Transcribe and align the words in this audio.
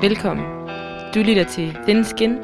Velkommen. 0.00 0.46
Du 1.14 1.18
lytter 1.18 1.44
til 1.44 1.78
Thin 1.86 2.04
Skin, 2.04 2.36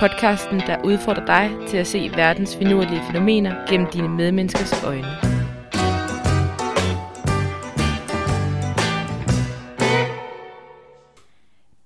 podcasten, 0.00 0.60
der 0.60 0.84
udfordrer 0.84 1.24
dig 1.26 1.68
til 1.68 1.76
at 1.76 1.86
se 1.86 2.10
verdens 2.16 2.56
finurlige 2.56 3.02
fænomener 3.10 3.70
gennem 3.70 3.90
dine 3.90 4.08
medmenneskers 4.08 4.82
øjne. 4.84 5.06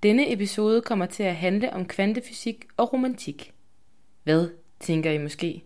Denne 0.03 0.33
episode 0.33 0.81
kommer 0.81 1.05
til 1.05 1.23
at 1.23 1.35
handle 1.35 1.73
om 1.73 1.85
kvantefysik 1.85 2.65
og 2.77 2.93
romantik. 2.93 3.53
Hvad, 4.23 4.49
tænker 4.79 5.11
I 5.11 5.17
måske? 5.17 5.63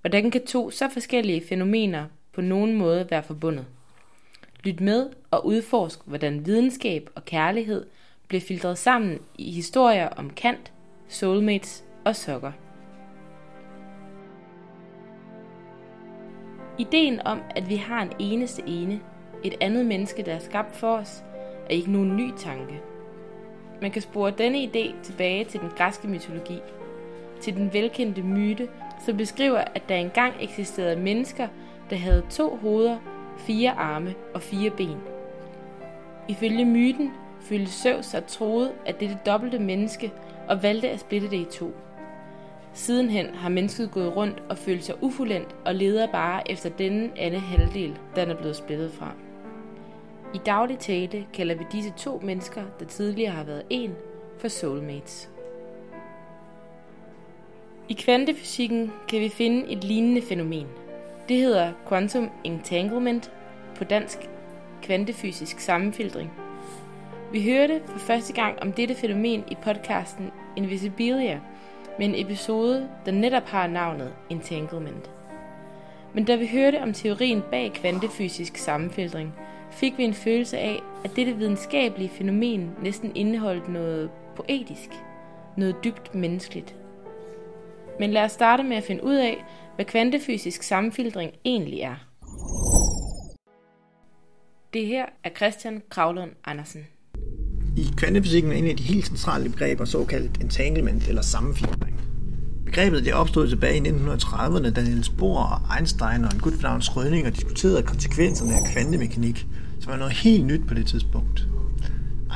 Hvordan 0.00 0.30
kan 0.30 0.46
to 0.46 0.70
så 0.70 0.88
forskellige 0.92 1.42
fænomener 1.48 2.06
på 2.32 2.40
nogen 2.40 2.74
måde 2.74 3.06
være 3.10 3.22
forbundet? 3.22 3.66
Lyt 4.64 4.80
med 4.80 5.10
og 5.30 5.46
udforsk, 5.46 5.98
hvordan 6.04 6.46
videnskab 6.46 7.10
og 7.14 7.24
kærlighed 7.24 7.86
blev 8.28 8.40
filtreret 8.40 8.78
sammen 8.78 9.18
i 9.38 9.52
historier 9.52 10.08
om 10.08 10.30
Kant, 10.30 10.72
soulmates 11.08 11.84
og 12.04 12.16
sokker. 12.16 12.52
Ideen 16.78 17.20
om, 17.26 17.40
at 17.56 17.68
vi 17.68 17.76
har 17.76 18.02
en 18.02 18.12
eneste 18.18 18.62
ene, 18.66 19.00
et 19.44 19.54
andet 19.60 19.86
menneske, 19.86 20.22
der 20.22 20.34
er 20.34 20.38
skabt 20.38 20.76
for 20.76 20.96
os, 20.96 21.24
er 21.66 21.70
ikke 21.70 21.92
nogen 21.92 22.16
ny 22.16 22.30
tanke. 22.36 22.80
Man 23.82 23.90
kan 23.90 24.02
spore 24.02 24.30
denne 24.30 24.58
idé 24.58 25.02
tilbage 25.02 25.44
til 25.44 25.60
den 25.60 25.70
græske 25.76 26.08
mytologi, 26.08 26.58
til 27.40 27.56
den 27.56 27.72
velkendte 27.72 28.22
myte, 28.22 28.68
som 29.06 29.16
beskriver, 29.16 29.58
at 29.74 29.88
der 29.88 29.94
engang 29.94 30.34
eksisterede 30.40 31.00
mennesker, 31.00 31.48
der 31.90 31.96
havde 31.96 32.22
to 32.30 32.56
hoveder, 32.56 32.98
fire 33.38 33.70
arme 33.70 34.14
og 34.34 34.42
fire 34.42 34.70
ben. 34.70 34.98
Ifølge 36.28 36.64
myten 36.64 37.12
følte 37.48 37.72
Zeus 37.72 38.06
sig 38.06 38.26
troet 38.26 38.72
af 38.86 38.94
dette 38.94 39.18
dobbelte 39.26 39.58
menneske 39.58 40.12
og 40.48 40.62
valgte 40.62 40.90
at 40.90 41.00
splitte 41.00 41.30
det 41.30 41.36
i 41.36 41.44
to. 41.44 41.74
Sidenhen 42.72 43.34
har 43.34 43.48
mennesket 43.48 43.90
gået 43.90 44.16
rundt 44.16 44.42
og 44.48 44.58
følt 44.58 44.84
sig 44.84 45.02
ufuldendt 45.02 45.56
og 45.64 45.74
leder 45.74 46.06
bare 46.06 46.50
efter 46.50 46.68
denne 46.68 47.10
anden 47.16 47.40
halvdel, 47.40 47.98
den 48.16 48.30
er 48.30 48.34
blevet 48.34 48.56
splittet 48.56 48.92
fra. 48.92 49.12
I 50.34 50.40
daglig 50.46 50.78
tale 50.78 51.26
kalder 51.34 51.54
vi 51.54 51.64
disse 51.72 51.92
to 51.96 52.20
mennesker, 52.24 52.62
der 52.80 52.84
tidligere 52.84 53.32
har 53.32 53.44
været 53.44 53.62
en, 53.70 53.94
for 54.38 54.48
soulmates. 54.48 55.30
I 57.88 57.92
kvantefysikken 57.92 58.92
kan 59.08 59.20
vi 59.20 59.28
finde 59.28 59.72
et 59.72 59.84
lignende 59.84 60.22
fænomen. 60.22 60.66
Det 61.28 61.36
hedder 61.36 61.72
quantum 61.88 62.30
entanglement, 62.44 63.32
på 63.76 63.84
dansk 63.84 64.18
kvantefysisk 64.82 65.60
sammenfiltring. 65.60 66.47
Vi 67.32 67.42
hørte 67.42 67.80
for 67.86 67.98
første 67.98 68.32
gang 68.32 68.62
om 68.62 68.72
dette 68.72 68.94
fænomen 68.94 69.44
i 69.50 69.54
podcasten 69.62 70.30
Invisibilia, 70.56 71.40
med 71.98 72.06
en 72.06 72.26
episode, 72.26 72.88
der 73.06 73.12
netop 73.12 73.42
har 73.42 73.66
navnet 73.66 74.14
entanglement. 74.30 75.10
Men 76.14 76.24
da 76.24 76.36
vi 76.36 76.46
hørte 76.46 76.82
om 76.82 76.92
teorien 76.92 77.42
bag 77.50 77.72
kvantefysisk 77.72 78.56
sammenfiltring, 78.56 79.34
fik 79.70 79.98
vi 79.98 80.04
en 80.04 80.14
følelse 80.14 80.58
af, 80.58 80.80
at 81.04 81.16
dette 81.16 81.32
videnskabelige 81.32 82.08
fænomen 82.08 82.70
næsten 82.82 83.16
indeholdt 83.16 83.68
noget 83.68 84.10
poetisk, 84.36 84.90
noget 85.56 85.76
dybt 85.84 86.14
menneskeligt. 86.14 86.76
Men 87.98 88.10
lad 88.10 88.22
os 88.22 88.32
starte 88.32 88.62
med 88.62 88.76
at 88.76 88.84
finde 88.84 89.04
ud 89.04 89.16
af, 89.16 89.44
hvad 89.74 89.84
kvantefysisk 89.84 90.62
sammenfiltring 90.62 91.32
egentlig 91.44 91.80
er. 91.80 91.96
Det 94.72 94.86
her 94.86 95.06
er 95.24 95.30
Christian 95.30 95.82
Kravlund 95.90 96.32
Andersen. 96.44 96.86
I 97.78 97.90
kvantefysikken 97.96 98.52
er 98.52 98.56
en 98.56 98.66
af 98.66 98.76
de 98.76 98.82
helt 98.82 99.06
centrale 99.06 99.48
begreber 99.48 99.84
såkaldt 99.84 100.42
entanglement 100.42 101.08
eller 101.08 101.22
sammenfiltring. 101.22 102.00
Begrebet 102.64 103.04
det 103.04 103.14
opstod 103.14 103.48
tilbage 103.48 103.76
i 103.76 103.90
1930'erne, 103.90 104.70
da 104.70 104.82
Niels 104.82 105.08
Bohr 105.08 105.42
og 105.42 105.76
Einstein 105.76 106.24
og 106.24 106.30
en 106.34 106.40
gut 106.40 106.62
navn 106.62 106.80
Schrödinger 106.80 107.30
diskuterede 107.30 107.82
konsekvenserne 107.82 108.54
af 108.54 108.72
kvantemekanik, 108.72 109.46
som 109.80 109.92
var 109.92 109.98
noget 109.98 110.12
helt 110.12 110.46
nyt 110.46 110.60
på 110.68 110.74
det 110.74 110.86
tidspunkt. 110.86 111.48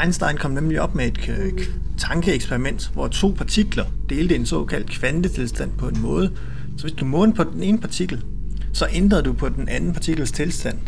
Einstein 0.03 0.37
kom 0.37 0.50
nemlig 0.50 0.81
op 0.81 0.94
med 0.94 1.06
et 1.06 1.71
tankeeksperiment, 1.99 2.91
hvor 2.95 3.09
to 3.09 3.34
partikler 3.39 3.84
delte 4.09 4.34
en 4.34 4.47
såkaldt 4.47 4.91
kvantetilstand 4.91 5.71
på 5.78 5.89
en 5.89 6.03
måde, 6.03 6.33
så 6.77 6.83
hvis 6.83 6.93
du 6.93 7.05
målte 7.05 7.34
på 7.34 7.45
den 7.45 7.62
ene 7.62 7.78
partikel, 7.78 8.25
så 8.72 8.87
ændrede 8.93 9.22
du 9.22 9.33
på 9.33 9.49
den 9.49 9.69
anden 9.69 9.93
partikels 9.93 10.33
tilstand. 10.33 10.78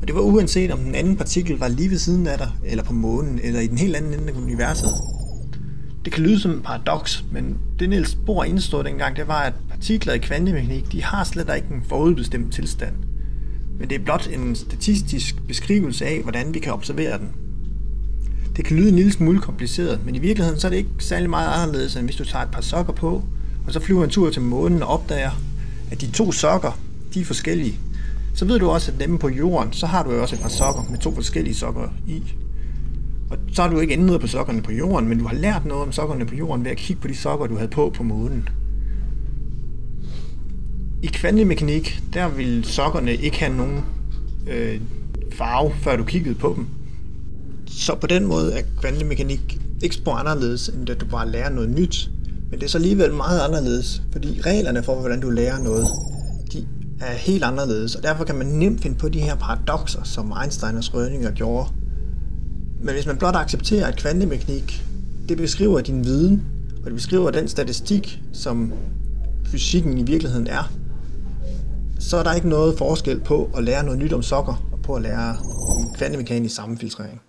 Og 0.00 0.08
det 0.08 0.14
var 0.14 0.20
uanset 0.20 0.70
om 0.70 0.78
den 0.78 0.94
anden 0.94 1.16
partikel 1.16 1.58
var 1.58 1.68
lige 1.68 1.90
ved 1.90 1.98
siden 1.98 2.26
af 2.26 2.38
dig, 2.38 2.50
eller 2.64 2.84
på 2.84 2.92
månen, 2.92 3.40
eller 3.42 3.60
i 3.60 3.66
den 3.66 3.78
helt 3.78 3.96
anden 3.96 4.12
ende 4.12 4.32
af 4.32 4.36
universet. 4.36 4.90
Det 6.04 6.12
kan 6.12 6.22
lyde 6.22 6.40
som 6.40 6.50
en 6.50 6.60
paradoks, 6.60 7.24
men 7.32 7.58
det 7.78 7.88
Niels 7.88 8.14
Bohr 8.26 8.44
indstod 8.44 8.84
dengang, 8.84 9.16
det 9.16 9.28
var, 9.28 9.42
at 9.42 9.52
partikler 9.70 10.12
i 10.12 10.18
kvantemekanik, 10.18 10.92
de 10.92 11.02
har 11.02 11.24
slet 11.24 11.50
ikke 11.56 11.74
en 11.74 11.82
forudbestemt 11.88 12.54
tilstand. 12.54 12.94
Men 13.78 13.90
det 13.90 14.00
er 14.00 14.04
blot 14.04 14.28
en 14.32 14.56
statistisk 14.56 15.46
beskrivelse 15.48 16.06
af, 16.06 16.22
hvordan 16.22 16.54
vi 16.54 16.58
kan 16.58 16.72
observere 16.72 17.18
den. 17.18 17.28
Det 18.56 18.64
kan 18.64 18.76
lyde 18.76 18.88
en 18.88 18.96
lille 18.96 19.12
smule 19.12 19.40
kompliceret, 19.40 20.00
men 20.04 20.14
i 20.14 20.18
virkeligheden 20.18 20.60
så 20.60 20.66
er 20.66 20.70
det 20.70 20.76
ikke 20.76 20.90
særlig 20.98 21.30
meget 21.30 21.62
anderledes, 21.62 21.96
end 21.96 22.04
hvis 22.04 22.16
du 22.16 22.24
tager 22.24 22.44
et 22.44 22.50
par 22.50 22.60
sokker 22.60 22.92
på, 22.92 23.24
og 23.66 23.72
så 23.72 23.80
flyver 23.80 24.04
en 24.04 24.10
tur 24.10 24.30
til 24.30 24.42
månen 24.42 24.82
og 24.82 24.88
opdager, 24.88 25.30
at 25.90 26.00
de 26.00 26.10
to 26.10 26.32
sokker, 26.32 26.78
de 27.14 27.20
er 27.20 27.24
forskellige. 27.24 27.78
Så 28.34 28.44
ved 28.44 28.58
du 28.58 28.70
også, 28.70 28.92
at 28.92 28.98
nemme 28.98 29.18
på 29.18 29.28
jorden, 29.28 29.72
så 29.72 29.86
har 29.86 30.02
du 30.02 30.12
jo 30.12 30.22
også 30.22 30.36
et 30.36 30.42
par 30.42 30.48
sokker 30.48 30.82
med 30.90 30.98
to 30.98 31.14
forskellige 31.14 31.54
sokker 31.54 31.88
i. 32.06 32.22
Og 33.30 33.38
så 33.52 33.62
har 33.62 33.70
du 33.70 33.78
ikke 33.78 33.92
ændret 33.92 34.20
på 34.20 34.26
sokkerne 34.26 34.62
på 34.62 34.72
jorden, 34.72 35.08
men 35.08 35.18
du 35.18 35.26
har 35.26 35.34
lært 35.34 35.66
noget 35.66 35.82
om 35.82 35.92
sokkerne 35.92 36.26
på 36.26 36.34
jorden 36.34 36.64
ved 36.64 36.70
at 36.70 36.76
kigge 36.76 37.02
på 37.02 37.08
de 37.08 37.16
sokker, 37.16 37.46
du 37.46 37.54
havde 37.54 37.70
på 37.70 37.92
på 37.94 38.02
månen. 38.02 38.48
I 41.02 41.06
kvantemekanik, 41.06 42.02
der 42.14 42.28
vil 42.28 42.64
sokkerne 42.64 43.14
ikke 43.14 43.40
have 43.40 43.56
nogen 43.56 43.80
øh, 44.48 44.80
farve, 45.32 45.72
før 45.82 45.96
du 45.96 46.04
kiggede 46.04 46.34
på 46.34 46.54
dem. 46.56 46.66
Så 47.66 47.94
på 47.94 48.06
den 48.06 48.26
måde 48.26 48.52
er 48.52 48.62
kvantemekanik 48.80 49.58
ikke 49.82 49.94
spor 49.94 50.12
anderledes, 50.12 50.68
end 50.68 50.90
at 50.90 51.00
du 51.00 51.06
bare 51.06 51.30
lærer 51.30 51.50
noget 51.50 51.70
nyt. 51.70 52.10
Men 52.50 52.60
det 52.60 52.66
er 52.66 52.70
så 52.70 52.78
alligevel 52.78 53.14
meget 53.14 53.40
anderledes, 53.40 54.02
fordi 54.12 54.40
reglerne 54.40 54.82
for, 54.82 54.94
hvordan 54.94 55.20
du 55.20 55.30
lærer 55.30 55.58
noget, 55.58 55.86
de 56.52 56.66
er 57.00 57.12
helt 57.12 57.44
anderledes, 57.44 57.94
og 57.94 58.02
derfor 58.02 58.24
kan 58.24 58.34
man 58.34 58.46
nemt 58.46 58.80
finde 58.80 58.98
på 58.98 59.08
de 59.08 59.20
her 59.20 59.34
paradoxer, 59.34 60.02
som 60.02 60.32
Einstein 60.42 60.76
og 60.76 60.82
Schrödinger 60.82 61.34
gjorde. 61.34 61.68
Men 62.80 62.94
hvis 62.94 63.06
man 63.06 63.18
blot 63.18 63.36
accepterer, 63.36 63.86
at 63.86 63.96
kvantemekanik, 63.96 64.84
det 65.28 65.36
beskriver 65.36 65.80
din 65.80 66.04
viden, 66.04 66.46
og 66.78 66.84
det 66.84 66.94
beskriver 66.94 67.30
den 67.30 67.48
statistik, 67.48 68.20
som 68.32 68.72
fysikken 69.46 69.98
i 69.98 70.02
virkeligheden 70.02 70.46
er, 70.46 70.72
så 72.00 72.16
er 72.16 72.22
der 72.22 72.34
ikke 72.34 72.48
noget 72.48 72.78
forskel 72.78 73.20
på 73.20 73.50
at 73.56 73.64
lære 73.64 73.84
noget 73.84 73.98
nyt 73.98 74.12
om 74.12 74.22
sokker, 74.22 74.68
og 74.72 74.82
på 74.82 74.94
at 74.94 75.02
lære 75.02 75.36
om 75.68 75.94
kvantemekanisk 75.94 76.54
sammenfiltrering. 76.54 77.20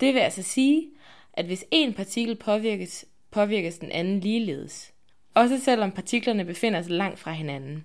Det 0.00 0.14
vil 0.14 0.20
altså 0.20 0.42
sige, 0.42 0.86
at 1.32 1.46
hvis 1.46 1.64
en 1.70 1.94
partikel 1.94 2.36
påvirkes, 2.44 3.04
påvirkes 3.30 3.78
den 3.78 3.90
anden 3.90 4.20
ligeledes. 4.20 4.92
Også 5.34 5.60
selvom 5.60 5.92
partiklerne 5.92 6.44
befinder 6.44 6.82
sig 6.82 6.92
langt 6.92 7.18
fra 7.18 7.32
hinanden. 7.32 7.84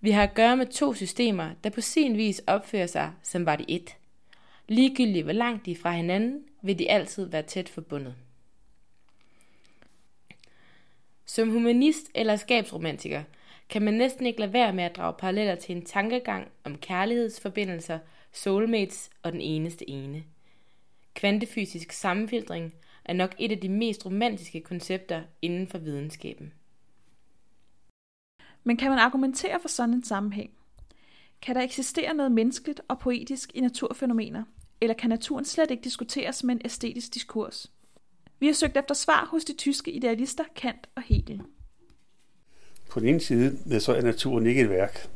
Vi 0.00 0.10
har 0.10 0.22
at 0.22 0.34
gøre 0.34 0.56
med 0.56 0.66
to 0.66 0.94
systemer, 0.94 1.50
der 1.64 1.70
på 1.70 1.80
sin 1.80 2.16
vis 2.16 2.42
opfører 2.46 2.86
sig, 2.86 3.12
som 3.22 3.46
var 3.46 3.56
de 3.56 3.64
et. 3.68 3.96
Ligegyldigt 4.68 5.24
hvor 5.24 5.32
langt 5.32 5.66
de 5.66 5.72
er 5.72 5.76
fra 5.76 5.92
hinanden, 5.92 6.44
vil 6.62 6.78
de 6.78 6.90
altid 6.90 7.26
være 7.26 7.42
tæt 7.42 7.68
forbundet. 7.68 8.14
Som 11.26 11.50
humanist 11.50 12.10
eller 12.14 12.36
skabsromantiker 12.36 13.22
kan 13.68 13.82
man 13.82 13.94
næsten 13.94 14.26
ikke 14.26 14.40
lade 14.40 14.52
være 14.52 14.72
med 14.72 14.84
at 14.84 14.96
drage 14.96 15.14
paralleller 15.18 15.54
til 15.54 15.76
en 15.76 15.84
tankegang 15.84 16.48
om 16.64 16.78
kærlighedsforbindelser, 16.78 17.98
soulmates 18.32 19.10
og 19.22 19.32
den 19.32 19.40
eneste 19.40 19.90
ene. 19.90 20.24
Kvantefysisk 21.14 21.92
sammenfiltring 21.92 22.74
er 23.04 23.12
nok 23.12 23.34
et 23.38 23.52
af 23.52 23.58
de 23.58 23.68
mest 23.68 24.06
romantiske 24.06 24.60
koncepter 24.60 25.22
inden 25.42 25.68
for 25.68 25.78
videnskaben. 25.78 26.52
Men 28.64 28.76
kan 28.76 28.90
man 28.90 28.98
argumentere 28.98 29.60
for 29.60 29.68
sådan 29.68 29.94
en 29.94 30.04
sammenhæng? 30.04 30.50
Kan 31.42 31.54
der 31.54 31.62
eksistere 31.62 32.14
noget 32.14 32.32
menneskeligt 32.32 32.80
og 32.88 32.98
poetisk 32.98 33.50
i 33.54 33.60
naturfænomener, 33.60 34.44
eller 34.80 34.94
kan 34.94 35.10
naturen 35.10 35.44
slet 35.44 35.70
ikke 35.70 35.84
diskuteres 35.84 36.44
med 36.44 36.54
en 36.54 36.60
æstetisk 36.64 37.14
diskurs? 37.14 37.72
Vi 38.40 38.46
har 38.46 38.54
søgt 38.54 38.76
efter 38.76 38.94
svar 38.94 39.28
hos 39.30 39.44
de 39.44 39.54
tyske 39.54 39.92
idealister 39.92 40.44
Kant 40.56 40.88
og 40.94 41.02
Hegel. 41.02 41.42
På 42.90 43.00
den 43.00 43.08
ene 43.08 43.20
side 43.20 43.80
så 43.80 43.94
er 43.94 44.02
naturen 44.02 44.46
ikke 44.46 44.60
et 44.60 44.70
værk, 44.70 45.10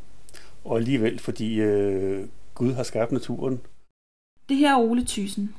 og 0.64 0.76
alligevel 0.76 1.18
fordi 1.18 1.60
øh, 1.60 2.28
Gud 2.54 2.72
har 2.72 2.82
skabt 2.82 3.12
naturen. 3.12 3.60
Det 4.48 4.56
her 4.56 4.72
er 4.72 4.78
Ole 4.78 5.04
Thyssen. 5.04 5.54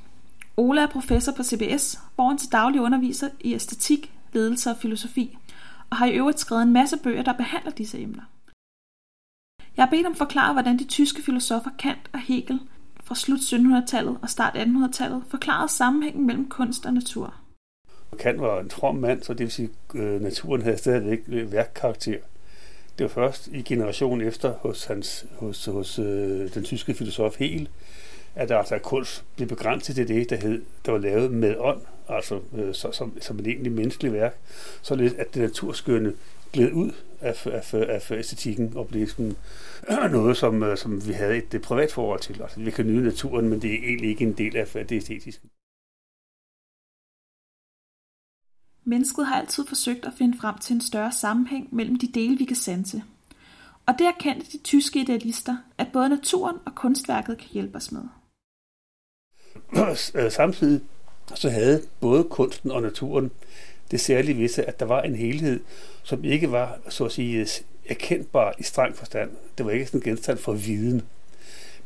Ola 0.59 0.81
er 0.81 0.87
professor 0.87 1.31
på 1.31 1.43
CBS, 1.43 1.99
hvor 2.15 2.27
han 2.27 2.37
til 2.37 2.51
daglig 2.51 2.81
underviser 2.81 3.29
i 3.39 3.53
æstetik, 3.53 4.13
ledelse 4.33 4.69
og 4.69 4.77
filosofi, 4.77 5.37
og 5.89 5.97
har 5.97 6.05
i 6.05 6.17
øvrigt 6.17 6.39
skrevet 6.39 6.63
en 6.63 6.73
masse 6.73 6.97
bøger, 7.03 7.23
der 7.23 7.33
behandler 7.33 7.71
disse 7.71 7.99
emner. 7.99 8.21
Jeg 9.77 9.85
har 9.85 9.89
bedt 9.89 10.05
ham 10.05 10.15
forklare, 10.15 10.53
hvordan 10.53 10.79
de 10.79 10.83
tyske 10.83 11.21
filosofer 11.21 11.69
Kant 11.79 12.09
og 12.13 12.19
Hegel 12.19 12.59
fra 13.03 13.15
slut 13.15 13.39
1700-tallet 13.39 14.17
og 14.21 14.29
start 14.29 14.55
1800-tallet 14.55 15.23
forklarede 15.27 15.71
sammenhængen 15.71 16.27
mellem 16.27 16.49
kunst 16.49 16.85
og 16.85 16.93
natur. 16.93 17.33
Kant 18.19 18.41
var 18.41 18.59
en 18.59 18.71
from 18.71 18.95
mand, 18.95 19.23
så 19.23 19.33
det 19.33 19.39
vil 19.39 19.51
sige, 19.51 19.69
at 19.95 20.21
naturen 20.21 20.61
havde 20.61 20.77
stadigvæk 20.77 21.19
øh, 21.27 21.51
værkkarakter. 21.51 22.19
Det 22.97 23.03
var 23.03 23.09
først 23.09 23.47
i 23.47 23.61
generationen 23.61 24.27
efter 24.27 24.53
hos, 24.53 24.85
hans, 24.85 25.25
hos, 25.37 25.65
hos 25.65 25.99
øh, 25.99 26.53
den 26.53 26.63
tyske 26.63 26.93
filosof 26.93 27.35
Hegel, 27.39 27.69
at 28.35 28.49
der 28.49 28.57
altså 28.57 28.77
kunst 28.77 29.25
blev 29.35 29.47
begrænset 29.47 29.95
til 29.95 30.07
det, 30.07 30.29
der, 30.29 30.35
hed, 30.35 30.63
der 30.85 30.91
var 30.91 30.99
lavet 30.99 31.31
med 31.31 31.55
ånd, 31.57 31.81
altså 32.09 32.39
øh, 32.55 32.73
så, 32.73 32.91
som, 32.91 33.21
som 33.21 33.39
et 33.39 33.47
egentlig 33.47 33.71
menneskeligt 33.71 34.13
værk, 34.13 34.37
således 34.81 35.13
at 35.13 35.33
det 35.33 35.41
naturskønne 35.41 36.13
gled 36.53 36.71
ud 36.71 36.91
af, 37.21 37.47
af, 37.47 37.73
af 37.73 38.11
æstetikken 38.11 38.73
og 38.75 38.87
blev 38.87 39.07
sådan 39.07 39.35
ligesom 39.87 40.11
noget, 40.19 40.37
som, 40.37 40.63
øh, 40.63 40.77
som 40.77 41.07
vi 41.07 41.13
havde 41.13 41.37
et, 41.37 41.53
et 41.53 41.61
privat 41.61 41.91
forhold 41.91 42.19
til. 42.19 42.41
Altså, 42.41 42.59
vi 42.59 42.71
kan 42.71 42.87
nyde 42.87 43.03
naturen, 43.03 43.49
men 43.49 43.61
det 43.61 43.73
er 43.73 43.77
egentlig 43.77 44.09
ikke 44.09 44.23
en 44.23 44.33
del 44.33 44.57
af 44.57 44.67
det 44.67 44.91
æstetiske. 44.91 45.49
Mennesket 48.83 49.25
har 49.25 49.35
altid 49.35 49.65
forsøgt 49.67 50.05
at 50.05 50.13
finde 50.17 50.37
frem 50.37 50.57
til 50.57 50.73
en 50.73 50.81
større 50.81 51.11
sammenhæng 51.11 51.75
mellem 51.75 51.99
de 51.99 52.07
dele, 52.07 52.37
vi 52.37 52.45
kan 52.45 52.55
sanse. 52.55 53.03
Og 53.85 53.93
det 53.99 54.07
erkendte 54.07 54.51
de 54.51 54.63
tyske 54.63 55.01
idealister, 55.01 55.57
at 55.77 55.87
både 55.93 56.09
naturen 56.09 56.57
og 56.65 56.75
kunstværket 56.75 57.37
kan 57.37 57.49
hjælpe 57.51 57.75
os 57.75 57.91
med. 57.91 58.01
Øh, 60.15 60.31
samtidig 60.31 60.81
så 61.35 61.49
havde 61.49 61.81
både 61.99 62.23
kunsten 62.23 62.71
og 62.71 62.81
naturen 62.81 63.31
det 63.91 63.99
særlige 63.99 64.37
visse, 64.37 64.65
at 64.65 64.79
der 64.79 64.85
var 64.85 65.01
en 65.01 65.15
helhed, 65.15 65.59
som 66.03 66.23
ikke 66.23 66.51
var, 66.51 66.77
så 66.89 67.05
at 67.05 67.11
sige, 67.11 67.47
erkendbar 67.89 68.53
i 68.59 68.63
streng 68.63 68.95
forstand. 68.95 69.29
Det 69.57 69.65
var 69.65 69.71
ikke 69.71 69.85
sådan 69.85 69.99
en 69.99 70.03
genstand 70.03 70.37
for 70.37 70.53
viden. 70.53 71.01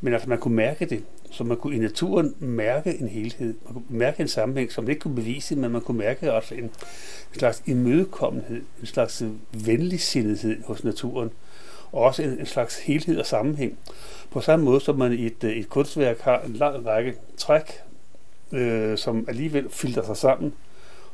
Men 0.02 0.14
altså, 0.14 0.30
man 0.30 0.38
kunne 0.38 0.56
mærke 0.56 0.86
det, 0.86 1.04
så 1.32 1.44
man 1.44 1.58
kunne 1.58 1.76
i 1.76 1.80
naturen 1.80 2.36
mærke 2.40 3.00
en 3.00 3.08
helhed. 3.08 3.54
Man 3.66 3.74
kunne 3.74 3.98
mærke 3.98 4.22
en 4.22 4.28
sammenhæng, 4.28 4.72
som 4.72 4.84
man 4.84 4.90
ikke 4.90 5.02
kunne 5.02 5.16
bevise, 5.16 5.56
men 5.56 5.72
man 5.72 5.82
kunne 5.82 5.98
mærke 5.98 6.34
også 6.34 6.56
en, 6.56 6.64
en 6.64 6.72
slags 7.34 7.64
imødekommenhed, 7.66 8.62
en 8.82 8.86
slags 8.86 9.24
venligsindighed 9.52 10.64
hos 10.64 10.84
naturen, 10.84 11.32
og 11.94 12.02
også 12.02 12.24
en, 12.24 12.40
en 12.40 12.46
slags 12.46 12.80
helhed 12.80 13.20
og 13.20 13.26
sammenhæng. 13.26 13.78
På 14.32 14.42
samme 14.42 14.66
måde 14.66 14.82
som 14.82 14.98
man 14.98 15.14
i 15.14 15.26
et, 15.26 15.44
et 15.44 15.70
kunstværk 15.70 16.20
har 16.20 16.40
en 16.40 16.54
lang 16.54 16.86
række 16.86 17.14
træk, 17.38 17.80
øh, 18.52 18.98
som 18.98 19.26
alligevel 19.28 19.70
filter 19.70 20.06
sig 20.06 20.18
sammen, 20.18 20.54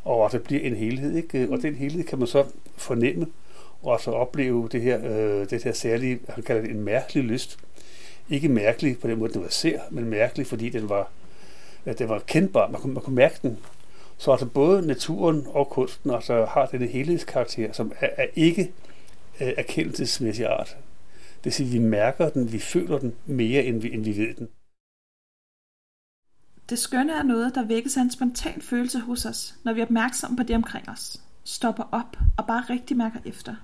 og 0.06 0.31
det 0.31 0.44
bliver 0.44 0.62
en 0.62 0.76
helhed. 0.76 1.16
Ikke? 1.16 1.48
Og 1.52 1.62
den 1.62 1.76
helhed 1.76 2.04
kan 2.04 2.20
man 2.20 2.28
så 2.28 2.44
fornemme, 2.78 3.28
og 3.84 4.02
så 4.02 4.12
opleve 4.12 4.70
det 4.72 4.81
her, 4.81 5.00
øh, 5.04 5.50
det 5.50 5.64
her 5.64 5.74
særlige, 5.74 6.20
han 6.30 6.44
kalder 6.44 6.62
det 6.62 6.72
en 6.72 6.81
mærkelig 6.81 7.24
lyst. 7.24 7.58
Ikke 8.30 8.50
mærkelig 8.50 9.00
på 9.00 9.08
den 9.08 9.20
måde, 9.20 9.34
den 9.34 9.42
var 9.42 9.50
ser, 9.50 9.80
men 9.90 10.06
mærkelig, 10.06 10.48
fordi 10.48 10.70
den 10.70 10.90
var, 10.90 11.10
at 11.86 12.00
den 12.00 12.10
var 12.10 12.20
kendbar. 12.28 12.68
Man 12.68 12.81
kunne, 12.81 12.94
man 12.94 13.04
kunne 13.04 13.16
mærke 13.16 13.40
den. 13.42 13.58
Så 14.18 14.31
altså 14.31 14.46
både 14.46 14.88
naturen 14.88 15.48
og 15.50 15.70
kunsten 15.70 16.12
altså 16.12 16.46
har 16.46 16.66
denne 16.66 16.88
helhedskarakter, 16.88 17.74
som 17.74 17.92
er, 18.00 18.08
er 18.18 18.26
ikke 18.36 18.72
øh, 19.42 19.54
erkendelsesmæssig 19.58 20.46
art. 20.46 20.78
Det 21.38 21.46
vil 21.46 21.54
sige, 21.54 21.68
at 21.68 21.74
vi 21.74 21.80
mærker 21.80 22.30
den, 22.30 22.52
vi 22.52 22.60
føler 22.60 23.00
den 23.00 23.16
mere, 23.26 23.64
end 23.64 23.82
vi, 23.82 23.94
end 23.94 24.04
vi 24.04 24.18
ved 24.18 24.34
den. 24.34 24.50
Det 26.70 26.80
skønne 26.80 27.14
er 27.14 27.24
noget, 27.24 27.56
der 27.56 27.66
vækkes 27.66 27.98
af 27.98 28.02
en 28.02 28.12
spontan 28.12 28.62
følelse 28.62 29.00
hos 29.00 29.26
os, 29.26 29.56
når 29.64 29.74
vi 29.74 29.80
er 29.82 29.86
opmærksomme 29.86 30.38
på 30.38 30.44
det 30.44 30.56
omkring 30.56 30.90
os. 30.90 31.22
Stopper 31.44 31.84
op 31.92 32.18
og 32.38 32.48
bare 32.48 32.64
rigtig 32.70 32.98
mærker 32.98 33.20
efter. 33.26 33.56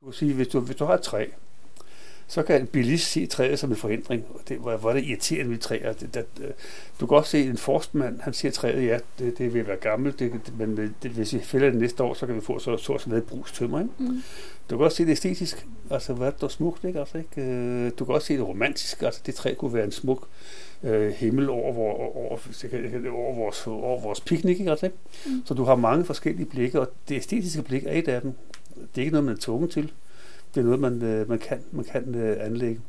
Du 0.00 0.06
kan 0.06 0.12
sige, 0.12 0.34
hvis 0.34 0.48
du, 0.48 0.60
hvis 0.60 0.76
du 0.76 0.84
har 0.84 0.94
et 0.94 1.02
træ, 1.02 1.26
så 2.28 2.42
kan 2.42 2.60
en 2.60 2.66
bilist 2.66 3.10
se 3.10 3.26
træet 3.26 3.58
som 3.58 3.70
en 3.70 3.76
forhindring. 3.76 4.24
Og 4.34 4.40
det, 4.48 4.58
hvor, 4.58 4.76
hvor 4.76 4.92
det 4.92 5.04
irriterende 5.04 5.50
ved 5.50 5.58
træer. 5.58 5.92
Det, 5.92 6.14
det, 6.14 6.26
du 7.00 7.06
kan 7.06 7.16
også 7.16 7.30
se 7.30 7.42
en 7.42 7.56
forstmand, 7.56 8.20
han 8.20 8.32
siger 8.32 8.52
træet, 8.52 8.86
ja, 8.86 8.98
det, 9.18 9.38
det 9.38 9.54
vil 9.54 9.66
være 9.66 9.76
gammelt, 9.76 10.18
det, 10.18 10.32
det, 10.32 10.58
men 10.58 10.94
det, 11.02 11.10
hvis 11.10 11.34
vi 11.34 11.38
fælder 11.38 11.70
det 11.70 11.80
næste 11.80 12.02
år, 12.02 12.14
så 12.14 12.26
kan 12.26 12.34
vi 12.34 12.40
få 12.40 12.58
så 12.58 12.76
så 12.76 12.98
sådan 12.98 13.10
noget 13.10 13.24
brugstømmer. 13.24 13.80
Ikke? 13.80 13.92
Mm. 13.98 14.22
Du 14.70 14.76
kan 14.76 14.84
også 14.84 14.96
se 14.96 15.04
det 15.04 15.10
æstetisk, 15.10 15.66
altså 15.90 16.12
hvad 16.12 16.32
der 16.40 16.44
er 16.44 16.48
smukt, 16.48 16.84
ikke? 16.84 17.00
Altså, 17.00 17.18
ikke? 17.18 17.42
Øh, 17.42 17.92
du 17.98 18.04
kan 18.04 18.14
også 18.14 18.26
se 18.26 18.34
det 18.34 18.48
romantisk, 18.48 19.02
altså 19.02 19.20
det 19.26 19.34
træ 19.34 19.54
kunne 19.54 19.74
være 19.74 19.84
en 19.84 19.92
smuk 19.92 20.28
øh, 20.82 21.12
himmel 21.12 21.50
over, 21.50 21.78
over, 21.78 22.16
over, 22.16 22.38
over, 23.12 23.34
vores, 23.34 23.66
over 23.66 24.00
vores 24.00 24.20
piknik, 24.20 24.58
ikke? 24.58 24.70
Altså, 24.70 24.86
ikke? 24.86 24.98
Mm. 25.26 25.42
Så 25.44 25.54
du 25.54 25.64
har 25.64 25.74
mange 25.74 26.04
forskellige 26.04 26.46
blikke, 26.46 26.80
og 26.80 26.92
det 27.08 27.16
æstetiske 27.16 27.62
blik 27.62 27.84
er 27.86 27.92
et 27.92 28.08
af 28.08 28.22
dem. 28.22 28.32
Det 28.74 29.00
er 29.00 29.00
ikke 29.00 29.12
noget, 29.12 29.24
man 29.24 29.34
er 29.34 29.40
tvunget 29.40 29.70
til 29.70 29.92
det 30.58 30.64
er 30.64 30.76
noget, 30.76 30.80
man, 30.80 31.02
øh, 31.02 31.28
man 31.28 31.38
kan, 31.38 31.64
man 31.72 31.84
kan 31.84 32.14
øh, 32.14 32.36
anlægge. 32.46 32.80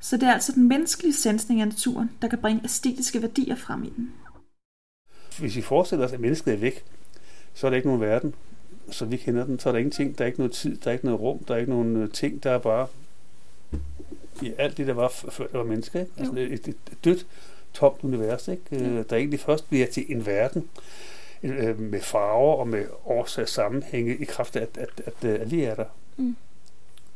Så 0.00 0.16
det 0.16 0.22
er 0.22 0.32
altså 0.32 0.52
den 0.52 0.68
menneskelige 0.68 1.14
sansning 1.14 1.60
af 1.60 1.68
naturen, 1.68 2.10
der 2.22 2.28
kan 2.28 2.38
bringe 2.38 2.64
æstetiske 2.64 3.22
værdier 3.22 3.56
frem 3.56 3.84
i 3.84 3.92
den. 3.96 4.12
Hvis 5.38 5.56
vi 5.56 5.62
forestiller 5.62 6.06
os, 6.06 6.12
at 6.12 6.20
mennesket 6.20 6.54
er 6.54 6.58
væk, 6.58 6.84
så 7.54 7.66
er 7.66 7.70
der 7.70 7.76
ikke 7.76 7.88
nogen 7.88 8.00
verden, 8.00 8.34
så 8.90 9.04
vi 9.04 9.16
kender 9.16 9.44
den. 9.44 9.58
Så 9.58 9.68
er 9.68 9.72
der 9.72 9.78
ingenting, 9.78 10.18
der 10.18 10.24
er 10.24 10.26
ikke 10.26 10.38
noget 10.38 10.52
tid, 10.52 10.76
der 10.76 10.88
er 10.88 10.92
ikke 10.92 11.04
noget 11.04 11.20
rum, 11.20 11.38
der 11.38 11.54
er 11.54 11.58
ikke 11.58 11.70
nogen 11.70 11.96
øh, 11.96 12.10
ting, 12.10 12.42
der 12.42 12.50
er 12.50 12.58
bare 12.58 12.86
i 14.42 14.52
alt 14.58 14.76
det, 14.76 14.86
der 14.86 14.92
var 14.92 15.08
før 15.08 15.46
der 15.46 15.58
var 15.58 15.64
mennesker. 15.64 16.00
Ikke? 16.00 16.12
Altså 16.18 16.34
et, 16.36 16.68
et, 16.68 16.76
dødt, 17.04 17.26
tomt 17.74 18.02
univers, 18.02 18.48
ikke? 18.48 18.62
Ja. 18.70 19.02
der 19.02 19.16
egentlig 19.16 19.40
først 19.40 19.68
bliver 19.68 19.86
til 19.86 20.04
en 20.08 20.26
verden 20.26 20.68
med 21.78 22.00
farver 22.00 22.54
og 22.54 22.68
med 22.68 22.84
årsags 23.04 23.52
sammenhænge 23.52 24.16
i 24.16 24.24
kraft 24.24 24.56
af, 24.56 24.62
at, 24.62 24.78
at, 24.78 25.02
at, 25.06 25.24
at, 25.24 25.50
vi 25.50 25.62
er 25.62 25.74
der. 25.74 25.84
Mm. 26.16 26.36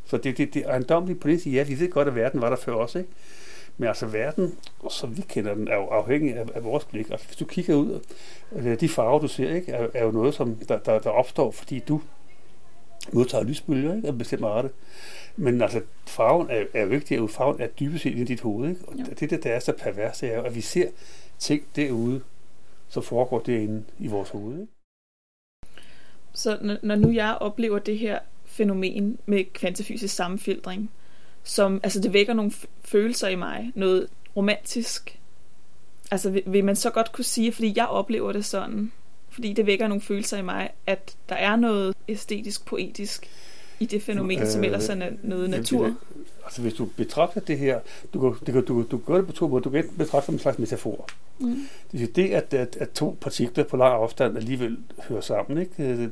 Så 0.04 0.16
det, 0.16 0.38
det, 0.38 0.54
det 0.54 0.66
ejendommeligt 0.66 1.20
på 1.20 1.28
det 1.28 1.46
ja, 1.46 1.62
vi 1.62 1.80
ved 1.80 1.90
godt, 1.90 2.08
at 2.08 2.14
verden 2.14 2.40
var 2.40 2.48
der 2.48 2.56
før 2.56 2.72
også, 2.72 2.98
ikke? 2.98 3.10
Men 3.78 3.88
altså 3.88 4.06
verden, 4.06 4.58
som 4.90 5.16
vi 5.16 5.22
kender 5.22 5.54
den, 5.54 5.68
er 5.68 5.76
jo 5.76 5.86
afhængig 5.86 6.36
af, 6.36 6.46
af 6.54 6.64
vores 6.64 6.84
blik. 6.84 7.10
Altså 7.10 7.26
hvis 7.26 7.36
du 7.36 7.44
kigger 7.44 7.74
ud, 7.74 8.00
øh, 8.52 8.80
de 8.80 8.88
farver, 8.88 9.18
du 9.18 9.28
ser, 9.28 9.54
ikke, 9.54 9.72
er, 9.72 9.88
er 9.94 10.04
jo 10.04 10.10
noget, 10.10 10.34
som 10.34 10.54
der, 10.54 10.78
der, 10.78 10.98
der 10.98 11.10
opstår, 11.10 11.50
fordi 11.50 11.78
du 11.78 12.00
modtager 13.12 13.44
lysbølger, 13.44 13.96
ikke, 13.96 14.08
af 14.08 14.18
bestemt 14.18 14.44
arte. 14.44 14.70
Men 15.36 15.62
altså, 15.62 15.80
farven 16.06 16.50
er, 16.50 16.64
er 16.74 16.84
vigtig, 16.84 17.20
og 17.20 17.30
farven 17.30 17.60
er 17.60 17.66
dybest 17.66 18.02
set 18.02 18.18
i 18.18 18.24
dit 18.24 18.40
hoved, 18.40 18.68
ikke? 18.68 18.80
Og 18.88 18.94
jo. 18.98 19.04
det, 19.20 19.30
der, 19.30 19.36
der 19.36 19.50
er 19.50 19.58
så 19.58 19.72
pervers, 19.72 20.18
det 20.18 20.32
er 20.32 20.36
jo, 20.36 20.42
at 20.42 20.54
vi 20.54 20.60
ser 20.60 20.88
ting 21.38 21.62
derude, 21.76 22.20
som 22.88 23.02
foregår 23.02 23.38
derinde 23.38 23.84
i 23.98 24.06
vores 24.06 24.30
hoved, 24.30 24.60
ikke? 24.60 24.72
Så 26.32 26.78
når 26.82 26.96
nu 26.96 27.10
jeg 27.10 27.36
oplever 27.40 27.78
det 27.78 27.98
her 27.98 28.18
fænomen 28.56 29.18
med 29.26 29.44
kvantefysisk 29.52 30.14
sammenfiltring, 30.14 30.90
som, 31.44 31.80
altså 31.82 32.00
det 32.00 32.12
vækker 32.12 32.34
nogle 32.34 32.52
følelser 32.84 33.28
i 33.28 33.34
mig, 33.34 33.72
noget 33.74 34.08
romantisk. 34.36 35.18
Altså 36.10 36.30
vil, 36.30 36.42
vil 36.46 36.64
man 36.64 36.76
så 36.76 36.90
godt 36.90 37.12
kunne 37.12 37.24
sige, 37.24 37.52
fordi 37.52 37.72
jeg 37.76 37.86
oplever 37.86 38.32
det 38.32 38.44
sådan, 38.44 38.92
fordi 39.30 39.52
det 39.52 39.66
vækker 39.66 39.88
nogle 39.88 40.00
følelser 40.00 40.38
i 40.38 40.42
mig, 40.42 40.70
at 40.86 41.16
der 41.28 41.34
er 41.34 41.56
noget 41.56 41.94
æstetisk, 42.08 42.66
poetisk 42.66 43.28
i 43.80 43.86
det 43.86 44.02
fænomen, 44.02 44.40
øh, 44.40 44.46
som 44.46 44.64
ellers 44.64 44.88
er 44.88 45.10
noget 45.22 45.50
natur. 45.50 45.94
Altså 46.46 46.62
hvis 46.62 46.74
du 46.74 46.84
betragter 46.96 47.40
det 47.40 47.58
her, 47.58 47.80
du 48.14 48.20
kan, 48.20 48.46
du, 48.46 48.52
kan, 48.52 48.64
du, 48.64 48.82
du 48.90 48.98
kan 48.98 49.06
gøre 49.06 49.18
det 49.18 49.26
på 49.26 49.32
to 49.32 49.48
måder. 49.48 49.62
Du 49.62 49.70
kan 49.70 49.84
betragte 49.98 50.16
det 50.16 50.24
som 50.24 50.34
en 50.34 50.38
slags 50.38 50.58
metafor. 50.58 51.08
Mm. 51.38 51.56
Det 51.92 52.02
er 52.02 52.06
det, 52.06 52.30
at, 52.30 52.54
at, 52.54 52.76
at 52.80 52.90
to 52.90 53.16
partikler 53.20 53.64
på 53.64 53.76
lang 53.76 53.94
afstand 53.94 54.36
alligevel 54.36 54.76
hører 55.08 55.20
sammen. 55.20 55.58
Ikke? 55.58 56.10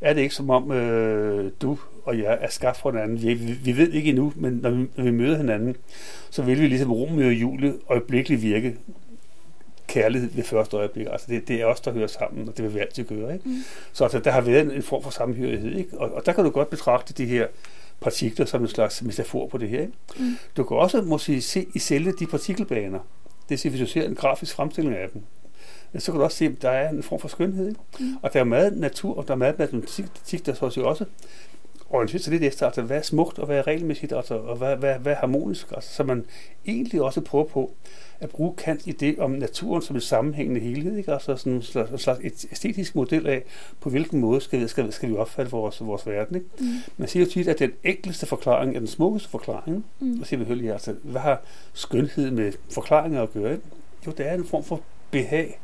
Er 0.00 0.12
det 0.12 0.20
ikke 0.20 0.34
som 0.34 0.50
om 0.50 0.72
øh, 0.72 1.50
du 1.62 1.78
og 2.04 2.18
jeg 2.18 2.38
er 2.40 2.50
skabt 2.50 2.76
fra 2.76 2.90
hinanden? 2.90 3.22
Vi, 3.22 3.34
vi, 3.34 3.52
vi 3.52 3.76
ved 3.76 3.92
ikke 3.92 4.08
endnu, 4.08 4.32
men 4.36 4.52
når 4.52 4.70
vi, 4.70 4.86
når 4.96 5.04
vi 5.04 5.10
møder 5.10 5.36
hinanden, 5.36 5.76
så 6.30 6.42
vil 6.42 6.60
vi 6.60 6.66
ligesom 6.66 6.92
Romeo 6.92 7.26
og 7.26 7.32
Julie 7.32 7.74
øjeblikkeligt 7.88 8.42
virke 8.42 8.76
kærlighed 9.86 10.30
ved 10.30 10.44
første 10.44 10.76
øjeblik. 10.76 11.06
Altså 11.10 11.26
det, 11.28 11.48
det 11.48 11.60
er 11.60 11.66
os, 11.66 11.80
der 11.80 11.92
hører 11.92 12.06
sammen, 12.06 12.48
og 12.48 12.56
det 12.56 12.64
vil 12.64 12.74
vi 12.74 12.78
altid 12.78 13.04
gøre. 13.04 13.34
Ikke? 13.34 13.48
Mm. 13.48 13.54
Så 13.92 14.04
altså, 14.04 14.18
der 14.18 14.30
har 14.30 14.40
været 14.40 14.60
en, 14.60 14.70
en 14.70 14.82
form 14.82 15.02
for 15.02 15.10
sammenhørighed. 15.10 15.76
Ikke? 15.76 15.98
Og, 15.98 16.14
og 16.14 16.26
der 16.26 16.32
kan 16.32 16.44
du 16.44 16.50
godt 16.50 16.70
betragte 16.70 17.14
de 17.14 17.26
her 17.26 17.46
partikler 18.00 18.46
som 18.46 18.62
en 18.62 18.68
slags 18.68 19.02
metafor 19.02 19.48
på 19.48 19.58
det 19.58 19.68
her. 19.68 19.80
Ikke? 19.80 19.92
Mm. 20.18 20.36
Du 20.56 20.64
kan 20.64 20.76
også 20.76 21.02
måske 21.02 21.40
se 21.40 21.66
i 21.74 21.78
selve 21.78 22.12
de 22.12 22.26
partikelbaner. 22.26 22.98
Det 23.48 23.64
vil 23.64 23.70
hvis 23.70 23.80
du 23.80 23.86
ser 23.86 24.08
en 24.08 24.14
grafisk 24.14 24.54
fremstilling 24.54 24.96
af 24.96 25.08
dem, 25.12 25.22
så 25.98 26.12
kan 26.12 26.18
du 26.18 26.24
også 26.24 26.36
se, 26.36 26.44
at 26.44 26.62
der 26.62 26.70
er 26.70 26.88
en 26.88 27.02
form 27.02 27.20
for 27.20 27.28
skønhed. 27.28 27.68
Ikke? 27.68 27.80
Mm. 28.00 28.16
Og 28.22 28.32
der 28.32 28.40
er 28.40 28.44
meget 28.44 28.78
natur, 28.78 29.16
og 29.16 29.28
der 29.28 29.34
er 29.34 29.38
meget 29.38 29.58
matematik, 29.58 30.46
der 30.46 30.54
så 30.54 30.80
også 30.84 31.04
orienterer 31.90 32.22
sig 32.22 32.32
lidt 32.32 32.42
efter, 32.42 32.66
altså, 32.66 32.82
hvad 32.82 32.96
er 32.96 33.02
smukt, 33.02 33.38
og 33.38 33.46
hvad 33.46 33.58
er 33.58 33.66
regelmæssigt, 33.66 34.12
altså, 34.12 34.34
og 34.34 34.56
hvad, 34.56 34.76
hvad, 34.76 34.98
hvad 34.98 35.12
er 35.12 35.16
harmonisk. 35.16 35.72
Altså, 35.74 35.94
så 35.94 36.04
man 36.04 36.24
egentlig 36.66 37.02
også 37.02 37.20
prøver 37.20 37.44
på 37.44 37.72
at 38.20 38.28
bruge 38.28 38.54
Kant 38.56 38.80
idé 38.80 39.20
om 39.20 39.30
naturen 39.30 39.82
som 39.82 39.96
en 39.96 40.02
sammenhængende 40.02 40.60
helhed, 40.60 40.96
ikke? 40.96 41.12
altså 41.12 41.36
sådan 41.36 41.52
en 41.52 41.62
slags, 41.62 41.90
en 41.90 41.98
slags 41.98 42.20
æstetisk 42.52 42.94
model 42.94 43.26
af, 43.26 43.42
på 43.80 43.90
hvilken 43.90 44.20
måde 44.20 44.40
skal 44.40 44.60
vi, 44.60 44.68
skal, 44.68 44.92
skal 44.92 45.08
vi 45.08 45.16
opfatte 45.16 45.50
vores, 45.50 45.80
vores 45.80 46.06
verden. 46.06 46.36
Ikke? 46.36 46.48
Mm. 46.60 46.66
Man 46.96 47.08
siger 47.08 47.24
jo 47.24 47.30
tit, 47.30 47.48
at 47.48 47.58
den 47.58 47.72
enkleste 47.84 48.26
forklaring 48.26 48.74
er 48.74 48.78
den 48.78 48.88
smukkeste 48.88 49.28
forklaring. 49.28 49.84
Mm. 50.00 50.20
Og 50.20 50.26
siger 50.26 50.44
vi 50.44 50.60
hører, 50.60 50.72
altså, 50.72 50.94
hvad 51.02 51.20
har 51.20 51.40
skønhed 51.72 52.30
med 52.30 52.52
forklaringer 52.70 53.22
at 53.22 53.32
gøre? 53.32 53.52
Ikke? 53.52 53.64
Jo, 54.06 54.10
det 54.10 54.28
er 54.28 54.34
en 54.34 54.44
form 54.44 54.64
for 54.64 54.80
behag 55.10 55.58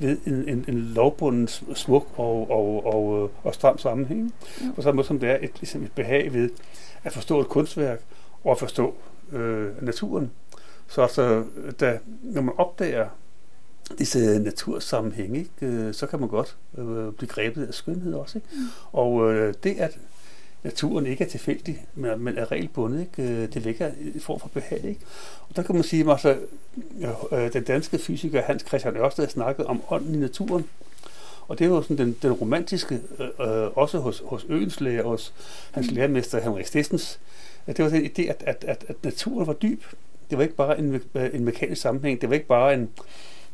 ved 0.00 0.18
en, 0.26 0.48
en, 0.48 0.64
en 0.68 0.78
lovbunden, 0.78 1.48
smuk 1.74 2.06
og, 2.16 2.50
og, 2.50 2.86
og, 2.86 3.22
øh, 3.22 3.28
og 3.44 3.54
stram 3.54 3.78
sammenhæng. 3.78 4.34
Mm. 4.60 4.72
På 4.72 4.82
samme 4.82 4.96
måde 4.96 5.06
som 5.06 5.18
det 5.18 5.30
er 5.30 5.38
et, 5.42 5.50
ligesom 5.60 5.82
et 5.82 5.92
behag 5.92 6.32
ved 6.32 6.50
at 7.04 7.12
forstå 7.12 7.40
et 7.40 7.48
kunstværk 7.48 8.00
og 8.44 8.50
at 8.50 8.58
forstå 8.58 8.94
øh, 9.32 9.82
naturen 9.82 10.30
Så 10.88 11.02
altså, 11.02 11.44
da, 11.80 11.98
når 12.22 12.42
man 12.42 12.54
opdager 12.58 13.08
disse 13.98 14.38
natursammenhænge, 14.38 15.38
ikke, 15.38 15.50
øh, 15.62 15.94
så 15.94 16.06
kan 16.06 16.20
man 16.20 16.28
godt 16.28 16.56
øh, 16.78 17.12
blive 17.12 17.28
grebet 17.28 17.66
af 17.66 17.74
skønhed 17.74 18.14
også. 18.14 18.38
Ikke? 18.38 18.48
Mm. 18.52 18.66
Og 18.92 19.32
øh, 19.32 19.54
det, 19.62 19.76
at 19.78 19.98
naturen 20.64 21.06
ikke 21.06 21.24
er 21.24 21.28
tilfældig, 21.28 21.86
men, 21.94 22.24
men 22.24 22.38
er 22.38 22.52
regelbundet, 22.52 23.00
ikke? 23.00 23.32
Øh, 23.32 23.52
det 23.54 23.64
vækker 23.64 23.90
en 24.14 24.20
form 24.20 24.40
for 24.40 24.48
behag. 24.48 24.84
Ikke? 24.84 25.00
Og 25.48 25.56
der 25.56 25.62
kan 25.62 25.74
man 25.74 25.84
sige, 25.84 26.04
at 26.04 26.10
altså, 26.10 26.36
øh, 27.32 27.52
den 27.52 27.64
danske 27.64 27.98
fysiker 27.98 28.42
Hans 28.42 28.64
Christian 28.68 28.96
Ørsted 28.96 29.28
snakket 29.28 29.66
om 29.66 29.82
ånden 29.90 30.14
i 30.14 30.18
naturen. 30.18 30.64
Og 31.48 31.58
det 31.58 31.64
er 31.64 31.68
jo 31.68 31.82
sådan 31.82 31.98
den, 31.98 32.16
den 32.22 32.32
romantiske, 32.32 33.00
øh, 33.18 33.26
øh 33.26 33.76
også 33.76 33.98
hos, 33.98 34.22
hos 34.26 34.46
Øens 34.48 34.80
læger, 34.80 35.04
hos 35.04 35.32
hans 35.70 35.90
mm. 35.90 35.96
lærermester 35.96 36.40
Henrik 36.40 36.66
Stessens, 36.66 37.20
at 37.66 37.76
det 37.76 37.84
var 37.84 37.90
den 37.90 38.04
idé, 38.04 38.22
at, 38.22 38.42
at, 38.46 38.64
at, 38.68 38.84
at 38.88 38.96
naturen 39.04 39.46
var 39.46 39.52
dyb. 39.52 39.82
Det 40.30 40.38
var 40.38 40.42
ikke 40.42 40.56
bare 40.56 40.78
en, 40.78 41.02
en 41.32 41.44
mekanisk 41.44 41.82
sammenhæng, 41.82 42.20
det 42.20 42.28
var 42.28 42.34
ikke 42.34 42.46
bare 42.46 42.74
en, 42.74 42.88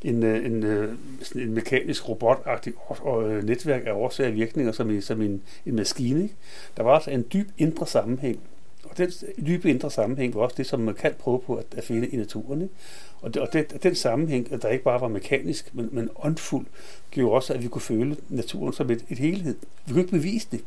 en, 0.07 0.23
øh, 0.23 0.47
en, 0.47 0.63
øh, 0.63 0.95
en, 1.35 1.41
en 1.41 1.55
mekanisk 1.55 2.09
robotagtig 2.09 2.73
øh, 3.07 3.45
netværk 3.45 3.83
af 3.87 3.93
årsager 3.93 4.31
og 4.31 4.35
virkninger 4.37 4.73
som, 4.73 4.91
i, 4.91 5.01
som 5.01 5.23
en, 5.23 5.43
en 5.67 5.77
maskine. 5.77 6.23
Ikke? 6.23 6.35
Der 6.77 6.83
var 6.83 6.95
altså 6.95 7.11
en 7.11 7.25
dyb 7.33 7.49
indre 7.59 7.87
sammenhæng. 7.87 8.41
Og 8.85 8.99
den 8.99 9.11
dybe 9.47 9.71
indre 9.71 9.91
sammenhæng 9.91 10.35
var 10.35 10.41
også 10.41 10.55
det, 10.59 10.67
som 10.67 10.81
man 10.81 10.95
kan 10.95 11.15
prøve 11.19 11.41
på 11.41 11.55
at, 11.55 11.65
at 11.77 11.85
finde 11.85 12.09
i 12.09 12.17
naturen. 12.17 12.63
Ikke? 12.63 12.75
Og, 13.21 13.35
det, 13.35 13.43
og 13.43 13.53
det, 13.53 13.83
den 13.83 13.95
sammenhæng, 13.95 14.63
der 14.63 14.69
ikke 14.69 14.85
bare 14.85 15.01
var 15.01 15.09
mekanisk, 15.09 15.75
men, 15.75 15.89
men 15.93 16.11
åndfuld, 16.17 16.67
gjorde 17.11 17.35
også, 17.35 17.55
at 17.55 17.63
vi 17.63 17.69
kunne 17.69 17.83
føle 17.83 18.17
naturen 18.29 18.73
som 18.73 18.91
et, 18.91 19.05
et 19.11 19.19
helhed. 19.19 19.57
Vi 19.87 19.93
kunne 19.93 20.03
ikke 20.03 20.13
bevise 20.13 20.49
det, 20.53 20.61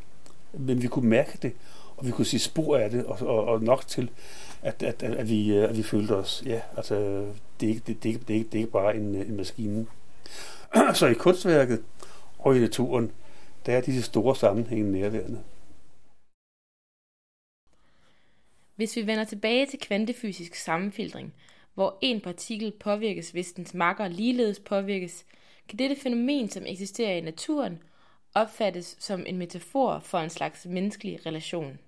men 0.54 0.82
vi 0.82 0.88
kunne 0.88 1.10
mærke 1.10 1.38
det, 1.42 1.52
og 1.98 2.06
vi 2.06 2.12
kunne 2.12 2.26
se 2.26 2.40
spor 2.40 2.78
af 2.78 2.90
det, 2.90 3.06
og, 3.06 3.28
og, 3.28 3.46
og 3.46 3.64
nok 3.64 3.88
til, 3.88 4.10
at, 4.62 4.84
at, 4.84 5.04
at, 5.04 5.16
at, 5.16 5.30
vi, 5.30 5.54
øh, 5.54 5.70
at 5.70 5.78
vi 5.78 5.84
følte 5.84 6.12
os, 6.16 6.44
ja, 6.46 6.62
altså, 6.78 6.96
det 7.60 7.66
er 7.66 7.70
ikke, 7.70 7.82
det, 7.88 8.04
det, 8.04 8.28
det, 8.28 8.28
det 8.28 8.54
er 8.54 8.60
ikke 8.60 8.72
bare 8.72 8.96
en, 8.96 9.16
øh, 9.16 9.30
en 9.30 9.38
maskine. 9.38 9.88
Så 10.94 11.08
i 11.08 11.14
kunstværket 11.14 11.84
og 12.40 12.58
i 12.58 12.60
naturen, 12.60 13.12
der 13.66 13.78
er 13.78 13.82
disse 13.82 14.02
store 14.02 14.36
sammenhænge 14.36 14.92
nærværende. 14.92 15.44
Hvis 18.76 18.96
vi 18.96 19.08
vender 19.08 19.24
tilbage 19.24 19.66
til 19.66 19.80
kvantefysisk 19.80 20.56
sammenfiltring, 20.56 21.34
hvor 21.74 21.98
en 22.02 22.22
partikel 22.22 22.72
påvirkes, 22.72 23.32
hvis 23.32 23.52
dens 23.52 23.74
makker 23.74 24.08
ligeledes 24.08 24.60
påvirkes, 24.60 25.26
kan 25.70 25.80
dette 25.80 25.96
fænomen, 25.96 26.50
som 26.50 26.64
eksisterer 26.66 27.18
i 27.18 27.22
naturen, 27.22 27.80
opfattes 28.34 28.96
som 29.00 29.24
en 29.28 29.38
metafor 29.38 30.00
for 30.00 30.18
en 30.18 30.30
slags 30.30 30.66
menneskelig 30.66 31.26
relation. 31.26 31.80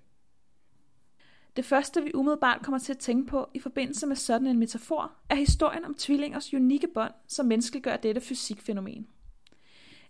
Det 1.56 1.64
første, 1.64 2.02
vi 2.02 2.10
umiddelbart 2.14 2.62
kommer 2.62 2.78
til 2.78 2.92
at 2.92 2.98
tænke 2.98 3.30
på 3.30 3.48
i 3.54 3.60
forbindelse 3.60 4.06
med 4.06 4.16
sådan 4.16 4.46
en 4.46 4.58
metafor, 4.58 5.12
er 5.28 5.34
historien 5.34 5.84
om 5.84 5.94
tvillingers 5.94 6.54
unikke 6.54 6.88
bånd, 6.94 7.12
som 7.26 7.46
menneskeliggør 7.46 7.96
dette 7.96 8.20
fysikfænomen. 8.20 9.06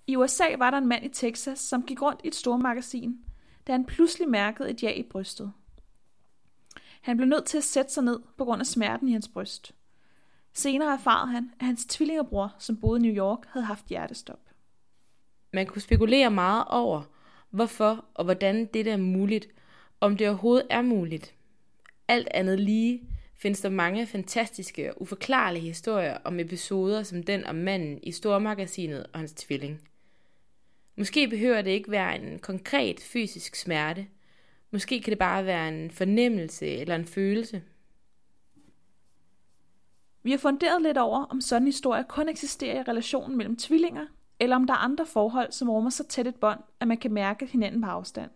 I 0.06 0.16
USA 0.16 0.44
var 0.58 0.70
der 0.70 0.78
en 0.78 0.88
mand 0.88 1.04
i 1.04 1.08
Texas, 1.08 1.58
som 1.58 1.82
gik 1.82 2.02
rundt 2.02 2.20
i 2.24 2.28
et 2.28 2.34
stormagasin, 2.34 3.18
da 3.66 3.72
han 3.72 3.84
pludselig 3.84 4.28
mærkede 4.28 4.70
et 4.70 4.82
ja 4.82 4.90
i 4.90 5.02
brystet. 5.02 5.52
Han 7.00 7.16
blev 7.16 7.28
nødt 7.28 7.44
til 7.44 7.58
at 7.58 7.64
sætte 7.64 7.92
sig 7.92 8.04
ned 8.04 8.20
på 8.38 8.44
grund 8.44 8.60
af 8.60 8.66
smerten 8.66 9.08
i 9.08 9.12
hans 9.12 9.28
bryst. 9.28 9.74
Senere 10.52 10.92
erfarede 10.92 11.32
han, 11.32 11.50
at 11.60 11.66
hans 11.66 11.86
tvillingebror, 11.86 12.54
som 12.58 12.76
boede 12.76 13.00
i 13.00 13.02
New 13.02 13.16
York, 13.16 13.38
havde 13.48 13.66
haft 13.66 13.86
hjertestop. 13.86 14.40
Man 15.52 15.66
kunne 15.66 15.82
spekulere 15.82 16.30
meget 16.30 16.64
over, 16.68 17.02
hvorfor 17.50 18.04
og 18.14 18.24
hvordan 18.24 18.66
dette 18.66 18.90
er 18.90 18.96
muligt, 18.96 19.48
om 20.02 20.16
det 20.16 20.28
overhovedet 20.28 20.66
er 20.70 20.82
muligt. 20.82 21.34
Alt 22.08 22.28
andet 22.30 22.60
lige 22.60 23.02
findes 23.34 23.60
der 23.60 23.68
mange 23.68 24.06
fantastiske 24.06 24.94
og 24.94 25.02
uforklarlige 25.02 25.66
historier 25.66 26.18
om 26.24 26.40
episoder 26.40 27.02
som 27.02 27.22
den 27.22 27.46
om 27.46 27.54
manden 27.54 27.98
i 28.02 28.12
stormagasinet 28.12 29.06
og 29.12 29.18
hans 29.18 29.32
tvilling. 29.32 29.88
Måske 30.96 31.28
behøver 31.28 31.62
det 31.62 31.70
ikke 31.70 31.90
være 31.90 32.22
en 32.22 32.38
konkret 32.38 33.00
fysisk 33.00 33.56
smerte. 33.56 34.06
Måske 34.70 35.00
kan 35.00 35.10
det 35.10 35.18
bare 35.18 35.46
være 35.46 35.68
en 35.68 35.90
fornemmelse 35.90 36.66
eller 36.66 36.94
en 36.94 37.04
følelse. 37.04 37.62
Vi 40.22 40.30
har 40.30 40.38
funderet 40.38 40.82
lidt 40.82 40.98
over, 40.98 41.24
om 41.24 41.40
sådan 41.40 41.66
historier 41.66 42.02
kun 42.02 42.28
eksisterer 42.28 42.80
i 42.80 42.82
relationen 42.82 43.36
mellem 43.36 43.56
tvillinger, 43.56 44.06
eller 44.38 44.56
om 44.56 44.66
der 44.66 44.74
er 44.74 44.78
andre 44.78 45.06
forhold, 45.06 45.52
som 45.52 45.70
rummer 45.70 45.90
så 45.90 46.04
tæt 46.04 46.26
et 46.26 46.34
bånd, 46.34 46.60
at 46.80 46.88
man 46.88 46.98
kan 46.98 47.12
mærke 47.12 47.46
hinanden 47.46 47.82
på 47.82 47.86
afstand. 47.86 48.30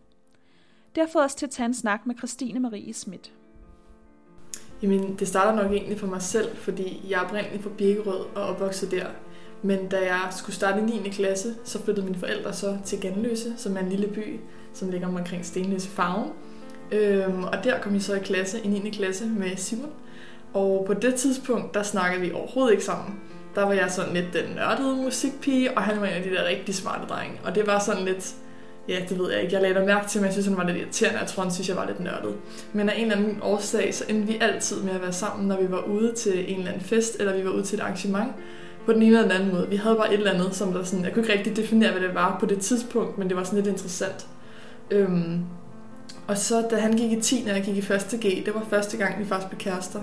Det 0.97 1.05
har 1.05 1.11
fået 1.12 1.25
os 1.25 1.35
til 1.35 1.47
at 1.47 1.50
tage 1.50 1.67
en 1.67 1.75
snak 1.75 2.07
med 2.07 2.15
Christine 2.19 2.61
Marie 2.61 2.93
Schmidt. 2.93 3.33
Jamen, 4.83 5.17
det 5.19 5.29
starter 5.29 5.62
nok 5.62 5.73
egentlig 5.73 6.00
for 6.00 6.07
mig 6.07 6.23
selv, 6.23 6.57
fordi 6.57 7.07
jeg 7.09 7.17
er 7.17 7.25
oprindelig 7.25 7.62
fra 7.62 7.71
Birkerød 7.79 8.21
og 8.35 8.43
opvokset 8.43 8.91
der. 8.91 9.07
Men 9.62 9.88
da 9.88 9.97
jeg 9.97 10.29
skulle 10.31 10.57
starte 10.57 10.81
i 10.81 10.85
9. 10.85 11.09
klasse, 11.09 11.55
så 11.65 11.83
flyttede 11.83 12.07
mine 12.07 12.19
forældre 12.19 12.53
så 12.53 12.79
til 12.85 13.00
Ganløse, 13.00 13.55
som 13.57 13.76
er 13.76 13.81
en 13.81 13.88
lille 13.88 14.07
by, 14.07 14.41
som 14.75 14.91
ligger 14.91 15.09
omkring 15.09 15.45
Stenløse 15.45 15.88
Farven. 15.88 16.31
Øhm, 16.93 17.45
og 17.45 17.65
der 17.65 17.81
kom 17.81 17.95
jeg 17.95 18.03
så 18.03 18.15
i 18.15 18.21
klasse, 18.21 18.61
i 18.61 18.69
9. 18.69 18.91
klasse 18.91 19.26
med 19.26 19.57
Simon. 19.57 19.91
Og 20.55 20.85
på 20.87 20.95
det 20.95 21.15
tidspunkt, 21.15 21.75
der 21.75 21.83
snakkede 21.83 22.21
vi 22.21 22.33
overhovedet 22.33 22.73
ikke 22.73 22.85
sammen. 22.85 23.21
Der 23.55 23.62
var 23.62 23.73
jeg 23.73 23.91
sådan 23.91 24.15
lidt 24.15 24.26
den 24.33 24.55
nørdede 24.55 24.97
musikpige, 24.97 25.76
og 25.76 25.83
han 25.83 26.00
var 26.00 26.07
en 26.07 26.15
af 26.15 26.23
de 26.23 26.31
der 26.31 26.45
rigtig 26.45 26.75
smarte 26.75 27.07
drenge. 27.07 27.41
Og 27.45 27.55
det 27.55 27.67
var 27.67 27.79
sådan 27.79 28.05
lidt, 28.05 28.37
ja, 28.88 29.02
det 29.09 29.19
ved 29.19 29.33
jeg 29.33 29.43
ikke. 29.43 29.55
Jeg 29.55 29.62
lagde 29.62 29.87
mærke 29.87 30.09
til, 30.09 30.21
men 30.21 30.25
jeg 30.25 30.33
synes, 30.33 30.47
han 30.47 30.57
var 30.57 30.64
lidt 30.64 30.76
irriterende. 30.76 31.19
Jeg 31.19 31.28
tror, 31.28 31.43
han 31.43 31.52
synes, 31.52 31.69
jeg 31.69 31.76
var 31.76 31.87
lidt 31.87 32.00
nørdet. 32.00 32.35
Men 32.73 32.88
af 32.88 32.95
en 32.97 33.02
eller 33.02 33.16
anden 33.16 33.38
årsag, 33.43 33.95
så 33.95 34.05
endte 34.09 34.26
vi 34.26 34.38
altid 34.40 34.83
med 34.83 34.93
at 34.93 35.02
være 35.02 35.12
sammen, 35.12 35.49
når 35.49 35.61
vi 35.61 35.71
var 35.71 35.83
ude 35.83 36.12
til 36.12 36.52
en 36.52 36.59
eller 36.59 36.73
anden 36.73 36.85
fest, 36.85 37.16
eller 37.19 37.37
vi 37.37 37.45
var 37.45 37.50
ude 37.50 37.62
til 37.62 37.78
et 37.78 37.83
arrangement 37.83 38.33
på 38.87 38.93
den 38.93 39.02
ene 39.02 39.07
eller 39.07 39.23
den 39.23 39.31
anden 39.31 39.55
måde. 39.55 39.69
Vi 39.69 39.76
havde 39.76 39.97
bare 39.97 40.14
et 40.14 40.19
eller 40.19 40.33
andet, 40.33 40.55
som 40.55 40.73
der 40.73 40.85
sådan, 40.85 41.05
jeg 41.05 41.12
kunne 41.12 41.23
ikke 41.23 41.38
rigtig 41.38 41.57
definere, 41.57 41.93
hvad 41.93 42.02
det 42.02 42.14
var 42.14 42.37
på 42.40 42.47
det 42.47 42.59
tidspunkt, 42.59 43.19
men 43.19 43.28
det 43.28 43.37
var 43.37 43.45
sådan 43.45 43.57
lidt 43.57 43.66
interessant. 43.66 44.26
Øhm, 44.90 45.40
og 46.26 46.38
så 46.38 46.66
da 46.71 46.76
han 46.76 46.93
gik 46.93 47.12
i 47.12 47.21
10, 47.21 47.45
og 47.49 47.57
jeg 47.57 47.64
gik 47.64 47.76
i 47.76 47.93
1. 47.93 48.21
G, 48.21 48.47
det 48.47 48.55
var 48.55 48.66
første 48.71 48.97
gang, 48.97 49.21
vi 49.21 49.25
faktisk 49.25 49.49
blev 49.50 49.59
kærester. 49.59 50.00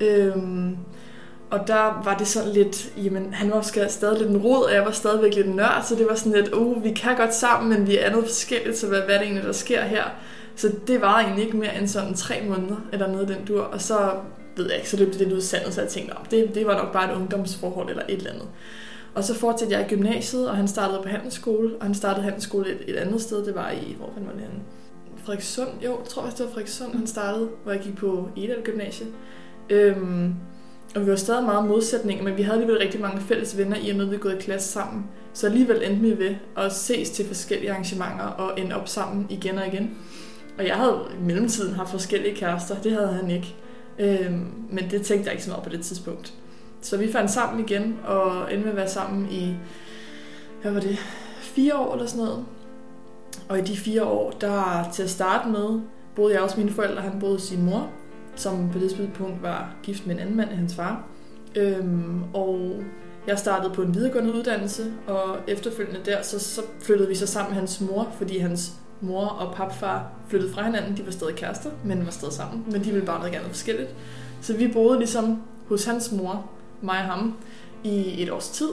Øhm, 0.00 0.76
og 1.52 1.68
der 1.68 2.02
var 2.04 2.16
det 2.18 2.26
sådan 2.26 2.52
lidt, 2.52 2.92
jamen 2.96 3.34
han 3.34 3.50
var 3.50 3.86
stadig 3.88 4.18
lidt 4.18 4.30
en 4.30 4.36
rod, 4.36 4.64
og 4.64 4.74
jeg 4.74 4.84
var 4.84 4.90
stadigvæk 4.90 5.34
lidt 5.34 5.46
en 5.46 5.56
nørd, 5.56 5.82
så 5.88 5.94
det 5.94 6.06
var 6.08 6.14
sådan 6.14 6.32
lidt, 6.32 6.54
uh, 6.54 6.84
vi 6.84 6.92
kan 6.92 7.16
godt 7.16 7.34
sammen, 7.34 7.70
men 7.70 7.86
vi 7.86 7.98
er 7.98 8.10
noget 8.10 8.26
forskelligt, 8.26 8.78
så 8.78 8.86
hvad, 8.86 9.00
hvad 9.00 9.14
er 9.14 9.18
det 9.18 9.26
egentlig, 9.26 9.44
der 9.44 9.52
sker 9.52 9.82
her? 9.82 10.04
Så 10.56 10.72
det 10.86 11.00
var 11.00 11.20
egentlig 11.20 11.44
ikke 11.44 11.56
mere 11.56 11.78
end 11.78 11.88
sådan 11.88 12.14
tre 12.14 12.42
måneder, 12.48 12.76
eller 12.92 13.12
noget 13.12 13.28
den 13.28 13.44
dur, 13.48 13.62
og 13.62 13.82
så 13.82 14.10
ved 14.56 14.66
jeg 14.66 14.76
ikke, 14.76 14.90
så 14.90 14.96
løb 14.96 15.08
det 15.08 15.16
lidt 15.16 15.32
ud 15.32 15.40
sandet, 15.40 15.74
så 15.74 15.80
jeg 15.80 15.90
tænkte, 15.90 16.12
om 16.12 16.26
det, 16.30 16.54
det 16.54 16.66
var 16.66 16.74
nok 16.74 16.92
bare 16.92 17.12
et 17.12 17.16
ungdomsforhold 17.16 17.90
eller 17.90 18.02
et 18.08 18.16
eller 18.16 18.30
andet. 18.30 18.48
Og 19.14 19.24
så 19.24 19.34
fortsatte 19.34 19.74
jeg 19.74 19.86
i 19.86 19.94
gymnasiet, 19.94 20.48
og 20.48 20.56
han 20.56 20.68
startede 20.68 21.00
på 21.02 21.08
handelsskole, 21.08 21.74
og 21.80 21.86
han 21.86 21.94
startede 21.94 22.22
handelsskole 22.22 22.70
et, 22.70 22.78
et 22.86 22.96
andet 22.96 23.20
sted, 23.20 23.44
det 23.44 23.54
var 23.54 23.70
i, 23.70 23.96
hvor 23.98 24.06
var 24.06 24.32
det 24.32 24.40
henne? 24.40 24.62
Frederikssund, 25.24 25.68
jo, 25.84 25.90
jeg 25.90 26.08
tror 26.08 26.22
faktisk 26.22 26.38
det 26.38 26.46
var 26.46 26.52
Frederikssund, 26.52 26.94
han 26.94 27.06
startede, 27.06 27.48
hvor 27.62 27.72
jeg 27.72 27.80
gik 27.80 27.96
på 27.96 28.28
Edal 28.36 28.62
Gymnasie. 28.62 29.06
Øhm, 29.70 30.34
og 30.94 31.06
vi 31.06 31.10
var 31.10 31.16
stadig 31.16 31.44
meget 31.44 31.68
modsætninger, 31.68 32.24
men 32.24 32.36
vi 32.36 32.42
havde 32.42 32.54
alligevel 32.54 32.78
rigtig 32.82 33.00
mange 33.00 33.20
fælles 33.20 33.58
venner 33.58 33.76
i 33.76 33.90
og 33.90 33.96
med, 33.96 34.04
at 34.04 34.10
vi 34.10 34.16
gået 34.16 34.34
i 34.34 34.40
klasse 34.40 34.68
sammen. 34.68 35.04
Så 35.32 35.46
alligevel 35.46 35.82
endte 35.82 36.00
vi 36.00 36.18
ved 36.18 36.34
at 36.56 36.72
ses 36.72 37.10
til 37.10 37.26
forskellige 37.26 37.70
arrangementer 37.70 38.24
og 38.24 38.60
ende 38.60 38.76
op 38.76 38.88
sammen 38.88 39.26
igen 39.30 39.58
og 39.58 39.66
igen. 39.66 39.98
Og 40.58 40.66
jeg 40.66 40.76
havde 40.76 41.00
i 41.20 41.24
mellemtiden 41.24 41.74
haft 41.74 41.90
forskellige 41.90 42.34
kærester, 42.34 42.74
det 42.82 42.92
havde 42.92 43.12
han 43.12 43.30
ikke. 43.30 43.54
Øhm, 43.98 44.52
men 44.70 44.90
det 44.90 45.02
tænkte 45.02 45.26
jeg 45.26 45.32
ikke 45.32 45.44
så 45.44 45.50
meget 45.50 45.64
på 45.64 45.70
det 45.70 45.80
tidspunkt. 45.80 46.34
Så 46.82 46.96
vi 46.96 47.12
fandt 47.12 47.30
sammen 47.30 47.64
igen 47.64 47.96
og 48.04 48.52
endte 48.52 48.64
med 48.64 48.70
at 48.70 48.76
være 48.76 48.88
sammen 48.88 49.28
i, 49.30 49.56
hvad 50.62 50.72
var 50.72 50.80
det, 50.80 50.98
fire 51.40 51.76
år 51.76 51.92
eller 51.92 52.06
sådan 52.06 52.24
noget. 52.24 52.44
Og 53.48 53.58
i 53.58 53.62
de 53.62 53.76
fire 53.76 54.04
år, 54.04 54.30
der 54.30 54.88
til 54.92 55.02
at 55.02 55.10
starte 55.10 55.48
med, 55.48 55.80
boede 56.16 56.34
jeg 56.34 56.42
også 56.42 56.60
mine 56.60 56.70
forældre, 56.70 57.02
han 57.02 57.20
boede 57.20 57.40
sin 57.40 57.62
mor, 57.62 57.90
som 58.36 58.70
på 58.72 58.78
det 58.78 58.90
tidspunkt 58.90 59.42
var 59.42 59.74
gift 59.82 60.06
med 60.06 60.14
en 60.14 60.20
anden 60.20 60.36
mand 60.36 60.50
end 60.50 60.58
hans 60.58 60.74
far. 60.74 61.04
Øhm, 61.56 62.22
og 62.34 62.82
jeg 63.26 63.38
startede 63.38 63.74
på 63.74 63.82
en 63.82 63.94
videregående 63.94 64.34
uddannelse, 64.34 64.92
og 65.06 65.36
efterfølgende 65.48 66.00
der, 66.04 66.22
så, 66.22 66.38
så 66.38 66.62
flyttede 66.80 67.08
vi 67.08 67.14
så 67.14 67.26
sammen 67.26 67.50
med 67.50 67.58
hans 67.58 67.80
mor, 67.80 68.08
fordi 68.18 68.38
hans 68.38 68.72
mor 69.00 69.24
og 69.24 69.54
papfar 69.54 70.10
flyttede 70.28 70.52
fra 70.52 70.64
hinanden. 70.64 70.96
De 70.96 71.04
var 71.04 71.12
stadig 71.12 71.34
kærester, 71.34 71.70
men 71.84 72.04
var 72.04 72.10
stadig 72.10 72.34
sammen, 72.34 72.64
men 72.66 72.84
de 72.84 72.90
ville 72.90 73.06
bare 73.06 73.18
noget 73.18 73.32
gerne 73.32 73.48
forskelligt. 73.48 73.94
Så 74.40 74.56
vi 74.56 74.68
boede 74.68 74.98
ligesom 74.98 75.42
hos 75.68 75.84
hans 75.84 76.12
mor, 76.12 76.50
mig 76.80 76.98
og 76.98 77.04
ham, 77.04 77.36
i 77.84 78.22
et 78.22 78.30
års 78.30 78.48
tid. 78.48 78.68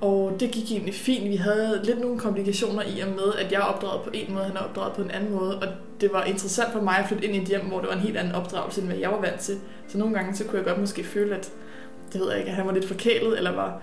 Og 0.00 0.36
det 0.40 0.50
gik 0.50 0.72
egentlig 0.72 0.94
fint. 0.94 1.30
Vi 1.30 1.36
havde 1.36 1.80
lidt 1.84 2.00
nogle 2.00 2.18
komplikationer 2.18 2.82
i 2.82 3.00
og 3.00 3.08
med, 3.08 3.34
at 3.38 3.52
jeg 3.52 3.60
opdraget 3.60 4.02
på 4.02 4.10
en 4.12 4.34
måde, 4.34 4.44
han 4.44 4.56
opdragede 4.56 4.68
opdraget 4.68 4.92
på 4.92 5.02
en 5.02 5.10
anden 5.10 5.32
måde. 5.32 5.58
Og 5.58 5.68
det 6.00 6.12
var 6.12 6.24
interessant 6.24 6.72
for 6.72 6.80
mig 6.80 6.98
at 6.98 7.08
flytte 7.08 7.24
ind 7.24 7.36
i 7.36 7.42
et 7.42 7.48
hjem, 7.48 7.66
hvor 7.66 7.78
det 7.78 7.88
var 7.88 7.94
en 7.94 8.00
helt 8.00 8.16
anden 8.16 8.34
opdragelse, 8.34 8.80
end 8.80 8.88
hvad 8.88 8.98
jeg 8.98 9.10
var 9.10 9.20
vant 9.20 9.40
til. 9.40 9.58
Så 9.88 9.98
nogle 9.98 10.14
gange 10.14 10.36
så 10.36 10.44
kunne 10.44 10.58
jeg 10.58 10.66
godt 10.66 10.80
måske 10.80 11.04
føle, 11.04 11.36
at 11.36 11.52
det 12.12 12.20
ved 12.20 12.30
jeg 12.30 12.38
ikke, 12.38 12.50
at 12.50 12.56
han 12.56 12.66
var 12.66 12.72
lidt 12.72 12.88
forkælet, 12.88 13.38
eller 13.38 13.52
var 13.54 13.82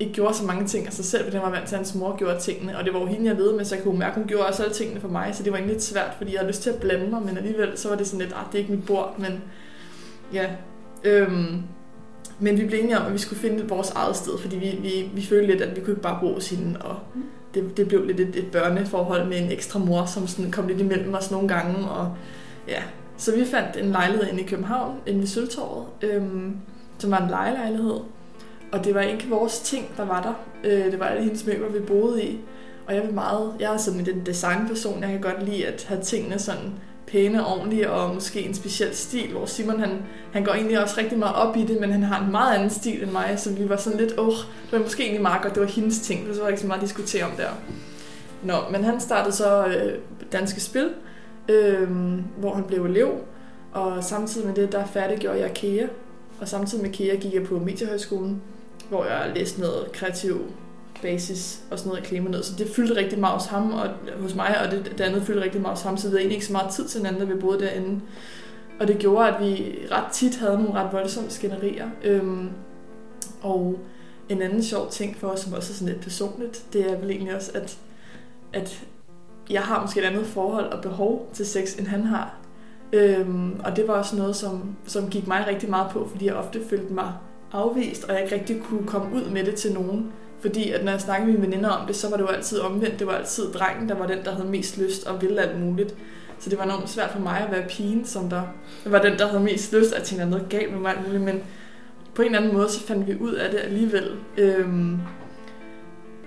ikke 0.00 0.12
gjorde 0.12 0.34
så 0.34 0.44
mange 0.44 0.66
ting 0.66 0.86
af 0.86 0.92
sig 0.92 1.04
selv, 1.04 1.24
fordi 1.24 1.36
han 1.36 1.46
var 1.46 1.50
vant 1.50 1.68
til, 1.68 1.74
at 1.74 1.78
hans 1.78 1.94
mor 1.94 2.16
gjorde 2.16 2.40
tingene. 2.40 2.78
Og 2.78 2.84
det 2.84 2.94
var 2.94 3.00
jo 3.00 3.06
hende, 3.06 3.26
jeg 3.26 3.36
ved 3.36 3.52
med, 3.52 3.64
så 3.64 3.74
jeg 3.74 3.84
kunne 3.84 3.98
mærke, 3.98 4.12
at 4.12 4.18
hun 4.18 4.28
gjorde 4.28 4.46
også 4.46 4.62
alle 4.62 4.74
tingene 4.74 5.00
for 5.00 5.08
mig. 5.08 5.34
Så 5.34 5.42
det 5.42 5.52
var 5.52 5.58
egentlig 5.58 5.74
lidt 5.74 5.84
svært, 5.84 6.14
fordi 6.18 6.32
jeg 6.32 6.40
havde 6.40 6.50
lyst 6.50 6.62
til 6.62 6.70
at 6.70 6.80
blande 6.80 7.10
mig, 7.10 7.22
men 7.22 7.36
alligevel 7.36 7.78
så 7.78 7.88
var 7.88 7.96
det 7.96 8.06
sådan 8.06 8.20
lidt, 8.20 8.32
at 8.32 8.38
ah, 8.38 8.44
det 8.52 8.54
er 8.54 8.62
ikke 8.62 8.72
mit 8.72 8.86
bord. 8.86 9.14
Men 9.18 9.42
ja, 10.32 10.46
Øhm, 11.04 11.62
men 12.40 12.58
vi 12.58 12.66
blev 12.66 12.80
enige 12.80 12.98
om, 12.98 13.06
at 13.06 13.12
vi 13.12 13.18
skulle 13.18 13.40
finde 13.40 13.68
vores 13.68 13.90
eget 13.90 14.16
sted, 14.16 14.38
fordi 14.38 14.56
vi, 14.56 14.78
vi, 14.82 15.10
vi 15.14 15.22
følte 15.22 15.46
lidt, 15.46 15.62
at 15.62 15.76
vi 15.76 15.80
kunne 15.80 15.92
ikke 15.92 16.02
bare 16.02 16.18
bo 16.20 16.34
hos 16.34 16.50
hende, 16.50 16.80
og 16.80 16.96
det, 17.54 17.76
det 17.76 17.88
blev 17.88 18.04
lidt 18.06 18.20
et, 18.20 18.36
et 18.36 18.46
børneforhold 18.52 19.28
med 19.28 19.38
en 19.38 19.52
ekstra 19.52 19.78
mor, 19.78 20.04
som 20.04 20.26
sådan 20.26 20.50
kom 20.50 20.68
lidt 20.68 20.80
imellem 20.80 21.14
os 21.14 21.30
nogle 21.30 21.48
gange, 21.48 21.88
og 21.88 22.14
ja. 22.68 22.82
Så 23.16 23.36
vi 23.36 23.44
fandt 23.44 23.76
en 23.76 23.90
lejlighed 23.90 24.28
inde 24.28 24.40
i 24.40 24.46
København, 24.46 24.96
inde 25.06 25.20
ved 25.20 25.26
Sølvtorvet, 25.26 25.86
øhm, 26.02 26.56
som 26.98 27.10
var 27.10 27.22
en 27.22 27.30
lejelejlighed, 27.30 28.00
og 28.72 28.84
det 28.84 28.94
var 28.94 29.00
ikke 29.00 29.28
vores 29.28 29.60
ting, 29.60 29.84
der 29.96 30.04
var 30.04 30.22
der. 30.22 30.34
Øh, 30.70 30.92
det 30.92 31.00
var 31.00 31.06
alle 31.06 31.24
hendes 31.24 31.46
møbler, 31.46 31.68
vi 31.68 31.80
boede 31.80 32.24
i. 32.24 32.40
Og 32.86 32.94
jeg 32.94 33.02
vil 33.02 33.14
meget, 33.14 33.52
jeg 33.60 33.74
er 33.74 33.76
sådan 33.76 34.00
en 34.00 34.26
designperson, 34.26 35.02
jeg 35.02 35.10
kan 35.10 35.20
godt 35.20 35.42
lide 35.44 35.66
at 35.66 35.84
have 35.88 36.02
tingene 36.02 36.38
sådan 36.38 36.72
pæne, 37.06 37.46
ordentlige 37.46 37.90
og 37.90 38.14
måske 38.14 38.42
en 38.42 38.54
speciel 38.54 38.96
stil, 38.96 39.32
hvor 39.32 39.46
Simon 39.46 39.80
han, 39.80 40.02
han 40.32 40.44
går 40.44 40.52
egentlig 40.52 40.82
også 40.82 40.94
rigtig 40.98 41.18
meget 41.18 41.36
op 41.36 41.56
i 41.56 41.64
det, 41.64 41.80
men 41.80 41.92
han 41.92 42.02
har 42.02 42.24
en 42.24 42.30
meget 42.30 42.54
anden 42.54 42.70
stil 42.70 43.02
end 43.02 43.10
mig, 43.10 43.34
så 43.36 43.52
vi 43.52 43.68
var 43.68 43.76
sådan 43.76 43.98
lidt, 43.98 44.18
åh, 44.18 44.26
oh, 44.28 44.34
det 44.34 44.72
var 44.72 44.78
måske 44.78 45.02
egentlig 45.02 45.22
meget 45.22 45.42
godt, 45.42 45.54
det 45.54 45.62
var 45.62 45.68
hendes 45.68 46.00
ting, 46.00 46.34
så 46.34 46.40
var 46.40 46.48
ikke 46.48 46.60
så 46.60 46.66
meget 46.66 46.78
at 46.78 46.88
diskutere 46.88 47.24
om 47.24 47.30
der. 47.36 47.48
Nå, 48.42 48.54
men 48.70 48.84
han 48.84 49.00
startede 49.00 49.34
så 49.34 49.66
øh, 49.66 49.98
Danske 50.32 50.60
Spil, 50.60 50.90
øh, 51.48 51.90
hvor 52.38 52.54
han 52.54 52.64
blev 52.64 52.84
elev, 52.84 53.10
og 53.72 54.04
samtidig 54.04 54.46
med 54.46 54.54
det, 54.54 54.72
der 54.72 54.86
færdiggjorde 54.86 55.40
jeg 55.40 55.54
KEA, 55.54 55.86
og 56.40 56.48
samtidig 56.48 56.84
med 56.84 56.92
KEA 56.92 57.16
gik 57.16 57.34
jeg 57.34 57.44
på 57.44 57.58
Mediehøjskolen, 57.58 58.42
hvor 58.88 59.04
jeg 59.04 59.32
læste 59.34 59.60
noget 59.60 59.92
kreativ 59.92 60.52
basis 61.02 61.60
og 61.70 61.78
sådan 61.78 61.90
noget 61.90 62.04
klima 62.04 62.30
ned. 62.30 62.42
Så 62.42 62.52
det 62.58 62.68
fyldte 62.76 62.96
rigtig 62.96 63.18
meget 63.18 63.34
hos 63.34 63.46
ham 63.46 63.72
og 63.72 63.88
hos 64.20 64.34
mig, 64.34 64.60
og 64.64 64.70
det, 64.70 64.92
det 64.98 65.00
andet 65.00 65.22
fyldte 65.22 65.44
rigtig 65.44 65.60
meget 65.60 65.76
hos 65.76 65.82
ham, 65.82 65.96
så 65.96 66.06
vi 66.06 66.10
havde 66.10 66.20
egentlig 66.20 66.34
ikke 66.34 66.46
så 66.46 66.52
meget 66.52 66.70
tid 66.70 66.88
til 66.88 67.00
hinanden, 67.00 67.28
da 67.28 67.34
vi 67.34 67.40
boede 67.40 67.60
derinde. 67.60 68.00
Og 68.80 68.88
det 68.88 68.98
gjorde, 68.98 69.28
at 69.28 69.40
vi 69.40 69.78
ret 69.92 70.12
tit 70.12 70.36
havde 70.36 70.58
nogle 70.58 70.74
ret 70.74 70.92
voldsomme 70.92 71.30
skænderier. 71.30 71.88
Øhm, 72.04 72.48
og 73.42 73.78
en 74.28 74.42
anden 74.42 74.62
sjov 74.62 74.90
ting 74.90 75.16
for 75.16 75.28
os, 75.28 75.40
som 75.40 75.52
også 75.52 75.72
er 75.72 75.74
sådan 75.74 75.92
lidt 75.92 76.04
personligt, 76.04 76.64
det 76.72 76.92
er 76.92 76.98
vel 76.98 77.10
egentlig 77.10 77.36
også, 77.36 77.50
at, 77.54 77.78
at 78.52 78.84
jeg 79.50 79.62
har 79.62 79.82
måske 79.82 80.00
et 80.00 80.04
andet 80.04 80.26
forhold 80.26 80.64
og 80.64 80.82
behov 80.82 81.30
til 81.32 81.46
sex, 81.46 81.78
end 81.78 81.86
han 81.86 82.02
har. 82.02 82.34
Øhm, 82.92 83.60
og 83.64 83.76
det 83.76 83.88
var 83.88 83.94
også 83.94 84.16
noget, 84.16 84.36
som, 84.36 84.76
som 84.86 85.10
gik 85.10 85.26
mig 85.26 85.44
rigtig 85.48 85.70
meget 85.70 85.90
på, 85.90 86.08
fordi 86.10 86.26
jeg 86.26 86.34
ofte 86.34 86.60
følte 86.68 86.92
mig 86.92 87.12
afvist, 87.52 88.04
og 88.04 88.14
jeg 88.14 88.22
ikke 88.22 88.34
rigtig 88.34 88.62
kunne 88.62 88.86
komme 88.86 89.16
ud 89.16 89.30
med 89.30 89.44
det 89.44 89.54
til 89.54 89.72
nogen. 89.72 90.12
Fordi 90.40 90.72
at 90.72 90.84
når 90.84 90.92
jeg 90.92 91.00
snakkede 91.00 91.32
med 91.32 91.38
mine 91.38 91.52
veninder 91.52 91.70
om 91.70 91.86
det, 91.86 91.96
så 91.96 92.10
var 92.10 92.16
det 92.16 92.22
jo 92.22 92.28
altid 92.28 92.60
omvendt. 92.60 92.98
Det 92.98 93.06
var 93.06 93.12
altid 93.12 93.52
drengen, 93.52 93.88
der 93.88 93.94
var 93.94 94.06
den, 94.06 94.24
der 94.24 94.34
havde 94.34 94.48
mest 94.48 94.78
lyst 94.78 95.06
og 95.06 95.22
ville 95.22 95.40
alt 95.42 95.60
muligt. 95.60 95.94
Så 96.38 96.50
det 96.50 96.58
var 96.58 96.64
enormt 96.64 96.90
svært 96.90 97.10
for 97.10 97.20
mig 97.20 97.40
at 97.40 97.52
være 97.52 97.68
pigen, 97.68 98.04
som 98.04 98.30
der 98.30 98.42
var 98.84 99.02
den, 99.02 99.18
der 99.18 99.28
havde 99.28 99.42
mest 99.42 99.72
lyst. 99.72 99.94
Jeg 99.94 100.02
tænkte, 100.02 100.22
at 100.22 100.30
noget 100.30 100.48
galt 100.48 100.72
med 100.72 100.80
mig 100.80 100.90
alt 100.96 101.06
muligt, 101.06 101.22
men 101.22 101.42
på 102.14 102.22
en 102.22 102.26
eller 102.26 102.38
anden 102.38 102.54
måde, 102.54 102.70
så 102.70 102.80
fandt 102.80 103.06
vi 103.06 103.16
ud 103.20 103.32
af 103.32 103.50
det 103.50 103.58
alligevel. 103.58 104.10
Øhm, 104.38 104.98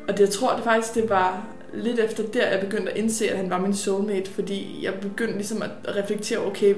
og 0.07 0.17
det, 0.17 0.19
jeg 0.19 0.29
tror 0.29 0.55
det 0.55 0.63
faktisk, 0.63 0.95
det 0.95 1.09
var 1.09 1.47
lidt 1.73 1.99
efter 1.99 2.23
der, 2.23 2.47
jeg 2.47 2.59
begyndte 2.59 2.91
at 2.91 2.97
indse, 2.97 3.29
at 3.29 3.37
han 3.37 3.49
var 3.49 3.59
min 3.59 3.73
soulmate, 3.73 4.31
fordi 4.31 4.79
jeg 4.83 4.93
begyndte 5.01 5.33
ligesom 5.33 5.61
at 5.61 5.95
reflektere, 5.95 6.45
okay, 6.45 6.75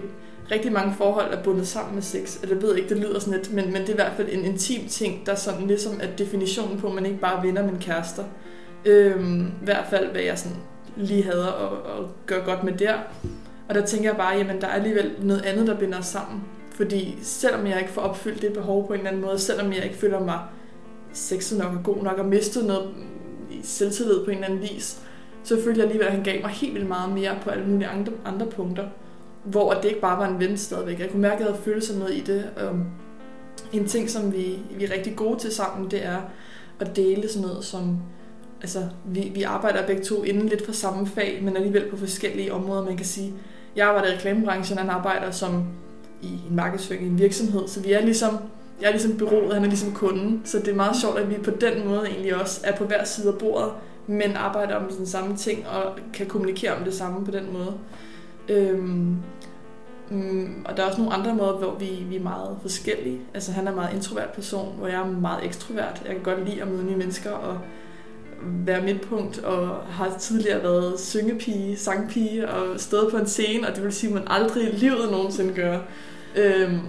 rigtig 0.52 0.72
mange 0.72 0.94
forhold 0.98 1.34
er 1.34 1.44
bundet 1.44 1.68
sammen 1.68 1.96
med 1.96 2.02
sex. 2.02 2.42
Eller 2.42 2.56
jeg 2.56 2.64
ved 2.64 2.76
ikke, 2.76 2.90
det 2.90 2.98
lyder 2.98 3.20
sådan 3.20 3.40
lidt, 3.40 3.54
men, 3.54 3.74
men 3.74 3.82
det 3.82 3.90
er 3.90 3.94
i 3.94 3.96
hvert 3.96 4.14
fald 4.18 4.30
en 4.32 4.46
intim 4.46 4.88
ting, 4.88 5.26
der 5.26 5.36
sådan 5.36 5.68
ligesom 5.68 6.00
er 6.02 6.08
definitionen 6.18 6.80
på, 6.80 6.88
at 6.88 6.94
man 6.94 7.06
ikke 7.06 7.20
bare 7.20 7.42
vinder 7.42 7.68
en 7.68 7.80
kærester. 7.80 8.24
Øhm, 8.86 9.48
I 9.48 9.66
hvert 9.66 9.86
fald, 9.90 10.12
hvad 10.12 10.22
jeg 10.22 10.40
sådan 10.40 10.58
lige 10.96 11.24
havde 11.24 11.48
at, 11.48 11.94
at 11.98 12.06
gøre 12.26 12.46
godt 12.46 12.64
med 12.64 12.74
der. 12.74 12.94
Og 13.70 13.76
der 13.76 13.86
tænker 13.86 14.10
jeg 14.10 14.18
bare, 14.18 14.38
jamen 14.38 14.62
der 14.62 14.68
er 14.68 14.72
alligevel 14.72 15.12
noget 15.22 15.42
andet, 15.42 15.68
der 15.68 15.80
binder 15.80 16.00
os 16.00 16.06
sammen. 16.06 16.44
Fordi 16.76 17.18
selvom 17.22 17.68
jeg 17.68 17.80
ikke 17.80 17.92
får 17.92 18.02
opfyldt 18.02 18.42
det 18.42 18.54
behov 18.54 18.88
på 18.88 18.94
en 18.94 19.00
eller 19.00 19.10
anden 19.10 19.26
måde, 19.26 19.40
selvom 19.40 19.74
jeg 19.74 19.84
ikke 19.84 19.98
føler 19.98 20.20
mig 20.20 20.40
sexet 21.14 21.58
nok 21.58 21.74
og 21.74 21.84
god 21.84 22.04
nok 22.04 22.18
og 22.18 22.26
mistet 22.26 22.66
noget 22.66 22.90
i 23.52 23.60
selvtillid 23.64 24.26
på 24.26 24.32
en 24.32 24.38
eller 24.38 24.48
anden 24.48 24.62
vis, 24.62 25.02
så 25.44 25.56
følte 25.64 25.80
jeg 25.80 25.88
alligevel, 25.88 26.08
at 26.08 26.14
han 26.14 26.24
gav 26.24 26.42
mig 26.42 26.50
helt 26.50 26.74
vildt 26.74 26.88
meget 26.88 27.14
mere 27.14 27.38
på 27.44 27.50
alle 27.50 27.66
mulige 27.66 27.88
andre, 27.88 28.12
andre 28.26 28.46
punkter 28.46 28.86
hvor 29.44 29.74
det 29.74 29.86
ikke 29.86 30.02
bare 30.02 30.20
var 30.20 30.28
en 30.28 30.40
ven 30.40 30.58
stadigvæk. 30.58 31.00
Jeg 31.00 31.10
kunne 31.10 31.22
mærke, 31.22 31.34
at 31.34 31.40
jeg 31.40 31.48
havde 31.48 31.64
følelser 31.64 31.98
med 31.98 32.10
i 32.10 32.22
det. 32.22 32.50
Um, 32.70 32.86
en 33.74 33.88
ting, 33.88 34.10
som 34.10 34.34
vi, 34.34 34.60
vi 34.78 34.84
er 34.84 34.94
rigtig 34.94 35.16
gode 35.16 35.40
til 35.40 35.52
sammen, 35.52 35.92
det 35.92 36.06
er 36.06 36.22
at 36.80 36.96
dele 36.96 37.30
sådan 37.30 37.48
noget 37.48 37.66
som... 37.66 37.98
Altså, 38.62 38.88
vi, 39.06 39.32
vi 39.36 39.44
arbejder 39.44 39.88
begge 39.88 40.04
to 40.04 40.24
inden 40.24 40.48
lidt 40.50 40.66
for 40.66 40.72
samme 40.72 41.08
fag, 41.08 41.40
men 41.44 41.56
alligevel 41.56 41.90
på 41.90 41.98
forskellige 41.98 42.54
områder. 42.54 42.86
Man 42.86 42.98
kan 42.98 43.06
sige, 43.06 43.34
jeg 43.76 43.88
arbejder 43.88 44.12
i 44.12 44.16
reklamebranchen, 44.16 44.78
han 44.78 44.90
arbejder 44.90 45.32
som 45.32 45.66
i 46.22 46.28
en 46.50 46.56
markedsføring 46.56 47.04
i 47.04 47.08
en 47.08 47.20
virksomhed, 47.20 47.68
så 47.68 47.82
vi 47.82 47.92
er 47.92 48.02
ligesom, 48.02 48.38
jeg 48.82 48.88
er 48.88 48.92
ligesom 48.92 49.18
byrådet, 49.18 49.54
han 49.54 49.64
er 49.64 49.68
ligesom 49.68 49.94
kunden, 49.94 50.42
så 50.46 50.60
det 50.60 50.68
er 50.68 50.76
meget 50.76 50.96
sjovt, 50.96 51.20
at 51.20 51.30
vi 51.30 51.36
på 51.44 51.52
den 51.52 51.88
måde 51.88 52.08
egentlig 52.08 52.36
også 52.36 52.62
er 52.64 52.76
på 52.76 52.86
hver 52.86 53.04
side 53.04 53.28
af 53.28 53.38
bordet, 53.38 53.72
men 54.08 54.36
arbejder 54.36 54.76
om 54.76 54.90
den 54.98 55.06
samme 55.06 55.38
ting 55.38 55.68
og 55.68 56.00
kan 56.14 56.26
kommunikere 56.26 56.76
om 56.76 56.84
det 56.84 56.94
samme 56.94 57.26
på 57.26 57.32
den 57.32 57.54
måde. 57.54 57.74
Øhm, 58.52 59.18
mm, 60.10 60.66
og 60.66 60.78
der 60.78 60.84
er 60.84 60.88
også 60.88 61.02
nogle 61.02 61.14
andre 61.14 61.36
måder, 61.36 61.58
hvor 61.58 61.76
vi, 61.80 62.06
vi 62.10 62.16
er 62.16 62.24
meget 62.24 62.58
forskellige. 62.62 63.20
Altså 63.34 63.52
han 63.52 63.68
er 63.68 63.72
en 63.72 63.76
meget 63.76 63.96
introvert 63.96 64.30
person, 64.30 64.76
hvor 64.78 64.88
jeg 64.88 65.00
er 65.00 65.06
meget 65.06 65.46
ekstrovert. 65.46 66.02
Jeg 66.06 66.16
kan 66.16 66.24
godt 66.24 66.50
lide 66.50 66.62
at 66.62 66.68
møde 66.68 66.86
nye 66.86 66.96
mennesker 66.96 67.32
og 67.32 67.60
være 68.44 68.82
midtpunkt, 68.82 69.40
og 69.40 69.68
har 69.90 70.18
tidligere 70.20 70.64
været 70.64 71.00
syngepige, 71.00 71.78
sangpige 71.78 72.50
og 72.50 72.80
stået 72.80 73.12
på 73.12 73.18
en 73.18 73.28
scene, 73.28 73.68
og 73.68 73.76
det 73.76 73.84
vil 73.84 73.94
sige, 73.94 74.10
at 74.10 74.14
man 74.14 74.24
aldrig 74.28 74.64
i 74.64 74.76
livet 74.76 75.12
nogensinde 75.12 75.54
gør. 75.54 75.80
Øhm, 76.36 76.80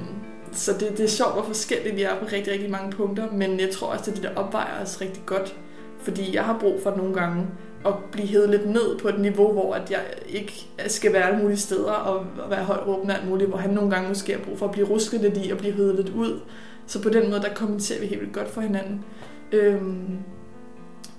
så 0.52 0.72
det, 0.72 0.98
det 0.98 1.00
er 1.00 1.08
sjovt, 1.08 1.32
hvor 1.32 1.42
forskellige 1.42 1.94
vi 1.94 2.02
er 2.02 2.18
på 2.18 2.24
rigtig, 2.32 2.52
rigtig 2.52 2.70
mange 2.70 2.92
punkter, 2.92 3.32
men 3.32 3.60
jeg 3.60 3.70
tror 3.70 3.86
også, 3.86 4.10
at 4.10 4.16
det 4.16 4.22
der 4.22 4.34
opvejer 4.36 4.82
os 4.82 5.00
rigtig 5.00 5.22
godt, 5.26 5.56
fordi 6.02 6.34
jeg 6.34 6.44
har 6.44 6.58
brug 6.58 6.80
for 6.82 6.96
nogle 6.96 7.14
gange 7.14 7.46
at 7.86 7.94
blive 8.12 8.28
hævet 8.28 8.50
lidt 8.50 8.70
ned 8.70 8.98
på 8.98 9.08
et 9.08 9.20
niveau, 9.20 9.52
hvor 9.52 9.74
at 9.74 9.90
jeg 9.90 10.00
ikke 10.28 10.66
skal 10.86 11.12
være 11.12 11.22
alle 11.22 11.42
mulige 11.42 11.58
steder 11.58 11.92
og 11.92 12.26
være 12.50 12.64
højt 12.64 12.86
råbende 12.86 13.14
alt 13.14 13.28
muligt, 13.28 13.48
hvor 13.48 13.58
han 13.58 13.70
nogle 13.70 13.90
gange 13.90 14.08
måske 14.08 14.32
har 14.32 14.40
brug 14.40 14.58
for 14.58 14.66
at 14.66 14.72
blive 14.72 14.88
rusket 14.88 15.20
lidt 15.20 15.46
i 15.46 15.50
og 15.50 15.58
blive 15.58 15.72
hævet 15.74 15.94
lidt 15.94 16.08
ud. 16.08 16.40
Så 16.86 17.02
på 17.02 17.08
den 17.08 17.30
måde, 17.30 17.40
der 17.40 17.54
kommenterer 17.54 18.00
vi 18.00 18.06
helt 18.06 18.20
vildt 18.20 18.34
godt 18.34 18.48
for 18.48 18.60
hinanden. 18.60 19.04
Øhm, 19.52 20.18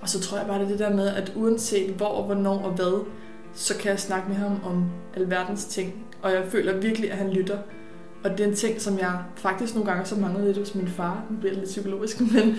og 0.00 0.08
så 0.08 0.20
tror 0.20 0.38
jeg 0.38 0.46
bare, 0.46 0.58
det 0.58 0.64
er 0.64 0.68
det 0.68 0.78
der 0.78 0.96
med, 0.96 1.08
at 1.08 1.32
uanset 1.36 1.90
hvor 1.90 2.06
og 2.06 2.24
hvornår 2.24 2.58
og 2.58 2.70
hvad, 2.70 3.06
så 3.54 3.76
kan 3.76 3.90
jeg 3.90 4.00
snakke 4.00 4.28
med 4.28 4.36
ham 4.36 4.52
om 4.64 4.86
alverdens 5.16 5.64
ting. 5.64 6.06
Og 6.22 6.32
jeg 6.32 6.44
føler 6.48 6.76
virkelig, 6.76 7.10
at 7.10 7.18
han 7.18 7.30
lytter. 7.30 7.58
Og 8.24 8.30
det 8.30 8.40
er 8.40 8.48
en 8.48 8.54
ting, 8.54 8.80
som 8.80 8.98
jeg 8.98 9.18
faktisk 9.36 9.74
nogle 9.74 9.90
gange 9.90 10.06
så 10.06 10.16
manglede 10.16 10.46
lidt 10.46 10.58
hos 10.58 10.74
min 10.74 10.88
far. 10.88 11.24
Nu 11.30 11.36
bliver 11.36 11.52
det 11.52 11.58
lidt 11.58 11.70
psykologisk, 11.70 12.20
men 12.34 12.56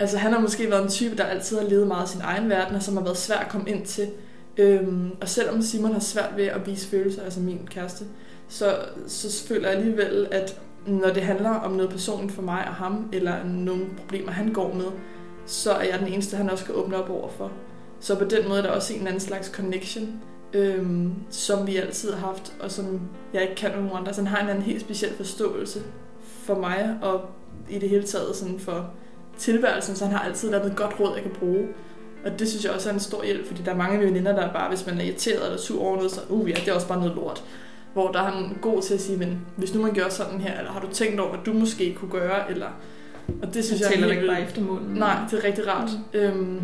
Altså 0.00 0.18
han 0.18 0.32
har 0.32 0.40
måske 0.40 0.70
været 0.70 0.82
en 0.82 0.88
type, 0.90 1.16
der 1.16 1.24
altid 1.24 1.58
har 1.58 1.68
levet 1.68 1.86
meget 1.86 2.08
i 2.08 2.12
sin 2.12 2.20
egen 2.20 2.48
verden, 2.48 2.76
og 2.76 2.82
som 2.82 2.96
har 2.96 3.04
været 3.04 3.16
svær 3.16 3.36
at 3.36 3.48
komme 3.48 3.70
ind 3.70 3.86
til. 3.86 4.08
Øhm, 4.56 5.10
og 5.20 5.28
selvom 5.28 5.62
Simon 5.62 5.92
har 5.92 6.00
svært 6.00 6.36
ved 6.36 6.44
at 6.44 6.66
vise 6.66 6.88
følelser, 6.88 7.22
altså 7.22 7.40
min 7.40 7.68
kæreste, 7.70 8.04
så, 8.48 8.78
så 9.06 9.46
føler 9.48 9.68
jeg 9.68 9.78
alligevel, 9.78 10.28
at 10.30 10.60
når 10.86 11.10
det 11.10 11.22
handler 11.22 11.50
om 11.50 11.72
noget 11.72 11.90
personligt 11.90 12.32
for 12.32 12.42
mig 12.42 12.64
og 12.68 12.74
ham, 12.74 13.08
eller 13.12 13.44
nogle 13.44 13.84
problemer, 13.98 14.32
han 14.32 14.52
går 14.52 14.74
med, 14.74 14.86
så 15.46 15.72
er 15.72 15.84
jeg 15.84 15.98
den 15.98 16.08
eneste, 16.08 16.36
han 16.36 16.50
også 16.50 16.64
kan 16.64 16.74
åbne 16.74 16.96
op 16.96 17.10
over 17.10 17.28
for. 17.28 17.52
Så 18.00 18.18
på 18.18 18.24
den 18.24 18.48
måde 18.48 18.58
er 18.58 18.62
der 18.62 18.70
også 18.70 18.94
en 18.94 19.06
anden 19.06 19.20
slags 19.20 19.48
connection, 19.48 20.20
øhm, 20.52 21.12
som 21.30 21.66
vi 21.66 21.76
altid 21.76 22.12
har 22.12 22.26
haft, 22.26 22.52
og 22.60 22.70
som 22.70 23.00
jeg 23.32 23.42
ikke 23.42 23.54
kan 23.54 23.70
med 23.70 23.82
nogen 23.82 23.96
andre. 23.96 24.14
Så 24.14 24.20
han 24.20 24.26
har 24.26 24.42
en 24.42 24.48
anden 24.48 24.64
helt 24.64 24.80
speciel 24.80 25.12
forståelse 25.16 25.82
for 26.20 26.54
mig, 26.54 26.98
og 27.02 27.20
i 27.70 27.78
det 27.78 27.88
hele 27.88 28.02
taget 28.02 28.36
sådan 28.36 28.58
for 28.58 28.90
tilværelsen, 29.38 29.96
så 29.96 30.04
han 30.04 30.14
har 30.14 30.24
altid 30.24 30.50
noget 30.50 30.76
godt 30.76 31.00
råd, 31.00 31.14
jeg 31.14 31.22
kan 31.22 31.32
bruge. 31.38 31.68
Og 32.24 32.38
det 32.38 32.48
synes 32.48 32.64
jeg 32.64 32.72
også 32.72 32.88
er 32.88 32.94
en 32.94 33.00
stor 33.00 33.24
hjælp, 33.24 33.46
fordi 33.46 33.62
der 33.62 33.70
er 33.70 33.76
mange 33.76 33.92
af 33.92 33.98
mine 33.98 34.10
veninder, 34.10 34.32
der 34.32 34.42
er 34.42 34.52
bare, 34.52 34.68
hvis 34.68 34.86
man 34.86 35.00
er 35.00 35.04
irriteret 35.04 35.44
eller 35.44 35.58
sur 35.58 35.82
over 35.82 35.96
noget, 35.96 36.10
så 36.10 36.20
uh 36.28 36.50
ja, 36.50 36.54
det 36.54 36.68
er 36.68 36.72
også 36.72 36.88
bare 36.88 36.98
noget 36.98 37.14
lort. 37.14 37.44
Hvor 37.92 38.12
der 38.12 38.18
er 38.20 38.30
han 38.30 38.56
god 38.62 38.82
til 38.82 38.94
at 38.94 39.00
sige, 39.00 39.18
men 39.18 39.40
hvis 39.56 39.74
nu 39.74 39.82
man 39.82 39.94
gør 39.94 40.08
sådan 40.08 40.40
her, 40.40 40.58
eller 40.58 40.72
har 40.72 40.80
du 40.80 40.88
tænkt 40.92 41.20
over, 41.20 41.30
hvad 41.30 41.44
du 41.46 41.52
måske 41.52 41.94
kunne 41.94 42.10
gøre, 42.10 42.50
eller... 42.50 42.66
Og 43.42 43.54
det 43.54 43.64
synes 43.64 43.80
jeg, 43.80 43.90
jeg 43.92 44.08
er 44.08 44.12
ikke 44.12 44.26
bare 44.26 44.42
efter 44.42 44.62
munden. 44.62 44.94
Nej, 44.94 45.18
det 45.30 45.38
er 45.38 45.44
rigtig 45.44 45.68
rart, 45.68 45.90
mm. 46.12 46.20
øhm, 46.20 46.60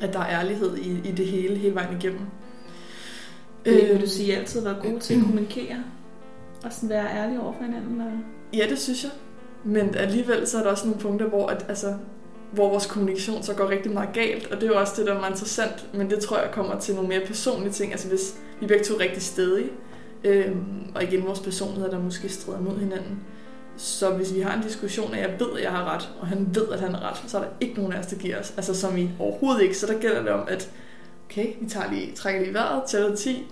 at 0.00 0.12
der 0.12 0.20
er 0.20 0.40
ærlighed 0.40 0.76
i, 0.76 1.08
i 1.08 1.12
det 1.12 1.26
hele, 1.26 1.56
hele 1.56 1.74
vejen 1.74 1.96
igennem. 1.96 2.20
Det 3.64 3.74
vil 3.74 3.88
du 3.88 3.94
øhm. 3.94 4.06
sige, 4.06 4.36
altid 4.36 4.62
været 4.62 4.82
god 4.82 5.00
til 5.00 5.14
at 5.14 5.20
kommunikere? 5.20 5.76
Og 6.64 6.72
sådan 6.72 6.88
være 6.88 7.06
ærlig 7.16 7.40
over 7.40 7.52
for 7.52 7.64
hinanden? 7.64 8.00
Og... 8.00 8.12
Ja, 8.52 8.66
det 8.68 8.78
synes 8.78 9.04
jeg. 9.04 9.10
Men 9.68 9.94
alligevel 9.94 10.46
så 10.46 10.58
er 10.58 10.62
der 10.62 10.70
også 10.70 10.86
nogle 10.86 11.00
punkter, 11.00 11.26
hvor, 11.26 11.46
at, 11.46 11.66
altså, 11.68 11.94
hvor 12.52 12.68
vores 12.68 12.86
kommunikation 12.86 13.42
så 13.42 13.54
går 13.54 13.68
rigtig 13.68 13.92
meget 13.92 14.08
galt, 14.14 14.52
og 14.52 14.56
det 14.60 14.62
er 14.62 14.66
jo 14.72 14.80
også 14.80 14.92
det, 14.96 15.06
der 15.06 15.14
er 15.14 15.18
meget 15.18 15.30
interessant, 15.30 15.86
men 15.94 16.10
det 16.10 16.18
tror 16.18 16.38
jeg 16.38 16.50
kommer 16.52 16.80
til 16.80 16.94
nogle 16.94 17.08
mere 17.08 17.20
personlige 17.26 17.72
ting. 17.72 17.92
Altså 17.92 18.08
hvis 18.08 18.34
vi 18.60 18.66
begge 18.66 18.84
to 18.84 18.94
er 18.94 19.00
rigtig 19.00 19.22
stedige, 19.22 19.70
øh, 20.24 20.56
og 20.94 21.02
igen 21.02 21.26
vores 21.26 21.40
personligheder, 21.40 21.90
der 21.90 21.98
måske 21.98 22.28
strider 22.28 22.60
mod 22.60 22.78
hinanden, 22.78 23.20
så 23.76 24.10
hvis 24.10 24.34
vi 24.34 24.40
har 24.40 24.56
en 24.56 24.62
diskussion, 24.62 25.14
at 25.14 25.20
jeg 25.20 25.40
ved, 25.40 25.56
at 25.56 25.62
jeg 25.62 25.70
har 25.70 25.94
ret, 25.94 26.08
og 26.20 26.26
han 26.26 26.48
ved, 26.54 26.68
at 26.72 26.80
han 26.80 26.94
har 26.94 27.10
ret, 27.10 27.30
så 27.30 27.38
er 27.38 27.42
der 27.42 27.50
ikke 27.60 27.74
nogen 27.74 27.92
af 27.92 27.98
os, 27.98 28.06
der 28.06 28.16
giver 28.16 28.40
os. 28.40 28.54
Altså 28.56 28.74
som 28.74 28.96
i 28.96 29.10
overhovedet 29.18 29.62
ikke. 29.62 29.76
Så 29.76 29.86
der 29.86 29.98
gælder 29.98 30.22
det 30.22 30.28
om, 30.28 30.48
at 30.48 30.70
okay, 31.30 31.46
vi 31.60 31.68
tager 31.68 31.92
lige, 31.92 32.12
trækker 32.12 32.40
lige 32.40 32.54
vejret, 32.54 32.82
tæller 32.88 33.16
10. 33.16 33.46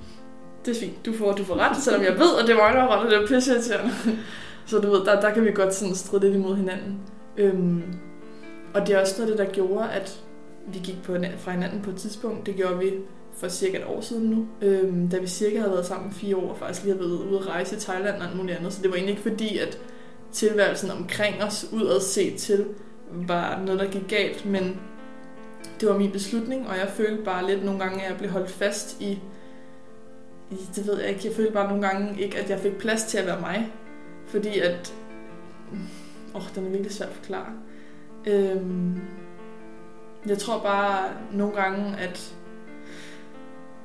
Det 0.66 0.76
er 0.76 0.80
fint, 0.80 1.06
du 1.06 1.12
får, 1.12 1.32
du 1.32 1.44
får 1.44 1.56
ret, 1.56 1.76
selvom 1.76 2.02
jeg 2.02 2.12
ved, 2.12 2.38
at 2.42 2.46
det 2.46 2.56
var 2.56 2.62
mig, 2.62 2.74
der 2.74 2.80
har 2.80 2.88
ret, 2.88 3.04
og 3.04 3.10
det 3.10 3.22
er 3.22 3.26
pisse 3.26 3.62
så 4.66 4.78
du 4.78 4.90
ved, 4.90 5.04
der, 5.04 5.20
der 5.20 5.34
kan 5.34 5.44
vi 5.44 5.50
godt 5.50 5.74
sådan 5.74 5.94
stride 5.94 6.22
lidt 6.22 6.34
imod 6.34 6.56
hinanden. 6.56 6.98
Øhm, 7.36 7.82
og 8.74 8.86
det 8.86 8.94
er 8.94 9.00
også 9.00 9.14
noget 9.18 9.32
af 9.32 9.36
det, 9.36 9.46
der 9.46 9.52
gjorde, 9.52 9.90
at 9.90 10.20
vi 10.66 10.78
gik 10.78 11.02
på, 11.02 11.16
fra 11.36 11.50
hinanden 11.50 11.82
på 11.82 11.90
et 11.90 11.96
tidspunkt. 11.96 12.46
Det 12.46 12.56
gjorde 12.56 12.78
vi 12.78 12.92
for 13.36 13.48
cirka 13.48 13.78
et 13.78 13.84
år 13.84 14.00
siden 14.00 14.30
nu, 14.30 14.46
øhm, 14.62 15.08
da 15.08 15.18
vi 15.18 15.26
cirka 15.26 15.58
havde 15.58 15.72
været 15.72 15.86
sammen 15.86 16.12
fire 16.12 16.36
år, 16.36 16.50
og 16.50 16.58
faktisk 16.58 16.84
lige 16.84 16.96
havde 16.96 17.08
været 17.08 17.28
ude 17.28 17.38
at 17.38 17.46
rejse 17.46 17.76
i 17.76 17.78
Thailand 17.78 18.16
og 18.16 18.26
alt 18.26 18.36
muligt 18.36 18.58
andet. 18.58 18.72
Så 18.72 18.82
det 18.82 18.90
var 18.90 18.96
egentlig 18.96 19.16
ikke 19.16 19.30
fordi, 19.30 19.58
at 19.58 19.78
tilværelsen 20.32 20.90
omkring 20.90 21.42
os, 21.42 21.68
udad 21.72 22.00
set 22.00 22.36
til, 22.36 22.66
var 23.12 23.62
noget, 23.66 23.80
der 23.80 23.90
gik 23.90 24.08
galt, 24.08 24.46
men 24.46 24.80
det 25.80 25.88
var 25.88 25.98
min 25.98 26.12
beslutning, 26.12 26.68
og 26.68 26.76
jeg 26.76 26.88
følte 26.88 27.22
bare 27.24 27.46
lidt 27.46 27.64
nogle 27.64 27.80
gange, 27.80 28.02
at 28.02 28.10
jeg 28.10 28.18
blev 28.18 28.30
holdt 28.30 28.50
fast 28.50 29.00
i, 29.00 29.18
i 30.50 30.56
det 30.76 30.86
ved 30.86 31.00
jeg 31.00 31.08
ikke, 31.08 31.20
jeg 31.24 31.34
følte 31.34 31.52
bare 31.52 31.68
nogle 31.68 31.88
gange 31.88 32.22
ikke, 32.22 32.38
at 32.38 32.50
jeg 32.50 32.58
fik 32.58 32.78
plads 32.78 33.04
til 33.04 33.18
at 33.18 33.26
være 33.26 33.40
mig, 33.40 33.72
fordi 34.26 34.58
at, 34.58 34.94
åh, 36.34 36.40
oh, 36.40 36.42
den 36.54 36.66
er 36.66 36.70
virkelig 36.70 36.92
svært 36.92 37.08
at 37.08 37.14
forklare. 37.14 37.52
Øhm, 38.26 39.00
jeg 40.26 40.38
tror 40.38 40.58
bare 40.62 41.08
nogle 41.32 41.54
gange, 41.54 41.96
at 41.98 42.36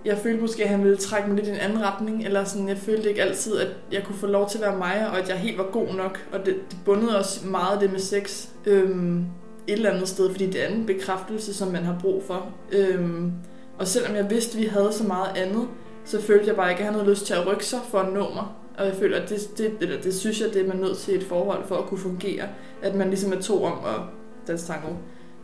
jeg 0.06 0.18
følte 0.18 0.42
måske, 0.42 0.64
at 0.64 0.70
han 0.70 0.84
ville 0.84 0.98
trække 0.98 1.28
mig 1.28 1.38
lidt 1.38 1.48
i 1.48 1.52
en 1.52 1.58
anden 1.58 1.82
retning, 1.82 2.26
eller 2.26 2.44
sådan, 2.44 2.70
jeg 2.70 2.78
følte 2.78 3.10
ikke 3.10 3.22
altid, 3.22 3.58
at 3.58 3.68
jeg 3.92 4.04
kunne 4.04 4.18
få 4.18 4.28
lov 4.28 4.50
til 4.50 4.58
at 4.58 4.62
være 4.62 4.78
mig, 4.78 5.10
og 5.12 5.20
at 5.20 5.30
jeg 5.30 5.38
helt 5.38 5.58
var 5.58 5.72
god 5.72 5.94
nok, 5.94 6.28
og 6.32 6.46
det, 6.46 6.56
det 6.72 6.80
bundede 6.86 7.18
også 7.18 7.48
meget 7.48 7.82
det 7.82 7.92
med 7.92 8.00
sex 8.00 8.48
øhm, 8.66 9.26
et 9.68 9.74
eller 9.74 9.92
andet 9.92 10.08
sted, 10.08 10.32
fordi 10.32 10.46
det 10.46 10.64
er 10.64 10.68
en 10.68 10.86
bekræftelse, 10.86 11.54
som 11.54 11.72
man 11.72 11.84
har 11.84 11.98
brug 12.02 12.24
for. 12.24 12.46
Øhm, 12.72 13.32
og 13.80 13.88
selvom 13.88 14.16
jeg 14.16 14.30
vidste, 14.30 14.58
at 14.58 14.64
vi 14.64 14.68
havde 14.68 14.94
så 14.94 15.04
meget 15.04 15.38
andet, 15.38 15.68
så 16.06 16.22
følte 16.22 16.48
jeg 16.48 16.56
bare 16.56 16.70
ikke, 16.70 16.80
at 16.80 16.86
han 16.86 16.94
havde 16.94 17.10
lyst 17.10 17.26
til 17.26 17.34
at 17.34 17.48
rykke 17.48 17.66
sig 17.66 17.80
for 17.90 18.00
at 18.00 18.14
nå 18.14 18.34
mig. 18.34 18.46
Og 18.82 18.88
jeg 18.88 18.96
føler, 18.96 19.22
at 19.22 19.30
det, 19.30 19.58
det, 19.58 19.78
eller 19.82 20.02
det 20.02 20.14
synes 20.16 20.42
jeg, 20.42 20.54
det 20.54 20.62
er 20.62 20.68
man 20.68 20.78
nødt 20.78 20.98
til 20.98 21.16
et 21.16 21.24
forhold 21.24 21.68
for 21.68 21.76
at 21.76 21.86
kunne 21.86 22.00
fungere. 22.00 22.44
At 22.82 22.96
man 22.96 23.08
ligesom 23.08 23.34
er 23.34 23.42
to 23.42 23.64
om 23.64 23.86
at 23.86 24.02
danse 24.48 24.68
tango. 24.68 24.88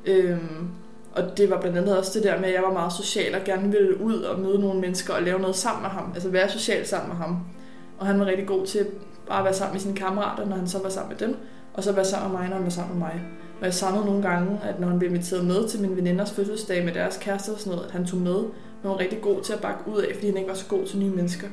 Øhm, 0.05 0.67
og 1.15 1.37
det 1.37 1.49
var 1.49 1.61
blandt 1.61 1.77
andet 1.77 1.97
også 1.97 2.11
det 2.13 2.23
der 2.23 2.39
med, 2.39 2.47
at 2.47 2.53
jeg 2.53 2.63
var 2.63 2.73
meget 2.73 2.93
social 2.93 3.35
og 3.35 3.41
gerne 3.45 3.71
ville 3.71 4.01
ud 4.01 4.21
og 4.21 4.39
møde 4.39 4.59
nogle 4.59 4.81
mennesker 4.81 5.13
og 5.13 5.23
lave 5.23 5.39
noget 5.39 5.55
sammen 5.55 5.81
med 5.81 5.89
ham. 5.89 6.11
Altså 6.13 6.29
være 6.29 6.49
social 6.49 6.87
sammen 6.87 7.09
med 7.09 7.17
ham. 7.17 7.39
Og 7.99 8.05
han 8.05 8.19
var 8.19 8.25
rigtig 8.25 8.47
god 8.47 8.65
til 8.65 8.87
bare 9.27 9.39
at 9.39 9.45
være 9.45 9.53
sammen 9.53 9.73
med 9.73 9.81
sine 9.81 9.95
kammerater, 9.95 10.45
når 10.45 10.55
han 10.55 10.67
så 10.67 10.79
var 10.83 10.89
sammen 10.89 11.17
med 11.19 11.27
dem. 11.27 11.35
Og 11.73 11.83
så 11.83 11.91
være 11.91 12.05
sammen 12.05 12.31
med 12.31 12.39
mig, 12.39 12.49
når 12.49 12.55
han 12.55 12.65
var 12.65 12.71
sammen 12.71 12.99
med 12.99 13.07
mig. 13.07 13.21
Og 13.59 13.65
jeg 13.65 13.73
savnede 13.73 14.05
nogle 14.05 14.21
gange, 14.21 14.59
at 14.63 14.79
når 14.79 14.87
han 14.87 14.99
blev 14.99 15.11
inviteret 15.11 15.45
med 15.45 15.67
til 15.67 15.81
mine 15.81 15.95
veninders 15.95 16.31
fødselsdag 16.31 16.85
med 16.85 16.93
deres 16.93 17.17
kærester 17.21 17.53
og 17.53 17.59
sådan 17.59 17.71
noget, 17.71 17.85
at 17.85 17.91
han 17.91 18.05
tog 18.05 18.19
med. 18.19 18.39
Men 18.81 18.91
var 18.91 18.99
rigtig 18.99 19.21
god 19.21 19.41
til 19.41 19.53
at 19.53 19.61
bakke 19.61 19.81
ud 19.87 20.01
af, 20.01 20.15
fordi 20.15 20.27
han 20.27 20.37
ikke 20.37 20.49
var 20.49 20.55
så 20.55 20.65
god 20.67 20.85
til 20.85 20.99
nye 20.99 21.09
mennesker. 21.09 21.47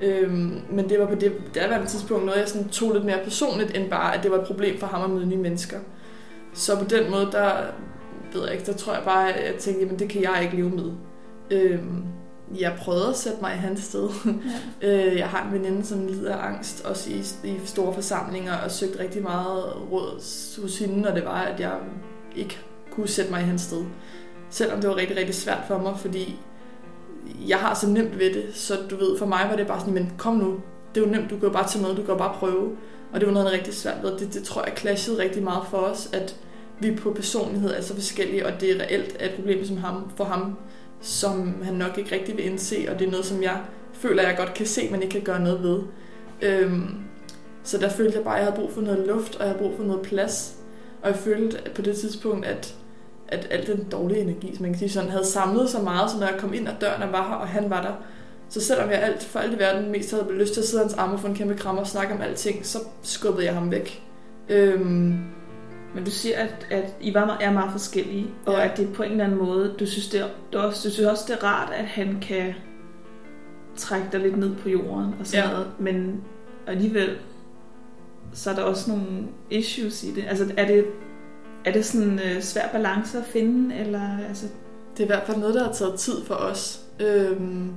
Øhm, 0.00 0.60
men 0.70 0.88
det 0.88 1.00
var 1.00 1.06
på 1.06 1.14
det 1.14 1.32
daværende 1.54 1.86
tidspunkt 1.86 2.24
noget, 2.26 2.40
jeg 2.40 2.48
sådan 2.48 2.68
tog 2.68 2.92
lidt 2.92 3.04
mere 3.04 3.18
personligt, 3.24 3.76
end 3.76 3.90
bare, 3.90 4.16
at 4.16 4.22
det 4.22 4.30
var 4.30 4.38
et 4.38 4.46
problem 4.46 4.78
for 4.78 4.86
ham 4.86 5.02
at 5.02 5.10
møde 5.10 5.26
nye 5.26 5.36
mennesker. 5.36 5.78
Så 6.54 6.78
på 6.78 6.84
den 6.84 7.10
måde, 7.10 7.28
der 7.32 7.52
ved 8.32 8.44
jeg 8.44 8.52
ikke, 8.52 8.66
der 8.66 8.72
tror 8.72 8.94
jeg 8.94 9.02
bare, 9.04 9.32
at 9.32 9.52
jeg 9.52 9.60
tænkte, 9.60 9.82
jamen 9.82 9.98
det 9.98 10.08
kan 10.08 10.22
jeg 10.22 10.40
ikke 10.42 10.56
leve 10.56 10.70
med. 10.70 10.92
Øhm, 11.50 12.04
jeg 12.58 12.74
prøvede 12.78 13.08
at 13.08 13.16
sætte 13.16 13.38
mig 13.40 13.54
i 13.54 13.58
hans 13.58 13.80
sted. 13.80 14.08
Ja. 14.82 15.06
øh, 15.08 15.18
jeg 15.18 15.28
har 15.28 15.46
en 15.46 15.52
veninde, 15.52 15.84
som 15.84 16.06
lider 16.06 16.36
af 16.36 16.46
angst, 16.46 16.84
også 16.84 17.10
i, 17.10 17.48
i 17.48 17.60
store 17.64 17.94
forsamlinger, 17.94 18.56
og 18.56 18.70
søgte 18.70 18.98
rigtig 18.98 19.22
meget 19.22 19.64
råd 19.92 20.12
hos 20.62 20.78
hende, 20.78 21.00
når 21.00 21.10
det 21.10 21.24
var, 21.24 21.42
at 21.42 21.60
jeg 21.60 21.72
ikke 22.36 22.58
kunne 22.90 23.08
sætte 23.08 23.30
mig 23.30 23.40
i 23.40 23.44
hans 23.44 23.62
sted. 23.62 23.84
Selvom 24.50 24.80
det 24.80 24.90
var 24.90 24.96
rigtig, 24.96 25.16
rigtig 25.16 25.34
svært 25.34 25.62
for 25.68 25.78
mig, 25.78 25.98
fordi 25.98 26.38
jeg 27.48 27.58
har 27.58 27.74
så 27.74 27.88
nemt 27.88 28.18
ved 28.18 28.34
det, 28.34 28.44
så 28.54 28.74
du 28.90 28.96
ved, 28.96 29.18
for 29.18 29.26
mig 29.26 29.46
var 29.50 29.56
det 29.56 29.66
bare 29.66 29.80
sådan, 29.80 29.94
men 29.94 30.12
kom 30.18 30.34
nu, 30.34 30.60
det 30.94 31.02
er 31.02 31.06
jo 31.06 31.12
nemt, 31.12 31.30
du 31.30 31.36
kan 31.36 31.48
jo 31.48 31.52
bare 31.52 31.68
tage 31.68 31.82
med, 31.82 31.90
du 31.90 32.02
kan 32.02 32.10
jo 32.10 32.16
bare 32.16 32.34
prøve. 32.34 32.76
Og 33.12 33.20
det 33.20 33.26
var 33.26 33.32
noget, 33.32 33.46
der 33.46 33.52
rigtig 33.52 33.74
svært 33.74 34.02
ved. 34.02 34.18
Det, 34.18 34.34
det 34.34 34.44
tror 34.44 34.64
jeg 34.64 34.72
clashede 34.76 35.18
rigtig 35.18 35.42
meget 35.42 35.62
for 35.70 35.78
os, 35.78 36.10
at 36.12 36.36
vi 36.80 36.94
på 36.94 37.12
personlighed 37.12 37.70
er 37.70 37.80
så 37.80 37.94
forskellige, 37.94 38.46
og 38.46 38.60
det 38.60 38.70
er 38.70 38.80
reelt 38.80 39.16
et 39.20 39.30
problem 39.36 39.64
som 39.64 39.76
ham, 39.76 40.10
for 40.16 40.24
ham, 40.24 40.56
som 41.00 41.62
han 41.62 41.74
nok 41.74 41.98
ikke 41.98 42.14
rigtig 42.14 42.36
vil 42.36 42.46
indse, 42.46 42.86
og 42.88 42.98
det 42.98 43.06
er 43.06 43.10
noget, 43.10 43.26
som 43.26 43.42
jeg 43.42 43.60
føler, 43.92 44.22
jeg 44.22 44.36
godt 44.36 44.54
kan 44.54 44.66
se, 44.66 44.88
men 44.90 45.02
ikke 45.02 45.12
kan 45.12 45.22
gøre 45.22 45.40
noget 45.40 45.62
ved. 45.62 45.80
Øhm, 46.42 46.94
så 47.62 47.78
der 47.78 47.88
følte 47.88 48.16
jeg 48.16 48.24
bare, 48.24 48.34
at 48.34 48.38
jeg 48.38 48.52
havde 48.52 48.60
brug 48.60 48.72
for 48.72 48.80
noget 48.80 49.06
luft, 49.06 49.36
og 49.36 49.40
jeg 49.40 49.48
havde 49.48 49.62
brug 49.62 49.76
for 49.76 49.84
noget 49.84 50.02
plads. 50.02 50.56
Og 51.02 51.08
jeg 51.08 51.16
følte 51.16 51.58
at 51.64 51.72
på 51.72 51.82
det 51.82 51.96
tidspunkt, 51.96 52.46
at, 52.46 52.74
at 53.28 53.46
al 53.50 53.66
den 53.66 53.84
dårlige 53.92 54.20
energi, 54.20 54.54
som 54.54 54.62
man 54.62 54.72
kan 54.72 54.78
sige 54.78 54.88
sådan, 54.88 55.10
havde 55.10 55.26
samlet 55.26 55.70
så 55.70 55.82
meget, 55.82 56.10
så 56.10 56.18
når 56.18 56.26
jeg 56.26 56.36
kom 56.38 56.54
ind 56.54 56.68
ad 56.68 56.74
døren 56.80 57.02
og 57.02 57.12
var 57.12 57.28
her, 57.28 57.34
og 57.34 57.48
han 57.48 57.70
var 57.70 57.82
der, 57.82 57.92
så 58.48 58.60
selvom 58.60 58.90
jeg 58.90 59.02
alt 59.02 59.24
for 59.24 59.38
alt 59.38 59.54
i 59.54 59.58
verden 59.58 59.92
mest 59.92 60.10
havde 60.10 60.32
lyst 60.32 60.54
til 60.54 60.60
at 60.60 60.66
sidde 60.66 60.82
hans 60.82 60.94
arme 60.94 61.12
og 61.12 61.20
få 61.20 61.26
en 61.26 61.34
kæmpe 61.34 61.54
kram 61.54 61.78
og 61.78 61.86
snakke 61.86 62.14
om 62.14 62.20
alting, 62.20 62.66
så 62.66 62.78
skubbede 63.02 63.46
jeg 63.46 63.54
ham 63.54 63.70
væk. 63.70 64.02
Øhm, 64.48 65.18
men 65.94 66.04
du 66.04 66.10
siger, 66.10 66.38
at, 66.38 66.66
at 66.70 66.94
I 67.00 67.14
var, 67.14 67.38
er 67.40 67.52
meget 67.52 67.72
forskellige, 67.72 68.26
og 68.46 68.52
ja. 68.52 68.68
at 68.68 68.76
det 68.76 68.92
på 68.92 69.02
en 69.02 69.10
eller 69.10 69.24
anden 69.24 69.38
måde, 69.38 69.74
du 69.80 69.86
synes, 69.86 70.08
det 70.08 70.20
er, 70.20 70.26
du, 70.52 70.58
også, 70.58 70.88
du 70.88 70.94
synes 70.94 71.08
også, 71.08 71.24
det 71.28 71.34
er 71.34 71.44
rart, 71.44 71.72
at 71.72 71.84
han 71.84 72.18
kan 72.22 72.54
trække 73.76 74.08
dig 74.12 74.20
lidt 74.20 74.38
ned 74.38 74.56
på 74.56 74.68
jorden 74.68 75.14
og 75.20 75.26
sådan 75.26 75.44
ja. 75.44 75.50
noget, 75.50 75.70
men 75.78 76.20
alligevel, 76.66 77.16
så 78.32 78.50
er 78.50 78.54
der 78.54 78.62
også 78.62 78.90
nogle 78.90 79.06
issues 79.50 80.04
i 80.04 80.14
det. 80.14 80.24
Altså, 80.28 80.52
er 80.56 80.66
det, 80.66 80.84
er 81.66 81.72
det 81.72 81.84
sådan 81.84 82.08
en 82.08 82.18
uh, 82.18 82.42
svær 82.42 82.68
balance 82.72 83.18
at 83.18 83.24
finde, 83.24 83.76
eller 83.76 84.18
altså... 84.28 84.46
Det 84.92 85.02
er 85.02 85.04
i 85.04 85.06
hvert 85.06 85.26
fald 85.26 85.36
noget, 85.36 85.54
der 85.54 85.64
har 85.64 85.72
taget 85.72 85.94
tid 85.94 86.24
for 86.24 86.34
os, 86.34 86.80
øhm, 87.00 87.70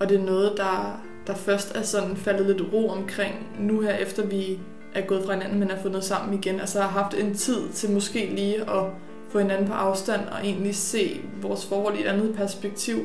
og 0.00 0.08
det 0.08 0.20
er 0.20 0.24
noget, 0.24 0.52
der, 0.56 1.02
der 1.26 1.34
først 1.34 1.76
er 1.76 1.82
sådan 1.82 2.16
faldet 2.16 2.46
lidt 2.46 2.72
ro 2.72 2.88
omkring 2.88 3.34
nu 3.60 3.80
her, 3.80 3.94
efter 3.94 4.26
vi 4.26 4.58
er 4.94 5.00
gået 5.00 5.24
fra 5.24 5.32
hinanden, 5.32 5.58
men 5.58 5.70
er 5.70 5.82
fundet 5.82 6.04
sammen 6.04 6.38
igen. 6.38 6.60
Altså 6.60 6.80
har 6.80 6.88
haft 6.88 7.14
en 7.14 7.34
tid 7.34 7.68
til 7.74 7.90
måske 7.90 8.30
lige 8.34 8.60
at 8.60 8.84
få 9.28 9.38
hinanden 9.38 9.66
på 9.66 9.72
afstand 9.72 10.20
og 10.20 10.38
egentlig 10.44 10.76
se 10.76 11.20
vores 11.42 11.66
forhold 11.66 11.96
i 11.98 12.00
et 12.00 12.06
andet 12.06 12.34
perspektiv. 12.34 12.98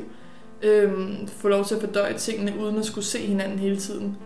Øhm, 0.62 1.28
få 1.28 1.48
lov 1.48 1.64
til 1.64 1.74
at 1.74 1.80
fordøje 1.80 2.14
tingene 2.14 2.52
uden 2.60 2.78
at 2.78 2.84
skulle 2.84 3.04
se 3.04 3.18
hinanden 3.18 3.58
hele 3.58 3.76
tiden. 3.76 4.16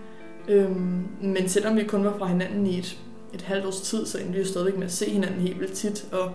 Øhm, 0.48 1.06
men 1.20 1.48
selvom 1.48 1.76
vi 1.76 1.84
kun 1.84 2.04
var 2.04 2.18
fra 2.18 2.26
hinanden 2.26 2.66
i 2.66 2.78
et, 2.78 2.98
et 3.34 3.42
halvt 3.42 3.66
års 3.66 3.80
tid, 3.80 4.06
så 4.06 4.18
endte 4.18 4.32
vi 4.32 4.38
jo 4.38 4.46
stadigvæk 4.46 4.76
med 4.76 4.86
at 4.86 4.92
se 4.92 5.10
hinanden 5.10 5.40
helt 5.40 5.60
vildt 5.60 5.72
tit. 5.72 6.06
Og 6.12 6.32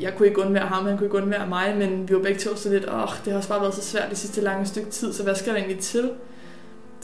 jeg 0.00 0.14
kunne 0.16 0.28
ikke 0.28 0.40
undvære 0.40 0.66
ham, 0.66 0.86
han 0.86 0.96
kunne 0.96 1.06
ikke 1.06 1.16
undvære 1.16 1.46
mig, 1.46 1.76
men 1.78 2.08
vi 2.08 2.14
var 2.14 2.22
begge 2.22 2.40
to 2.40 2.56
så 2.56 2.70
lidt, 2.70 2.84
åh, 2.88 3.08
det 3.24 3.32
har 3.32 3.36
også 3.36 3.48
bare 3.48 3.60
været 3.60 3.74
så 3.74 3.82
svært 3.82 4.10
det 4.10 4.18
sidste 4.18 4.40
lange 4.40 4.66
stykke 4.66 4.90
tid, 4.90 5.12
så 5.12 5.22
hvad 5.22 5.34
skal 5.34 5.52
der 5.52 5.58
egentlig 5.58 5.78
til? 5.78 6.10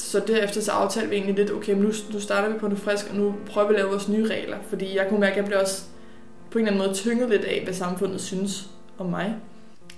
så 0.01 0.20
derefter 0.27 0.61
så 0.61 0.72
aftalte 0.72 1.11
vi 1.11 1.16
egentlig 1.16 1.35
lidt, 1.35 1.53
okay, 1.53 1.74
nu, 1.74 1.92
nu 2.12 2.20
starter 2.20 2.53
vi 2.53 2.59
på 2.59 2.68
det 2.68 2.79
frisk, 2.79 3.11
og 3.11 3.16
nu 3.16 3.35
prøver 3.46 3.68
vi 3.68 3.74
at 3.74 3.81
lave 3.81 3.90
vores 3.90 4.09
nye 4.09 4.29
regler. 4.29 4.57
Fordi 4.68 4.96
jeg 4.96 5.07
kunne 5.09 5.20
mærke, 5.20 5.33
at 5.33 5.37
jeg 5.37 5.44
blev 5.44 5.59
også 5.61 5.85
på 6.51 6.59
en 6.59 6.66
eller 6.66 6.72
anden 6.72 6.87
måde 6.87 6.98
tynget 6.98 7.31
lidt 7.31 7.44
af, 7.44 7.61
hvad 7.64 7.74
samfundet 7.74 8.20
synes 8.20 8.70
om 8.98 9.07
mig. 9.07 9.35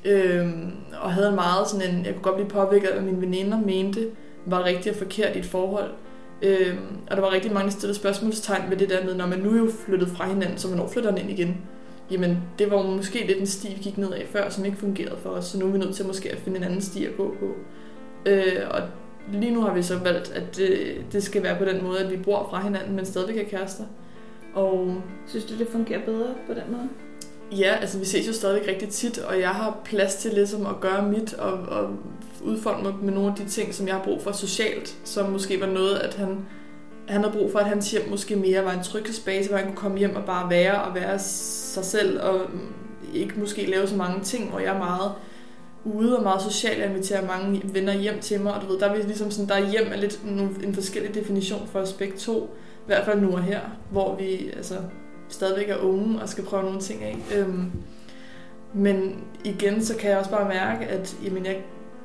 Øhm, 0.05 0.73
og 1.01 1.13
havde 1.13 1.29
en 1.29 1.35
meget 1.35 1.69
sådan 1.69 1.95
en, 1.95 2.07
jeg 2.07 2.15
kunne 2.15 2.23
godt 2.23 2.35
blive 2.35 2.49
påvirket 2.49 2.89
af, 2.89 2.95
hvad 2.95 3.13
mine 3.13 3.21
veninder 3.21 3.61
mente 3.61 4.09
var 4.47 4.65
rigtigt 4.65 4.95
og 4.95 4.99
forkert 4.99 5.37
i 5.37 5.39
et 5.39 5.47
forhold. 5.47 5.91
Øhm, 6.43 6.97
og 7.11 7.17
der 7.17 7.23
var 7.23 7.33
rigtig 7.33 7.53
mange 7.53 7.71
stillede 7.71 7.99
spørgsmålstegn 7.99 8.71
ved 8.71 8.77
det 8.77 8.91
der 8.91 9.05
med, 9.05 9.15
når 9.15 9.27
man 9.27 9.39
nu 9.39 9.51
er 9.51 9.59
jo 9.59 9.71
flyttet 9.87 10.09
fra 10.09 10.29
hinanden, 10.29 10.59
så 10.59 10.69
man 10.69 10.89
flytter 10.89 11.11
den 11.11 11.19
ind 11.19 11.31
igen. 11.31 11.57
Jamen, 12.11 12.39
det 12.59 12.71
var 12.71 12.83
måske 12.83 13.27
lidt 13.27 13.39
en 13.39 13.47
sti, 13.47 13.69
vi 13.69 13.83
gik 13.83 13.99
ned 13.99 14.13
af 14.13 14.27
før, 14.33 14.49
som 14.49 14.65
ikke 14.65 14.77
fungerede 14.77 15.17
for 15.23 15.31
os, 15.31 15.45
så 15.45 15.59
nu 15.59 15.67
er 15.67 15.71
vi 15.71 15.79
nødt 15.79 15.95
til 15.95 16.07
måske 16.07 16.33
at 16.33 16.39
finde 16.39 16.57
en 16.57 16.65
anden 16.65 16.81
sti 16.81 17.05
at 17.05 17.17
gå 17.17 17.37
på. 17.41 17.47
Øh, 18.27 18.63
og 18.71 18.83
lige 19.33 19.55
nu 19.55 19.61
har 19.61 19.75
vi 19.75 19.83
så 19.83 19.99
valgt, 19.99 20.33
at 20.33 20.57
det, 20.57 20.97
det 21.13 21.23
skal 21.23 21.43
være 21.43 21.59
på 21.59 21.65
den 21.65 21.85
måde, 21.85 21.99
at 21.99 22.11
vi 22.11 22.17
bor 22.17 22.47
fra 22.51 22.63
hinanden, 22.63 22.97
men 22.97 23.05
stadigvæk 23.05 23.37
er 23.37 23.49
kærester. 23.59 23.85
Og 24.55 25.03
synes 25.27 25.45
du, 25.45 25.59
det 25.59 25.69
fungerer 25.69 26.05
bedre 26.05 26.35
på 26.47 26.55
den 26.55 26.63
måde? 26.71 26.89
Ja, 27.53 27.77
altså 27.81 27.99
vi 27.99 28.05
ses 28.05 28.29
jo 28.29 28.33
stadigvæk 28.33 28.69
rigtig 28.69 28.89
tit, 28.89 29.19
og 29.19 29.41
jeg 29.41 29.51
har 29.51 29.81
plads 29.85 30.15
til 30.15 30.33
ligesom 30.33 30.67
at 30.67 30.81
gøre 30.81 31.09
mit 31.09 31.35
og, 31.35 31.53
og 31.53 31.91
udfolde 32.43 32.83
mig 32.83 32.95
med 33.03 33.13
nogle 33.13 33.31
af 33.31 33.37
de 33.37 33.49
ting, 33.49 33.75
som 33.75 33.87
jeg 33.87 33.95
har 33.95 34.05
brug 34.05 34.23
for 34.23 34.33
socialt, 34.33 34.97
som 35.05 35.31
måske 35.31 35.61
var 35.61 35.67
noget, 35.67 35.97
at 35.97 36.15
han, 36.15 36.39
han 37.09 37.21
havde 37.21 37.33
brug 37.33 37.53
for, 37.53 37.59
at 37.59 37.67
hans 37.67 37.91
hjem 37.91 38.11
måske 38.11 38.37
mere 38.37 38.65
var 38.65 38.73
en 38.73 38.83
tryghedsbase, 38.83 39.49
hvor 39.49 39.59
han 39.59 39.67
kunne 39.67 39.77
komme 39.77 39.99
hjem 39.99 40.17
og 40.17 40.25
bare 40.25 40.51
være 40.51 40.83
og 40.83 40.95
være 40.95 41.19
sig 41.19 41.85
selv, 41.85 42.23
og 42.23 42.41
ikke 43.15 43.41
måske 43.41 43.71
lave 43.71 43.87
så 43.87 43.97
mange 43.97 44.21
ting, 44.25 44.51
hvor 44.51 44.59
jeg 44.59 44.75
er 44.75 44.79
meget 44.79 45.13
ude 45.85 46.17
og 46.17 46.23
meget 46.23 46.43
social. 46.43 46.79
Jeg 46.79 46.89
inviterer 46.89 47.27
mange 47.27 47.63
venner 47.65 47.93
hjem 47.93 48.21
til 48.21 48.41
mig, 48.41 48.55
og 48.55 48.63
du 48.63 48.67
ved, 48.67 48.79
der 48.79 48.87
er 48.87 48.97
vi 48.97 49.03
ligesom 49.03 49.31
sådan, 49.31 49.49
der 49.49 49.55
er 49.55 49.71
hjem 49.71 49.93
er 49.93 49.97
lidt 49.97 50.21
en 50.65 50.75
forskellig 50.75 51.15
definition 51.15 51.69
for 51.73 51.81
os 51.81 51.93
begge 51.93 52.17
to. 52.17 52.57
I 52.77 52.87
hvert 52.87 53.05
fald 53.05 53.21
nu 53.21 53.33
og 53.33 53.43
her, 53.43 53.61
hvor 53.91 54.17
vi 54.17 54.51
altså, 54.57 54.75
stadigvæk 55.29 55.69
er 55.69 55.77
unge 55.77 56.21
og 56.21 56.29
skal 56.29 56.45
prøve 56.45 56.63
nogle 56.63 56.81
ting 56.81 57.03
af. 57.03 57.17
Øhm, 57.37 57.73
men 58.75 59.25
igen, 59.45 59.85
så 59.85 59.97
kan 59.97 60.11
jeg 60.11 60.19
også 60.19 60.31
bare 60.31 60.49
mærke, 60.49 60.87
at 60.87 61.17
jamen, 61.25 61.47
jeg 61.47 61.57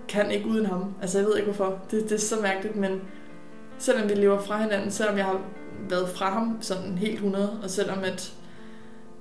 kan 0.07 0.31
ikke 0.31 0.47
uden 0.47 0.65
ham. 0.65 0.93
Altså, 1.01 1.17
jeg 1.17 1.27
ved 1.27 1.37
ikke 1.37 1.51
hvorfor. 1.51 1.79
Det, 1.91 2.03
det 2.03 2.11
er 2.11 2.19
så 2.19 2.35
mærkeligt, 2.41 2.75
men 2.75 3.01
selvom 3.77 4.09
vi 4.09 4.15
lever 4.15 4.39
fra 4.39 4.61
hinanden, 4.61 4.91
selvom 4.91 5.17
jeg 5.17 5.25
har 5.25 5.41
været 5.89 6.09
fra 6.09 6.29
ham 6.29 6.57
sådan 6.61 6.97
helt 6.97 7.13
100, 7.13 7.59
og 7.63 7.69
selvom 7.69 7.99
at 8.03 8.33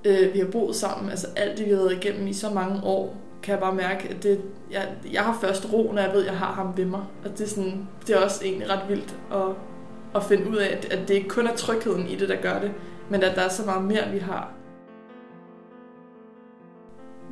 øh, 0.05 0.33
vi 0.33 0.39
har 0.39 0.47
boet 0.51 0.75
sammen, 0.75 1.09
altså 1.09 1.27
alt 1.35 1.57
det, 1.57 1.65
vi 1.65 1.71
har 1.71 1.77
været 1.77 2.03
igennem 2.03 2.27
i 2.27 2.33
så 2.33 2.49
mange 2.49 2.83
år, 2.83 3.17
kan 3.43 3.51
jeg 3.51 3.59
bare 3.59 3.75
mærke, 3.75 4.09
at 4.09 4.23
det, 4.23 4.41
jeg, 4.71 4.87
jeg 5.11 5.23
har 5.23 5.37
først 5.41 5.73
ro, 5.73 5.91
når 5.91 6.01
jeg 6.01 6.13
ved, 6.13 6.21
at 6.21 6.27
jeg 6.27 6.37
har 6.37 6.53
ham 6.53 6.77
ved 6.77 6.85
mig. 6.85 7.03
Og 7.25 7.31
det 7.31 7.41
er, 7.41 7.47
sådan, 7.47 7.87
det 8.07 8.15
er 8.15 8.23
også 8.23 8.45
egentlig 8.45 8.69
ret 8.69 8.89
vildt 8.89 9.19
at, 9.31 9.55
at 10.15 10.23
finde 10.23 10.49
ud 10.49 10.55
af, 10.55 10.77
at, 10.77 10.85
at 10.93 11.07
det 11.07 11.13
ikke 11.13 11.29
kun 11.29 11.47
er 11.47 11.55
trygheden 11.55 12.07
i 12.07 12.15
det, 12.15 12.29
der 12.29 12.41
gør 12.41 12.59
det, 12.59 12.71
men 13.09 13.23
at 13.23 13.35
der 13.35 13.41
er 13.41 13.49
så 13.49 13.65
meget 13.65 13.83
mere, 13.83 14.11
vi 14.11 14.17
har. 14.17 14.51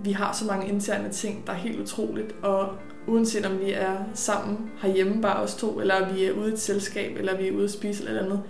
Vi 0.04 0.12
har 0.12 0.34
så 0.34 0.46
mange 0.46 0.68
interne 0.68 1.10
ting, 1.10 1.48
der 1.48 1.54
er 1.54 1.58
helt 1.58 1.80
utroligt, 1.80 2.36
og 2.44 2.70
uanset 3.08 3.46
om 3.46 3.60
vi 3.60 3.72
er 3.72 3.98
sammen 4.14 4.72
herhjemme 4.82 5.22
bare 5.22 5.44
os 5.44 5.56
to, 5.56 5.80
eller 5.80 6.14
vi 6.14 6.26
er 6.26 6.32
ude 6.32 6.50
i 6.50 6.54
et 6.54 6.60
selskab, 6.60 7.18
eller 7.18 7.38
vi 7.38 7.48
er 7.48 7.52
ude 7.52 7.64
at 7.64 7.72
spise 7.72 8.08
eller 8.08 8.24
andet, 8.24 8.42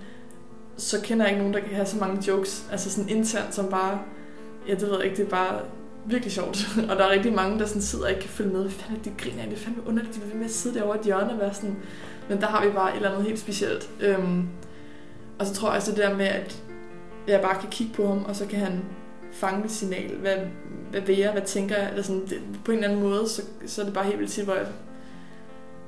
så 0.78 1.02
kender 1.02 1.26
jeg 1.26 1.32
ikke 1.32 1.40
nogen, 1.40 1.54
der 1.54 1.60
kan 1.60 1.76
have 1.76 1.86
så 1.86 1.98
mange 1.98 2.28
jokes, 2.28 2.68
altså 2.72 2.90
sådan 2.90 3.10
internt, 3.10 3.56
som 3.56 3.70
bare, 3.70 4.00
ja, 4.68 4.74
det 4.74 4.82
ved 4.82 4.96
jeg 4.96 5.04
ikke, 5.04 5.18
det 5.18 5.26
er 5.26 5.30
bare 5.30 5.60
virkelig 6.06 6.32
sjovt. 6.32 6.68
og 6.90 6.98
der 6.98 7.04
er 7.04 7.10
rigtig 7.10 7.34
mange, 7.34 7.60
der 7.60 7.66
sådan 7.66 7.82
sidder 7.82 8.06
og 8.06 8.12
ikke 8.12 8.22
kan 8.22 8.30
følge 8.30 8.52
med. 8.52 8.62
Hvad 8.62 8.72
fanden 8.72 9.00
er 9.00 9.04
de 9.04 9.12
griner 9.18 9.44
af? 9.44 9.50
Det 9.50 9.58
er 9.58 9.62
fandme 9.62 9.88
underligt, 9.88 10.16
de 10.16 10.22
vil 10.22 10.36
med 10.36 10.46
at 10.46 10.52
sidde 10.52 10.76
derovre 10.76 10.98
i 10.98 11.00
et 11.00 11.06
hjørne 11.06 11.32
og 11.32 11.40
være 11.40 11.54
sådan. 11.54 11.76
Men 12.30 12.42
der 12.42 12.48
har 12.48 12.66
vi 12.66 12.72
bare 12.72 12.92
et 12.92 12.96
eller 12.96 13.12
andet 13.12 13.24
helt 13.24 13.40
specielt. 13.40 13.90
Øhm, 14.02 14.48
og 15.40 15.46
så 15.46 15.54
tror 15.54 15.68
jeg 15.68 15.78
også 15.78 15.92
det 15.92 16.00
der 16.00 16.18
med, 16.18 16.26
at 16.26 16.64
jeg 17.28 17.42
bare 17.42 17.62
kan 17.62 17.70
kigge 17.70 17.94
på 17.94 18.08
ham, 18.08 18.26
og 18.26 18.36
så 18.36 18.46
kan 18.46 18.60
han 18.60 18.84
fange 19.32 19.62
mit 19.62 19.72
signal. 19.72 20.16
Hvad, 20.16 20.38
hvad 20.94 21.02
vil 21.02 21.18
jeg? 21.18 21.32
Hvad 21.32 21.42
tænker 21.42 21.78
jeg? 21.78 21.90
Eller 21.90 22.04
sådan, 22.04 22.22
det, 22.22 22.42
på 22.66 22.72
en 22.72 22.78
eller 22.78 22.90
anden 22.90 23.10
måde, 23.10 23.30
så, 23.30 23.42
så 23.66 23.82
er 23.82 23.86
det 23.86 23.94
bare 23.94 24.06
helt 24.06 24.20
vildt 24.20 24.32
til, 24.32 24.44
hvor 24.44 24.54
jeg, 24.54 24.68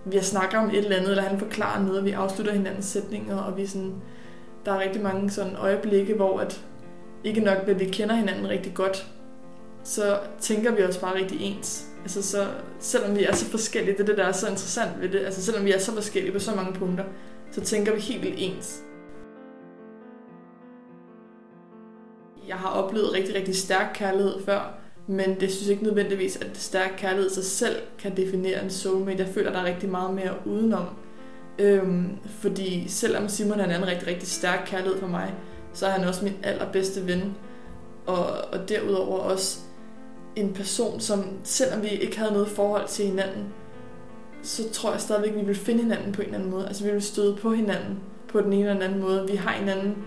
vi 0.05 0.21
snakker 0.21 0.57
om 0.57 0.69
et 0.69 0.77
eller 0.77 0.95
andet, 0.95 1.09
eller 1.09 1.23
han 1.23 1.39
forklarer 1.39 1.83
noget, 1.83 1.99
og 1.99 2.05
vi 2.05 2.11
afslutter 2.11 2.53
hinandens 2.53 2.85
sætninger, 2.85 3.37
og 3.37 3.57
vi 3.57 3.65
sådan, 3.65 3.93
der 4.65 4.71
er 4.73 4.79
rigtig 4.79 5.01
mange 5.01 5.29
sådan 5.31 5.55
øjeblikke, 5.55 6.13
hvor 6.13 6.39
at 6.39 6.65
ikke 7.23 7.41
nok, 7.41 7.57
at 7.67 7.79
vi 7.79 7.85
kender 7.85 8.15
hinanden 8.15 8.49
rigtig 8.49 8.73
godt, 8.73 9.07
så 9.83 10.19
tænker 10.39 10.71
vi 10.71 10.83
også 10.83 11.01
bare 11.01 11.15
rigtig 11.15 11.37
ens. 11.41 11.87
Altså 12.03 12.21
så, 12.21 12.47
selvom 12.79 13.15
vi 13.15 13.23
er 13.23 13.33
så 13.33 13.45
forskellige, 13.45 13.93
det 13.93 14.01
er 14.01 14.05
det, 14.05 14.17
der 14.17 14.25
er 14.25 14.31
så 14.31 14.47
interessant 14.47 15.01
ved 15.01 15.09
det, 15.09 15.19
altså 15.19 15.43
selvom 15.43 15.65
vi 15.65 15.71
er 15.71 15.79
så 15.79 15.93
forskellige 15.93 16.33
på 16.33 16.39
så 16.39 16.55
mange 16.55 16.73
punkter, 16.73 17.03
så 17.51 17.61
tænker 17.61 17.93
vi 17.95 17.99
helt 18.01 18.23
vildt 18.23 18.35
ens. 18.37 18.81
Jeg 22.47 22.55
har 22.55 22.69
oplevet 22.69 23.13
rigtig, 23.13 23.35
rigtig 23.35 23.55
stærk 23.55 23.91
kærlighed 23.93 24.43
før, 24.45 24.84
men 25.07 25.39
det 25.39 25.51
synes 25.51 25.67
ikke 25.67 25.83
nødvendigvis, 25.83 26.37
at 26.37 26.47
stærk 26.53 26.91
kærlighed 26.97 27.29
sig 27.29 27.43
selv 27.43 27.75
kan 27.99 28.17
definere 28.17 28.63
en 28.63 28.69
soulmate. 28.69 29.23
Jeg 29.23 29.33
føler, 29.33 29.51
der 29.51 29.59
er 29.59 29.65
rigtig 29.65 29.89
meget 29.89 30.13
mere 30.13 30.33
udenom. 30.45 30.85
Øhm, 31.59 32.17
fordi 32.25 32.87
selvom 32.87 33.29
Simon 33.29 33.59
er 33.59 33.77
en 33.77 33.87
rigtig, 33.87 34.07
rigtig 34.07 34.27
stærk 34.27 34.63
kærlighed 34.65 34.99
for 34.99 35.07
mig, 35.07 35.33
så 35.73 35.85
er 35.85 35.89
han 35.89 36.07
også 36.07 36.23
min 36.23 36.33
allerbedste 36.43 37.07
ven. 37.07 37.35
Og, 38.05 38.25
og 38.25 38.69
derudover 38.69 39.19
også 39.19 39.59
en 40.35 40.53
person, 40.53 40.99
som 40.99 41.23
selvom 41.43 41.83
vi 41.83 41.87
ikke 41.87 42.19
havde 42.19 42.33
noget 42.33 42.47
forhold 42.47 42.87
til 42.87 43.05
hinanden, 43.05 43.43
så 44.43 44.69
tror 44.71 44.91
jeg 44.91 45.01
stadigvæk, 45.01 45.31
at 45.31 45.39
vi 45.39 45.45
vil 45.45 45.55
finde 45.55 45.83
hinanden 45.83 46.11
på 46.11 46.21
en 46.21 46.25
eller 46.25 46.37
anden 46.37 46.51
måde. 46.51 46.67
Altså 46.67 46.83
vi 46.83 46.91
vil 46.91 47.01
støde 47.01 47.35
på 47.35 47.53
hinanden 47.53 47.99
på 48.27 48.41
den 48.41 48.53
ene 48.53 48.61
eller 48.61 48.73
den 48.73 48.81
anden 48.81 49.01
måde. 49.01 49.27
Vi 49.27 49.35
har 49.35 49.61
en 49.61 49.69
anden 49.69 49.97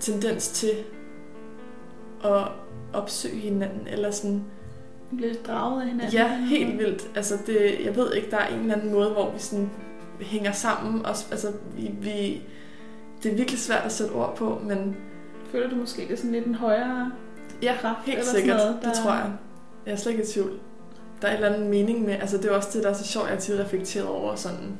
tendens 0.00 0.48
til 0.48 0.70
at 2.24 2.48
opsøge 3.02 3.36
hinanden, 3.36 3.86
eller 3.88 4.10
sådan... 4.10 4.44
Vi 5.10 5.16
bliver 5.16 5.32
lidt 5.32 5.46
draget 5.46 5.80
af 5.82 5.86
hinanden. 5.88 6.12
Ja, 6.12 6.36
helt 6.36 6.78
vildt. 6.78 7.10
Altså 7.14 7.34
det, 7.46 7.76
jeg 7.84 7.96
ved 7.96 8.14
ikke, 8.14 8.30
der 8.30 8.36
er 8.36 8.46
en 8.48 8.60
eller 8.60 8.74
anden 8.74 8.92
måde, 8.92 9.10
hvor 9.10 9.32
vi 9.32 9.38
sådan 9.38 9.70
hænger 10.20 10.52
sammen. 10.52 11.06
Også, 11.06 11.26
altså 11.30 11.52
vi, 11.76 11.90
vi, 12.00 12.42
det 13.22 13.32
er 13.32 13.36
virkelig 13.36 13.60
svært 13.60 13.82
at 13.84 13.92
sætte 13.92 14.12
ord 14.12 14.36
på, 14.36 14.60
men... 14.64 14.96
Føler 15.52 15.70
du 15.70 15.76
måske, 15.76 16.02
det 16.02 16.10
er 16.12 16.16
sådan 16.16 16.32
lidt 16.32 16.46
en 16.46 16.54
højere 16.54 17.12
Ja, 17.62 17.74
kraft 17.80 17.98
helt 18.06 18.18
eller 18.18 18.30
sikkert. 18.30 18.56
noget, 18.56 18.78
Det 18.84 18.92
tror 19.02 19.12
jeg. 19.12 19.32
Jeg 19.86 19.92
er 19.92 19.96
slet 19.96 20.12
ikke 20.12 20.24
i 20.24 20.26
tvivl. 20.26 20.52
Der 21.22 21.28
er 21.28 21.32
en 21.36 21.36
eller 21.44 21.54
anden 21.56 21.70
mening 21.70 22.04
med, 22.06 22.14
altså 22.14 22.36
det 22.36 22.44
er 22.44 22.50
også 22.56 22.68
det, 22.72 22.82
der 22.82 22.90
er 22.90 22.94
så 22.94 23.04
sjovt, 23.04 23.26
jeg 23.28 23.56
har 23.56 23.64
reflekteret 23.64 24.06
over 24.06 24.34
sådan 24.34 24.78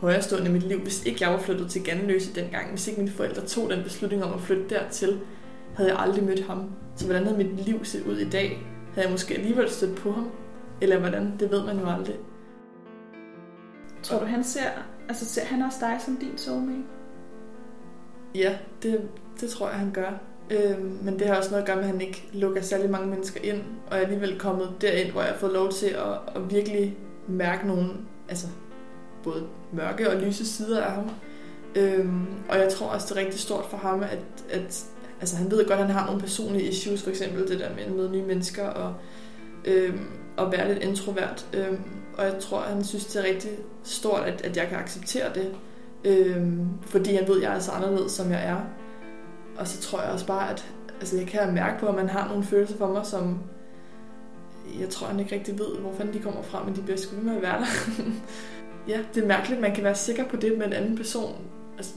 højrestående 0.00 0.48
i 0.48 0.52
mit 0.52 0.62
liv. 0.62 0.80
Hvis 0.80 1.04
ikke 1.04 1.18
jeg 1.20 1.30
var 1.30 1.38
flyttet 1.38 1.70
til 1.70 1.84
Ganløse 1.84 2.34
dengang, 2.34 2.70
hvis 2.70 2.88
ikke 2.88 3.00
mine 3.00 3.12
forældre 3.12 3.42
tog 3.42 3.70
den 3.70 3.82
beslutning 3.82 4.24
om 4.24 4.32
at 4.34 4.40
flytte 4.40 4.64
dertil, 4.68 5.20
havde 5.76 5.90
jeg 5.90 6.00
aldrig 6.00 6.24
mødt 6.24 6.46
ham. 6.46 6.70
Så 6.96 7.06
hvordan 7.06 7.24
havde 7.24 7.38
mit 7.38 7.60
liv 7.66 7.84
set 7.84 8.06
ud 8.06 8.16
i 8.16 8.30
dag? 8.30 8.66
Havde 8.94 9.06
jeg 9.06 9.12
måske 9.12 9.34
alligevel 9.34 9.70
stødt 9.70 9.96
på 9.96 10.12
ham? 10.12 10.30
Eller 10.80 10.98
hvordan? 10.98 11.32
Det 11.40 11.50
ved 11.50 11.64
man 11.64 11.78
jo 11.78 11.86
aldrig. 11.88 12.16
Tror 14.02 14.18
du, 14.18 14.24
han 14.24 14.44
ser, 14.44 14.70
altså 15.08 15.24
ser 15.24 15.44
han 15.44 15.62
også 15.62 15.78
dig 15.80 15.98
som 16.04 16.16
din 16.16 16.38
soulmate? 16.38 16.82
Ja, 18.34 18.58
det, 18.82 19.08
det 19.40 19.50
tror 19.50 19.68
jeg, 19.68 19.78
han 19.78 19.90
gør. 19.92 20.10
Øhm, 20.50 20.98
men 21.02 21.18
det 21.18 21.26
har 21.26 21.36
også 21.36 21.50
noget 21.50 21.62
at 21.62 21.66
gøre 21.66 21.76
med, 21.76 21.84
at 21.84 21.90
han 21.90 22.00
ikke 22.00 22.28
lukker 22.32 22.62
særlig 22.62 22.90
mange 22.90 23.06
mennesker 23.06 23.40
ind, 23.40 23.62
og 23.90 23.96
er 23.96 24.00
alligevel 24.00 24.38
kommet 24.38 24.68
derind, 24.80 25.12
hvor 25.12 25.20
jeg 25.20 25.30
har 25.30 25.38
fået 25.38 25.52
lov 25.52 25.70
til 25.72 25.86
at, 25.86 26.36
at 26.36 26.50
virkelig 26.50 26.98
mærke 27.28 27.66
nogle, 27.66 27.90
altså 28.28 28.46
både 29.22 29.46
mørke 29.72 30.10
og 30.10 30.16
lyse 30.16 30.46
sider 30.46 30.82
af 30.82 30.92
ham. 30.92 31.10
Øhm, 31.76 32.26
og 32.48 32.58
jeg 32.58 32.68
tror 32.72 32.86
også, 32.86 33.06
det 33.08 33.20
er 33.20 33.24
rigtig 33.24 33.40
stort 33.40 33.64
for 33.64 33.76
ham, 33.76 34.02
at, 34.02 34.44
at 34.50 34.86
altså, 35.24 35.36
han 35.36 35.50
ved 35.50 35.58
godt, 35.58 35.80
at 35.80 35.86
han 35.86 35.94
har 35.94 36.06
nogle 36.06 36.20
personlige 36.20 36.68
issues, 36.68 37.02
for 37.02 37.10
eksempel 37.10 37.48
det 37.48 37.60
der 37.60 37.74
med 37.74 37.82
at 37.82 37.92
møde 37.92 38.10
nye 38.10 38.22
mennesker 38.22 38.66
og, 38.66 38.94
øh, 39.64 39.94
og 40.36 40.52
være 40.52 40.68
lidt 40.72 40.84
introvert. 40.84 41.46
Øh, 41.52 41.78
og 42.18 42.24
jeg 42.24 42.34
tror, 42.40 42.60
at 42.60 42.72
han 42.72 42.84
synes, 42.84 43.06
det 43.06 43.24
er 43.24 43.28
rigtig 43.28 43.50
stort, 43.84 44.22
at, 44.22 44.42
at 44.44 44.56
jeg 44.56 44.68
kan 44.68 44.78
acceptere 44.78 45.34
det, 45.34 45.54
Øh, 46.04 46.46
fordi 46.82 47.14
han 47.14 47.28
ved, 47.28 47.36
at 47.36 47.42
jeg 47.42 47.54
er 47.54 47.58
så 47.58 47.70
anderledes, 47.70 48.12
som 48.12 48.30
jeg 48.30 48.44
er. 48.44 48.56
Og 49.56 49.68
så 49.68 49.80
tror 49.80 50.02
jeg 50.02 50.10
også 50.10 50.26
bare, 50.26 50.50
at 50.50 50.66
altså, 51.00 51.16
jeg 51.16 51.26
kan 51.26 51.54
mærke 51.54 51.80
på, 51.80 51.86
at 51.86 51.94
man 51.94 52.08
har 52.08 52.28
nogle 52.28 52.44
følelser 52.44 52.76
for 52.76 52.92
mig, 52.92 53.06
som 53.06 53.38
jeg 54.80 54.88
tror, 54.88 55.06
han 55.06 55.20
ikke 55.20 55.34
rigtig 55.34 55.58
ved, 55.58 55.78
hvor 55.80 55.92
fanden 55.92 56.14
de 56.14 56.18
kommer 56.18 56.42
fra, 56.42 56.64
men 56.64 56.76
de 56.76 56.82
bliver 56.82 56.96
sgu 56.96 57.16
ved 57.16 57.24
med 57.24 57.36
at 57.36 57.42
være 57.42 57.60
der. 57.60 57.66
ja, 58.92 59.00
det 59.14 59.22
er 59.22 59.26
mærkeligt, 59.26 59.56
at 59.56 59.62
man 59.62 59.74
kan 59.74 59.84
være 59.84 59.94
sikker 59.94 60.28
på 60.28 60.36
det 60.36 60.58
med 60.58 60.66
en 60.66 60.72
anden 60.72 60.96
person. 60.96 61.36
Altså, 61.76 61.94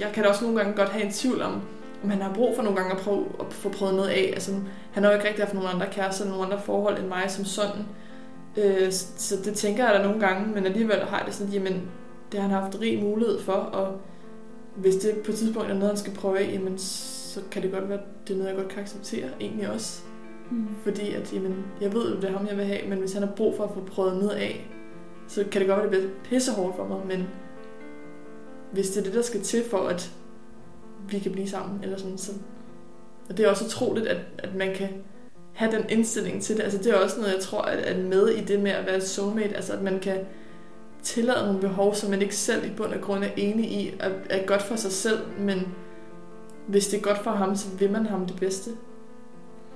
jeg 0.00 0.10
kan 0.14 0.22
da 0.22 0.28
også 0.28 0.44
nogle 0.44 0.58
gange 0.58 0.76
godt 0.76 0.88
have 0.88 1.04
en 1.04 1.12
tvivl 1.12 1.42
om, 1.42 1.60
om 2.02 2.10
han 2.10 2.22
har 2.22 2.34
brug 2.34 2.56
for 2.56 2.62
nogle 2.62 2.78
gange 2.78 2.94
at, 2.94 3.00
prøve, 3.00 3.26
at 3.40 3.46
få 3.50 3.68
prøvet 3.68 3.94
noget 3.94 4.08
af. 4.08 4.30
Altså, 4.32 4.52
han 4.92 5.02
har 5.02 5.10
jo 5.10 5.16
ikke 5.16 5.28
rigtig 5.28 5.44
haft 5.44 5.54
nogle 5.54 5.68
andre 5.68 5.86
kærester, 5.86 6.24
nogle 6.24 6.44
andre 6.44 6.60
forhold 6.60 6.98
end 6.98 7.08
mig 7.08 7.24
som 7.30 7.44
sådan. 7.44 7.84
Øh, 8.56 8.92
så 8.92 9.36
det 9.44 9.54
tænker 9.54 9.84
jeg 9.84 9.94
da 9.94 10.02
nogle 10.02 10.20
gange, 10.20 10.54
men 10.54 10.66
alligevel 10.66 11.00
har 11.00 11.24
det 11.24 11.34
sådan, 11.34 11.52
jamen, 11.52 11.82
det 12.32 12.40
har 12.40 12.48
han 12.48 12.62
haft 12.62 12.80
rig 12.80 13.02
mulighed 13.02 13.40
for, 13.40 13.52
og 13.52 14.00
hvis 14.76 14.96
det 14.96 15.16
på 15.24 15.30
et 15.30 15.36
tidspunkt 15.36 15.70
er 15.70 15.74
noget, 15.74 15.88
han 15.88 15.96
skal 15.96 16.14
prøve 16.14 16.38
af, 16.38 16.52
jamen, 16.52 16.78
så 16.78 17.40
kan 17.50 17.62
det 17.62 17.72
godt 17.72 17.88
være, 17.88 18.00
det 18.26 18.34
er 18.34 18.38
noget, 18.38 18.50
jeg 18.50 18.58
godt 18.58 18.68
kan 18.68 18.82
acceptere 18.82 19.28
egentlig 19.40 19.70
også. 19.70 20.02
Mm. 20.50 20.66
Fordi 20.82 21.14
at, 21.14 21.32
jamen, 21.32 21.64
jeg 21.80 21.94
ved 21.94 22.10
jo, 22.10 22.16
det 22.16 22.24
er 22.24 22.38
ham, 22.38 22.46
jeg 22.46 22.56
vil 22.56 22.64
have, 22.64 22.88
men 22.88 22.98
hvis 22.98 23.12
han 23.12 23.22
har 23.22 23.32
brug 23.36 23.56
for 23.56 23.64
at 23.64 23.70
få 23.74 23.80
prøvet 23.80 24.16
noget 24.16 24.36
af, 24.36 24.70
så 25.28 25.44
kan 25.50 25.60
det 25.60 25.68
godt 25.68 25.82
være, 25.82 25.90
det 25.90 26.00
bliver 26.00 26.14
pissehårdt 26.24 26.76
for 26.76 26.88
mig, 26.88 27.00
men 27.06 27.28
hvis 28.72 28.90
det 28.90 29.00
er 29.00 29.04
det, 29.04 29.14
der 29.14 29.22
skal 29.22 29.42
til 29.42 29.64
for, 29.70 29.78
at 29.78 30.12
vi 31.10 31.18
kan 31.18 31.32
blive 31.32 31.48
sammen, 31.48 31.80
eller 31.82 31.98
sådan, 31.98 32.18
så... 32.18 32.32
Og 33.28 33.36
det 33.36 33.46
er 33.46 33.50
også 33.50 33.64
utroligt, 33.64 34.06
at, 34.06 34.20
at 34.38 34.54
man 34.54 34.74
kan 34.74 34.88
have 35.52 35.72
den 35.72 35.84
indstilling 35.88 36.42
til 36.42 36.56
det. 36.56 36.62
Altså, 36.62 36.78
det 36.78 36.86
er 36.86 36.94
også 36.94 37.20
noget, 37.20 37.34
jeg 37.34 37.42
tror, 37.42 37.62
at 37.62 37.96
er 37.98 38.02
med 38.02 38.28
i 38.28 38.44
det 38.44 38.60
med 38.60 38.70
at 38.70 38.86
være 38.86 39.00
soulmate, 39.00 39.56
altså 39.56 39.72
at 39.72 39.82
man 39.82 39.98
kan 39.98 40.18
tillade 41.02 41.46
nogle 41.46 41.60
behov, 41.60 41.94
som 41.94 42.10
man 42.10 42.22
ikke 42.22 42.36
selv 42.36 42.66
i 42.66 42.70
bund 42.76 42.92
og 42.92 43.00
grund 43.00 43.24
er 43.24 43.28
enig 43.36 43.70
i, 43.72 43.94
er, 44.00 44.10
er 44.30 44.46
godt 44.46 44.62
for 44.62 44.76
sig 44.76 44.92
selv, 44.92 45.18
men 45.38 45.68
hvis 46.66 46.88
det 46.88 46.98
er 46.98 47.02
godt 47.02 47.18
for 47.24 47.30
ham, 47.30 47.56
så 47.56 47.68
vil 47.78 47.90
man 47.92 48.06
ham 48.06 48.26
det 48.26 48.36
bedste. 48.40 48.70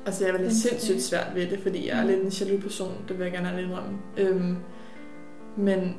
Altså, 0.06 0.26
jeg 0.26 0.34
er 0.34 0.38
lidt 0.38 0.52
sindssygt 0.52 1.02
svært 1.02 1.26
ved 1.34 1.46
det, 1.46 1.58
fordi 1.58 1.88
jeg 1.88 1.98
er 1.98 2.02
Mm. 2.02 2.08
lidt 2.08 2.20
en 2.22 2.28
jaloux 2.28 2.62
person, 2.62 2.92
det 3.08 3.18
vil 3.18 3.24
jeg 3.24 3.32
gerne 3.32 3.48
have 3.48 3.62
indrømme. 3.62 3.98
Øhm, 4.16 4.56
men 5.56 5.96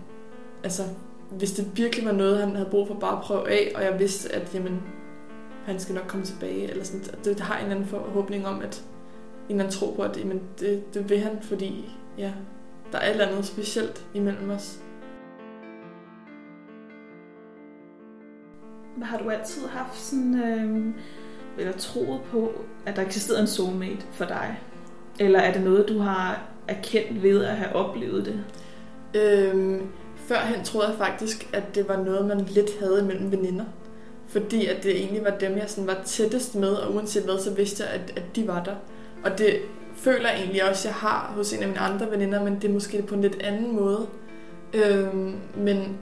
altså, 0.64 0.84
hvis 1.32 1.52
det 1.52 1.68
virkelig 1.76 2.06
var 2.06 2.12
noget, 2.12 2.38
han 2.38 2.56
havde 2.56 2.70
brug 2.70 2.88
for 2.88 2.94
bare 2.94 3.18
at 3.18 3.24
prøve 3.24 3.50
af, 3.52 3.72
og 3.76 3.84
jeg 3.84 4.00
vidste, 4.00 4.36
at 4.36 4.56
jamen, 4.56 4.82
han 5.66 5.80
skal 5.80 5.96
nok 5.96 6.08
komme 6.08 6.26
tilbage, 6.26 6.70
eller 6.70 6.84
sådan, 6.84 7.02
det, 7.02 7.26
det 7.26 7.40
har 7.40 7.58
en 7.58 7.64
eller 7.64 7.76
anden 7.76 7.90
forhåbning 7.90 8.48
om, 8.48 8.62
at 8.62 8.84
en 9.50 9.56
eller 9.56 9.64
anden 9.64 9.80
tro 9.80 9.92
på, 9.92 10.02
at 10.02 10.18
jamen, 10.18 10.42
det, 10.60 10.94
det 10.94 11.10
vil 11.10 11.20
han, 11.20 11.42
fordi 11.42 11.90
ja, 12.18 12.32
der 12.92 12.98
er 12.98 13.06
et 13.06 13.12
eller 13.12 13.28
andet 13.28 13.46
specielt 13.46 14.06
imellem 14.14 14.50
os. 14.50 14.80
Har 19.02 19.18
du 19.18 19.30
altid 19.30 19.68
haft 19.68 20.00
sådan, 20.00 20.44
øh, 20.44 20.94
eller 21.58 21.74
troet 21.74 22.22
på, 22.32 22.52
at 22.86 22.96
der 22.96 23.02
eksisterede 23.02 23.42
en 23.42 23.48
soulmate 23.48 24.06
for 24.12 24.26
dig? 24.26 24.60
Eller 25.20 25.40
er 25.40 25.54
det 25.54 25.64
noget, 25.64 25.90
du 25.90 26.00
har 26.00 26.42
erkendt 26.68 27.24
ved 27.24 27.46
at 27.46 27.56
have 27.56 27.76
oplevet 27.76 28.26
det? 28.26 28.44
Øhm, 29.22 29.88
førhen 30.18 30.64
troede 30.64 30.88
jeg 30.88 30.98
faktisk, 30.98 31.50
at 31.54 31.76
det 31.76 31.88
var 31.88 32.04
noget, 32.04 32.26
man 32.26 32.40
lidt 32.40 32.80
havde 32.80 33.06
mellem 33.06 33.32
veninder. 33.32 33.66
Fordi 34.34 34.66
at 34.66 34.84
det 34.84 34.98
egentlig 34.98 35.24
var 35.24 35.38
dem, 35.38 35.58
jeg 35.58 35.66
sådan 35.68 35.88
var 35.88 36.02
tættest 36.06 36.56
med, 36.56 36.70
og 36.70 36.96
uanset 36.96 37.24
hvad, 37.24 37.40
så 37.40 37.54
vidste 37.54 37.84
jeg, 37.84 37.92
at, 37.92 38.14
at 38.16 38.24
de 38.36 38.48
var 38.48 38.64
der. 38.64 38.76
Og 39.24 39.38
det 39.38 39.56
føler 39.96 40.30
jeg 40.30 40.40
egentlig 40.40 40.70
også, 40.70 40.88
jeg 40.88 40.96
har 40.96 41.34
hos 41.36 41.54
en 41.54 41.62
af 41.62 41.68
mine 41.68 41.80
andre 41.80 42.12
veninder, 42.12 42.44
men 42.44 42.56
det 42.56 42.70
er 42.70 42.74
måske 42.74 43.02
på 43.02 43.16
en 43.16 43.22
lidt 43.22 43.42
anden 43.42 43.76
måde. 43.76 44.08
Øhm, 44.74 45.36
men 45.58 45.98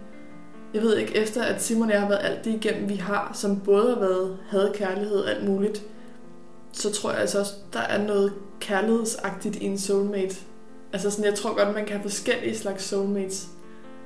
jeg 0.74 0.82
ved 0.82 0.98
ikke, 0.98 1.18
efter 1.18 1.44
at 1.44 1.62
Simon 1.62 1.88
og 1.88 1.94
jeg 1.94 2.02
har 2.02 2.10
været 2.10 2.26
alt 2.26 2.46
det 2.46 2.54
igennem, 2.54 2.90
vi 2.90 2.96
har, 2.96 3.32
som 3.34 3.60
både 3.60 3.94
har 3.94 4.00
været 4.00 4.38
had, 4.50 4.74
kærlighed 4.74 5.18
og 5.18 5.30
alt 5.30 5.50
muligt, 5.50 5.84
så 6.72 6.92
tror 6.92 7.12
jeg 7.12 7.20
altså 7.20 7.40
også, 7.40 7.54
der 7.74 7.80
er 7.80 8.08
noget 8.08 8.34
kærlighedsagtigt 8.60 9.56
i 9.56 9.66
en 9.66 9.78
soulmate. 9.78 10.36
Altså 10.94 11.10
sådan, 11.10 11.26
jeg 11.26 11.36
tror 11.36 11.56
godt, 11.58 11.76
man 11.76 11.86
kan 11.86 11.96
have 11.96 12.10
forskellige 12.10 12.58
slags 12.58 12.84
soulmates. 12.84 13.48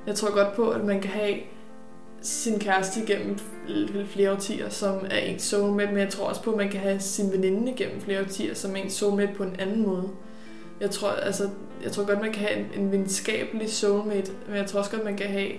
Jeg 0.06 0.14
tror 0.14 0.34
godt 0.34 0.56
på, 0.56 0.70
at 0.70 0.84
man 0.84 1.00
kan 1.00 1.10
have 1.10 1.36
sin 2.22 2.58
kæreste 2.58 3.02
igennem 3.02 3.38
flere 4.06 4.32
årtier, 4.32 4.68
som 4.68 4.94
er 5.10 5.18
ens 5.18 5.42
soulmate, 5.42 5.92
men 5.92 6.00
jeg 6.00 6.08
tror 6.08 6.28
også 6.28 6.42
på, 6.42 6.50
at 6.50 6.56
man 6.56 6.68
kan 6.68 6.80
have 6.80 7.00
sin 7.00 7.32
veninde 7.32 7.72
igennem 7.72 8.00
flere 8.00 8.20
årtier, 8.20 8.54
som 8.54 8.76
er 8.76 8.80
ens 8.80 8.92
soulmate 8.92 9.32
på 9.34 9.42
en 9.42 9.56
anden 9.58 9.82
måde. 9.82 10.08
Jeg 10.80 10.90
tror, 10.90 11.08
altså, 11.08 11.50
jeg 11.82 11.92
tror 11.92 12.06
godt, 12.06 12.20
man 12.20 12.32
kan 12.32 12.42
have 12.42 12.58
en, 12.58 12.82
en 12.82 12.92
venskabelig 12.92 13.72
soulmate, 13.72 14.32
men 14.48 14.56
jeg 14.56 14.66
tror 14.66 14.78
også 14.78 14.90
godt, 14.90 15.04
man 15.04 15.16
kan 15.16 15.26
have 15.26 15.50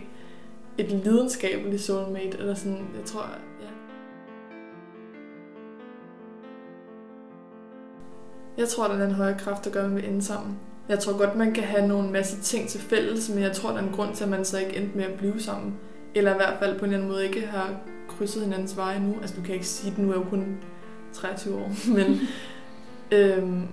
et 0.78 0.92
lidenskabeligt 0.92 1.82
soulmate, 1.82 2.38
eller 2.38 2.56
sådan, 2.56 2.88
jeg 2.98 3.06
tror, 3.06 3.30
ja. 3.62 3.68
Jeg 8.58 8.68
tror, 8.68 8.88
der 8.88 8.96
er 8.96 9.06
en 9.06 9.12
højere 9.12 9.40
kraft, 9.40 9.66
der 9.66 9.72
gør, 9.72 9.84
at 9.84 9.90
man 9.90 9.96
vil 9.96 10.10
ende 10.10 10.24
sammen. 10.24 10.60
Jeg 10.90 11.00
tror 11.00 11.18
godt, 11.18 11.36
man 11.36 11.54
kan 11.54 11.64
have 11.64 11.88
nogle 11.88 12.12
masse 12.12 12.42
ting 12.42 12.70
til 12.70 12.80
fælles, 12.80 13.30
men 13.30 13.44
jeg 13.44 13.52
tror, 13.52 13.70
der 13.70 13.78
er 13.78 13.84
en 13.84 13.94
grund 13.96 14.16
til, 14.16 14.24
at 14.24 14.30
man 14.30 14.46
så 14.46 14.58
ikke 14.60 14.76
endte 14.76 14.98
med 14.98 15.06
at 15.06 15.14
blive 15.14 15.42
sammen. 15.42 15.76
Eller 16.16 16.32
i 16.34 16.36
hvert 16.36 16.60
fald 16.60 16.80
på 16.80 16.86
en 16.86 16.92
eller 16.92 16.98
anden 16.98 17.12
måde 17.12 17.26
ikke 17.26 17.48
har 17.48 17.76
krydset 18.08 18.44
hinandens 18.44 18.78
veje 18.78 19.00
nu. 19.00 19.16
Altså, 19.22 19.36
du 19.36 19.42
kan 19.42 19.54
ikke 19.54 19.68
sige, 19.68 19.92
at 19.92 19.98
nu 19.98 20.12
er 20.12 20.16
jo 20.16 20.24
kun 20.30 20.58
23 21.14 21.56
år, 21.56 21.72
men 21.96 22.20
øhm, 23.12 23.68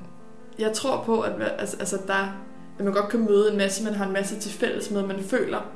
jeg 0.59 0.73
tror 0.73 1.03
på, 1.07 1.21
at 1.21 1.33
altså, 1.59 1.77
altså 1.79 1.99
der, 2.07 2.45
at 2.79 2.85
man 2.85 2.95
godt 2.95 3.09
kan 3.09 3.21
møde 3.21 3.51
en 3.53 3.59
masse, 3.59 3.85
man 3.85 3.95
har 3.95 4.07
en 4.07 4.13
masse 4.13 4.41
til 4.41 4.53
fælles 4.53 4.91
med, 4.91 5.03
man 5.07 5.21
føler 5.21 5.71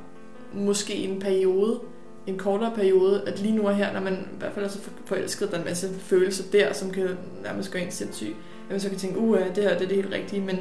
måske 0.53 0.95
i 0.95 1.07
en 1.07 1.19
periode, 1.19 1.79
en 2.27 2.37
kortere 2.37 2.71
periode, 2.75 3.23
at 3.27 3.39
lige 3.39 3.55
nu 3.55 3.67
er 3.67 3.71
her, 3.71 3.93
når 3.93 3.99
man 3.99 4.13
i 4.13 4.37
hvert 4.39 4.53
fald 4.53 4.65
er 4.65 4.69
så 4.69 4.79
forelsket, 5.05 5.51
der 5.51 5.55
er 5.55 5.59
en 5.59 5.67
masse 5.67 5.89
følelser 5.99 6.43
der, 6.51 6.73
som 6.73 6.91
kan 6.91 7.17
nærmest 7.43 7.71
gøre 7.71 7.81
en 7.81 7.91
sindssyg, 7.91 8.35
at 8.65 8.71
man 8.71 8.79
så 8.79 8.89
kan 8.89 8.97
tænke, 8.97 9.19
uh, 9.19 9.37
det 9.55 9.63
her 9.63 9.73
det 9.73 9.83
er 9.83 9.87
det 9.87 9.95
helt 9.95 10.13
rigtige, 10.13 10.41
men 10.41 10.59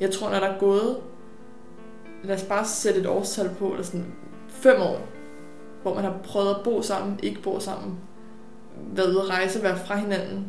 jeg 0.00 0.10
tror, 0.10 0.30
når 0.30 0.40
der 0.40 0.46
er 0.46 0.58
gået, 0.58 0.96
lad 2.24 2.36
os 2.36 2.42
bare 2.42 2.64
sætte 2.64 3.00
et 3.00 3.06
årstal 3.06 3.50
på, 3.58 3.70
eller 3.70 3.84
sådan 3.84 4.06
fem 4.48 4.80
år, 4.80 5.08
hvor 5.82 5.94
man 5.94 6.04
har 6.04 6.14
prøvet 6.24 6.54
at 6.54 6.60
bo 6.64 6.82
sammen, 6.82 7.20
ikke 7.22 7.42
bo 7.42 7.60
sammen, 7.60 7.98
været 8.92 9.10
ude 9.10 9.20
at 9.20 9.30
rejse, 9.30 9.62
være 9.62 9.76
fra 9.76 9.96
hinanden, 9.96 10.46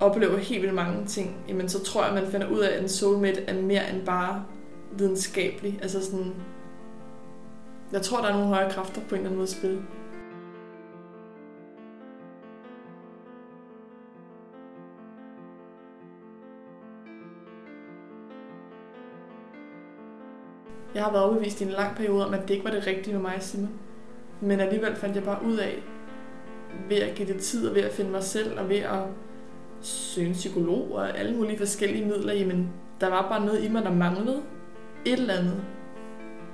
oplever 0.00 0.36
helt 0.36 0.62
vildt 0.62 0.74
mange 0.74 1.06
ting, 1.06 1.36
jamen 1.48 1.68
så 1.68 1.84
tror 1.84 2.04
jeg, 2.04 2.16
at 2.16 2.22
man 2.22 2.32
finder 2.32 2.50
ud 2.50 2.58
af, 2.58 2.76
at 2.76 2.82
en 2.82 2.88
soulmate 2.88 3.42
er 3.42 3.62
mere 3.62 3.90
end 3.90 4.06
bare 4.06 4.44
videnskabelig. 4.92 5.78
Altså 5.82 6.04
sådan, 6.04 6.34
jeg 7.92 8.02
tror, 8.02 8.20
der 8.20 8.28
er 8.28 8.32
nogle 8.32 8.46
højere 8.46 8.70
kræfter 8.70 9.00
på 9.08 9.14
en 9.14 9.14
eller 9.14 9.24
anden 9.24 9.36
måde 9.36 9.48
at 9.48 9.48
spille. 9.48 9.82
Jeg 20.94 21.04
har 21.04 21.12
været 21.12 21.24
overbevist 21.24 21.60
i 21.60 21.64
en 21.64 21.70
lang 21.70 21.96
periode 21.96 22.26
om, 22.26 22.34
at 22.34 22.42
det 22.42 22.50
ikke 22.50 22.64
var 22.64 22.70
det 22.70 22.86
rigtige 22.86 23.14
med 23.14 23.22
mig 23.22 23.36
og 23.36 23.42
Simon. 23.42 23.70
Men 24.42 24.60
alligevel 24.60 24.96
fandt 24.96 25.16
jeg 25.16 25.24
bare 25.24 25.44
ud 25.44 25.56
af, 25.56 25.82
ved 26.88 26.96
at 26.96 27.14
give 27.14 27.28
det 27.28 27.40
tid 27.40 27.68
og 27.68 27.74
ved 27.74 27.82
at 27.82 27.92
finde 27.92 28.10
mig 28.10 28.22
selv 28.22 28.58
og 28.58 28.68
ved 28.68 28.76
at 28.76 29.02
søge 29.80 30.26
en 30.26 30.32
psykolog 30.32 30.92
og 30.92 31.18
alle 31.18 31.36
mulige 31.36 31.58
forskellige 31.58 32.06
midler, 32.06 32.32
jamen 32.32 32.72
der 33.00 33.08
var 33.08 33.28
bare 33.28 33.46
noget 33.46 33.64
i 33.64 33.68
mig, 33.68 33.82
der 33.82 33.92
manglede 33.92 34.42
et 35.04 35.12
eller 35.12 35.34
andet, 35.34 35.64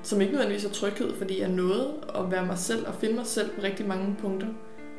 som 0.03 0.21
ikke 0.21 0.33
nødvendigvis 0.33 0.65
er 0.65 0.71
tryghed, 0.71 1.15
fordi 1.15 1.41
jeg 1.41 1.49
nåede 1.49 1.95
at 2.15 2.31
være 2.31 2.47
mig 2.47 2.59
selv 2.59 2.87
og 2.87 2.95
finde 2.95 3.15
mig 3.15 3.27
selv 3.27 3.51
på 3.51 3.63
rigtig 3.63 3.89
mange 3.89 4.17
punkter 4.21 4.49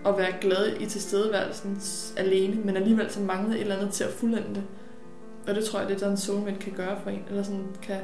og 0.04 0.18
være 0.18 0.34
glad 0.42 0.80
i 0.80 0.86
tilstedeværelsen 0.86 1.82
alene, 2.18 2.62
men 2.64 2.78
alligevel 2.78 3.10
så 3.10 3.22
manglede 3.22 3.56
et 3.56 3.62
eller 3.62 3.76
andet 3.76 3.94
til 3.94 4.04
at 4.04 4.10
fuldende 4.10 4.56
det. 4.56 4.64
Og 5.48 5.56
det 5.56 5.66
tror 5.66 5.80
jeg, 5.80 5.88
det 5.90 5.96
er 5.96 6.00
der 6.00 6.12
en 6.12 6.18
soulmate 6.18 6.60
kan 6.60 6.74
gøre 6.74 6.98
for 7.04 7.10
en, 7.10 7.24
eller 7.30 7.44
sådan 7.44 7.68
kan... 7.82 8.02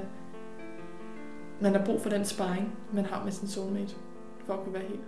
Man 1.62 1.76
har 1.76 1.86
brug 1.86 2.02
for 2.02 2.10
den 2.10 2.26
sparring, 2.26 2.78
man 2.94 3.06
har 3.06 3.24
med 3.24 3.32
sin 3.32 3.48
soulmate, 3.48 3.96
for 4.46 4.54
at 4.54 4.60
kunne 4.64 4.74
være 4.74 4.84
hel. 4.84 5.00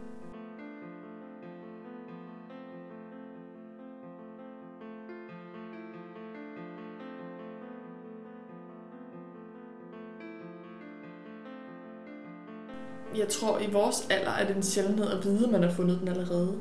jeg 13.18 13.28
tror, 13.28 13.60
i 13.60 13.72
vores 13.72 14.08
alder 14.10 14.32
er 14.32 14.48
det 14.48 14.56
en 14.56 14.64
sjældenhed 14.64 15.12
at 15.12 15.26
vide, 15.26 15.46
at 15.46 15.52
man 15.52 15.64
har 15.64 15.72
fundet 15.72 16.00
den 16.00 16.08
allerede. 16.08 16.56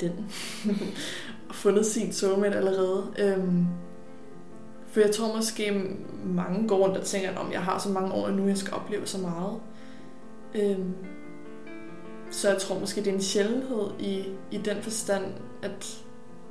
Den. 0.00 0.12
fundet 1.52 1.86
sin 1.86 2.12
soulmate 2.12 2.56
allerede. 2.56 3.06
Øhm, 3.18 3.66
for 4.86 5.00
jeg 5.00 5.10
tror 5.10 5.36
måske, 5.36 5.96
mange 6.24 6.68
går 6.68 6.76
rundt 6.76 6.96
og 6.96 7.04
tænker, 7.04 7.36
om 7.36 7.52
jeg 7.52 7.60
har 7.60 7.78
så 7.78 7.88
mange 7.88 8.12
år 8.12 8.30
nu, 8.30 8.46
jeg 8.46 8.56
skal 8.56 8.74
opleve 8.74 9.06
så 9.06 9.18
meget. 9.18 9.60
Øhm, 10.54 10.94
så 12.32 12.48
jeg 12.48 12.58
tror 12.58 12.78
måske, 12.78 13.00
det 13.00 13.10
er 13.10 13.14
en 13.14 13.22
sjældenhed 13.22 13.90
i, 13.98 14.24
i 14.50 14.58
den 14.58 14.82
forstand, 14.82 15.24
at 15.62 16.04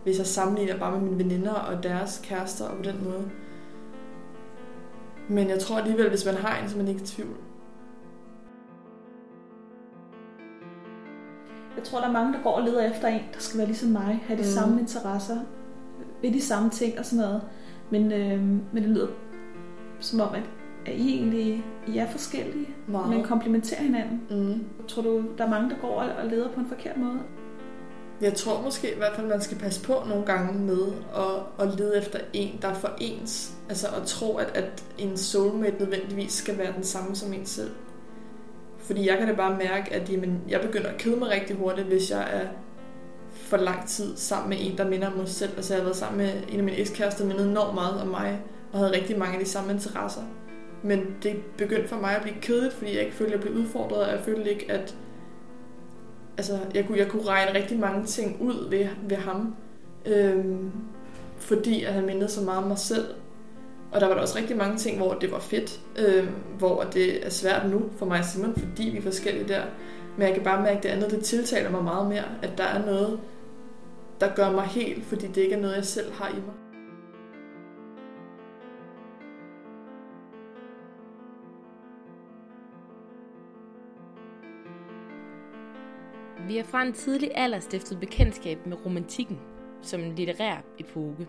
hvis 0.03 0.17
jeg 0.17 0.25
sammenligner 0.25 0.79
bare 0.79 0.91
med 0.91 1.09
mine 1.09 1.23
veninder 1.23 1.53
og 1.53 1.83
deres 1.83 2.21
kærester 2.23 2.65
og 2.65 2.77
på 2.77 2.83
den 2.83 3.03
måde. 3.03 3.31
Men 5.29 5.49
jeg 5.49 5.59
tror 5.59 5.77
alligevel, 5.77 6.09
hvis 6.09 6.25
man 6.25 6.35
har 6.35 6.61
en, 6.61 6.69
så 6.69 6.75
er 6.75 6.77
man 6.77 6.87
ikke 6.87 7.01
i 7.01 7.05
tvivl. 7.05 7.35
Jeg 11.75 11.83
tror, 11.83 11.99
der 11.99 12.07
er 12.07 12.11
mange, 12.11 12.33
der 12.33 12.43
går 12.43 12.51
og 12.51 12.63
leder 12.63 12.91
efter 12.91 13.07
en, 13.07 13.21
der 13.33 13.39
skal 13.39 13.57
være 13.57 13.67
ligesom 13.67 13.89
mig, 13.89 14.23
have 14.27 14.37
de 14.37 14.43
mm. 14.43 14.49
samme 14.49 14.79
interesser, 14.79 15.37
ved 16.21 16.33
de 16.33 16.41
samme 16.41 16.69
ting 16.69 16.99
og 16.99 17.05
sådan 17.05 17.25
noget. 17.25 17.41
Men, 17.89 18.11
øh, 18.11 18.39
men 18.73 18.83
det 18.83 18.89
lyder 18.89 19.07
som 19.99 20.19
om, 20.19 20.35
at, 20.35 20.43
at 20.85 20.93
I 20.93 21.15
egentlig 21.15 21.65
I 21.87 21.97
er 21.97 22.09
forskellige, 22.09 22.67
wow. 22.89 23.05
men 23.07 23.23
komplementerer 23.23 23.81
hinanden. 23.81 24.21
Mm. 24.29 24.63
Tror 24.87 25.01
du, 25.01 25.23
der 25.37 25.45
er 25.45 25.49
mange, 25.49 25.69
der 25.69 25.75
går 25.81 26.01
og 26.01 26.29
leder 26.29 26.49
på 26.49 26.59
en 26.59 26.67
forkert 26.67 26.97
måde? 26.97 27.19
Jeg 28.21 28.33
tror 28.33 28.61
måske 28.61 28.93
i 28.93 28.97
hvert 28.97 29.15
fald, 29.15 29.27
man 29.27 29.41
skal 29.41 29.57
passe 29.57 29.83
på 29.83 29.93
nogle 30.07 30.25
gange 30.25 30.59
med 30.59 30.87
at, 31.15 31.67
at 31.67 31.79
lede 31.79 31.97
efter 31.97 32.19
en, 32.33 32.59
der 32.61 32.67
er 32.67 32.73
for 32.73 32.91
ens. 32.97 33.53
Altså 33.69 33.87
at 33.87 34.03
tro, 34.07 34.37
at, 34.37 34.51
at 34.57 34.83
en 34.97 35.17
soulmate 35.17 35.79
nødvendigvis 35.79 36.31
skal 36.31 36.57
være 36.57 36.73
den 36.75 36.83
samme 36.83 37.15
som 37.15 37.33
en 37.33 37.45
selv. 37.45 37.71
Fordi 38.77 39.09
jeg 39.09 39.17
kan 39.17 39.27
da 39.27 39.33
bare 39.33 39.57
mærke, 39.57 39.93
at 39.93 40.09
jamen, 40.11 40.41
jeg 40.49 40.61
begynder 40.61 40.89
at 40.89 40.97
kede 40.97 41.15
mig 41.15 41.29
rigtig 41.29 41.55
hurtigt, 41.55 41.87
hvis 41.87 42.11
jeg 42.11 42.27
er 42.31 42.47
for 43.31 43.57
lang 43.57 43.87
tid 43.87 44.17
sammen 44.17 44.49
med 44.49 44.57
en, 44.59 44.77
der 44.77 44.89
minder 44.89 45.07
om 45.07 45.13
mig 45.13 45.29
selv. 45.29 45.51
Altså 45.55 45.73
jeg 45.73 45.81
har 45.81 45.85
været 45.85 45.97
sammen 45.97 46.17
med 46.17 46.33
en 46.49 46.57
af 46.57 46.63
mine 46.63 46.77
ekskærester, 46.77 47.21
der 47.21 47.27
mindede 47.27 47.49
enormt 47.49 47.73
meget 47.73 48.01
om 48.01 48.07
mig, 48.07 48.39
og 48.71 48.79
havde 48.79 48.91
rigtig 48.91 49.19
mange 49.19 49.33
af 49.33 49.43
de 49.45 49.49
samme 49.49 49.71
interesser. 49.71 50.21
Men 50.83 51.15
det 51.23 51.35
begyndte 51.57 51.87
for 51.87 51.95
mig 51.95 52.15
at 52.15 52.21
blive 52.21 52.35
kedeligt, 52.41 52.73
fordi 52.73 52.95
jeg 52.95 53.03
ikke 53.03 53.15
følte, 53.15 53.33
at 53.33 53.39
jeg 53.39 53.51
blev 53.51 53.63
udfordret, 53.63 54.05
og 54.05 54.11
jeg 54.11 54.19
følte 54.19 54.51
ikke, 54.51 54.71
at 54.71 54.95
altså, 56.37 56.59
jeg, 56.73 56.85
kunne, 56.87 56.97
jeg 56.97 57.07
kunne 57.07 57.27
regne 57.27 57.59
rigtig 57.59 57.79
mange 57.79 58.05
ting 58.05 58.41
ud 58.41 58.69
ved, 58.69 58.87
ved 59.09 59.17
ham. 59.17 59.55
Øhm, 60.05 60.71
fordi 61.37 61.83
at 61.83 61.93
han 61.93 62.05
mindede 62.05 62.29
så 62.29 62.41
meget 62.41 62.61
om 62.61 62.67
mig 62.67 62.77
selv. 62.77 63.05
Og 63.91 64.01
der 64.01 64.07
var 64.07 64.13
der 64.13 64.21
også 64.21 64.37
rigtig 64.37 64.57
mange 64.57 64.77
ting, 64.77 64.97
hvor 64.97 65.13
det 65.13 65.31
var 65.31 65.39
fedt, 65.39 65.79
øhm, 65.99 66.29
hvor 66.57 66.83
det 66.83 67.25
er 67.25 67.29
svært 67.29 67.69
nu 67.69 67.81
for 67.97 68.05
mig 68.05 68.19
og 68.19 68.25
Simon, 68.25 68.55
fordi 68.55 68.89
vi 68.89 68.97
er 68.97 69.01
forskellige 69.01 69.47
der. 69.47 69.61
Men 70.17 70.27
jeg 70.27 70.35
kan 70.35 70.43
bare 70.43 70.61
mærke, 70.61 70.77
at 70.77 70.83
det 70.83 70.89
andet, 70.89 71.11
det 71.11 71.23
tiltaler 71.23 71.71
mig 71.71 71.83
meget 71.83 72.09
mere, 72.09 72.25
at 72.41 72.57
der 72.57 72.63
er 72.63 72.85
noget, 72.85 73.19
der 74.19 74.35
gør 74.35 74.51
mig 74.51 74.63
helt, 74.63 75.05
fordi 75.05 75.27
det 75.27 75.37
ikke 75.37 75.55
er 75.55 75.61
noget, 75.61 75.75
jeg 75.75 75.85
selv 75.85 76.11
har 76.13 76.29
i 76.29 76.33
mig. 76.33 76.60
Vi 86.51 86.57
har 86.57 86.63
fra 86.63 86.81
en 86.81 86.93
tidlig 86.93 87.31
alder 87.35 87.59
stiftet 87.59 87.99
bekendtskab 87.99 88.65
med 88.65 88.85
romantikken 88.85 89.39
som 89.81 90.01
en 90.01 90.15
litterær 90.15 90.57
epoke, 90.79 91.27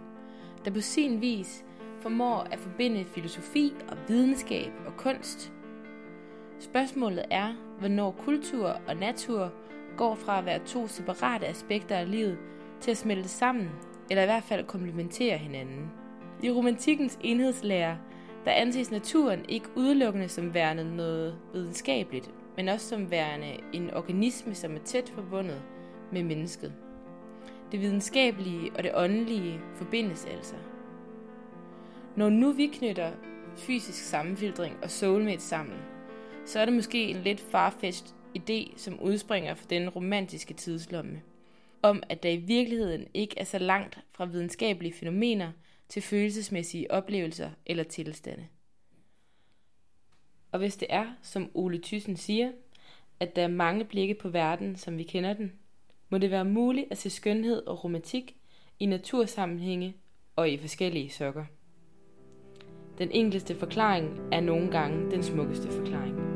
der 0.65 0.71
på 0.71 0.81
sin 0.81 1.21
vis 1.21 1.65
formår 2.01 2.47
at 2.51 2.59
forbinde 2.59 3.05
filosofi 3.05 3.73
og 3.89 3.97
videnskab 4.09 4.73
og 4.87 4.97
kunst. 4.97 5.53
Spørgsmålet 6.59 7.25
er, 7.31 7.55
hvornår 7.79 8.11
kultur 8.11 8.67
og 8.89 8.97
natur 8.97 9.53
går 9.97 10.15
fra 10.15 10.39
at 10.39 10.45
være 10.45 10.67
to 10.67 10.87
separate 10.87 11.47
aspekter 11.47 11.97
af 11.97 12.11
livet 12.11 12.39
til 12.81 12.91
at 12.91 12.97
smelte 12.97 13.29
sammen, 13.29 13.71
eller 14.11 14.23
i 14.23 14.27
hvert 14.27 14.45
fald 14.45 14.67
komplementere 14.67 15.39
hinanden. 15.39 15.91
I 16.43 16.51
romantikkens 16.51 17.19
enhedslære, 17.21 17.99
der 18.45 18.51
anses 18.51 18.91
naturen 18.91 19.45
ikke 19.49 19.69
udelukkende 19.77 20.29
som 20.29 20.55
værende 20.55 20.97
noget 20.97 21.37
videnskabeligt, 21.53 22.31
men 22.57 22.69
også 22.69 22.89
som 22.89 23.11
værende 23.11 23.57
en 23.73 23.95
organisme, 23.95 24.55
som 24.55 24.75
er 24.75 24.81
tæt 24.85 25.09
forbundet 25.09 25.63
med 26.13 26.23
mennesket. 26.23 26.73
Det 27.73 27.81
videnskabelige 27.81 28.73
og 28.75 28.83
det 28.83 28.91
åndelige 28.95 29.61
forbindes 29.75 30.25
altså. 30.25 30.55
Når 32.17 32.29
nu 32.29 32.53
vi 32.53 32.67
knytter 32.67 33.13
fysisk 33.57 34.05
sammenfiltring 34.05 34.77
og 34.83 34.91
soulmate 34.91 35.43
sammen, 35.43 35.79
så 36.47 36.61
er 36.61 36.65
det 36.65 36.75
måske 36.75 37.05
en 37.05 37.23
lidt 37.23 37.41
farfetched 37.41 38.15
idé, 38.39 38.79
som 38.79 39.01
udspringer 39.01 39.55
fra 39.55 39.67
den 39.71 39.89
romantiske 39.89 40.55
tidslomme, 40.55 41.23
om 41.83 42.03
at 42.09 42.23
der 42.23 42.29
i 42.29 42.37
virkeligheden 42.37 43.07
ikke 43.15 43.39
er 43.39 43.45
så 43.45 43.59
langt 43.59 43.99
fra 44.13 44.25
videnskabelige 44.25 44.95
fænomener 44.95 45.53
til 45.89 46.03
følelsesmæssige 46.03 46.91
oplevelser 46.91 47.51
eller 47.67 47.85
tilstande. 47.85 48.47
Og 50.53 50.59
hvis 50.59 50.77
det 50.77 50.89
er, 50.91 51.07
som 51.23 51.51
Ole 51.55 51.81
Thyssen 51.83 52.17
siger, 52.17 52.51
at 53.21 53.37
der 53.37 53.43
er 53.43 53.49
mange 53.49 53.85
blikke 53.85 54.15
på 54.15 54.29
verden, 54.29 54.77
som 54.77 54.99
vi 54.99 55.03
kender 55.03 55.33
den, 55.33 55.53
må 56.09 56.19
det 56.19 56.31
være 56.31 56.45
muligt 56.45 56.87
at 56.91 56.99
se 56.99 57.11
skønhed 57.11 57.67
og 57.67 57.85
romantik 57.85 58.37
i 58.79 58.87
natursammenhænge 58.87 59.97
og 60.37 60.51
i 60.51 60.57
forskellige 60.57 61.11
sokker. 61.11 61.45
Den 62.99 63.11
enkleste 63.11 63.55
forklaring 63.55 64.21
er 64.33 64.41
nogle 64.41 64.71
gange 64.71 65.11
den 65.11 65.23
smukkeste 65.23 65.69
forklaring. 65.69 66.32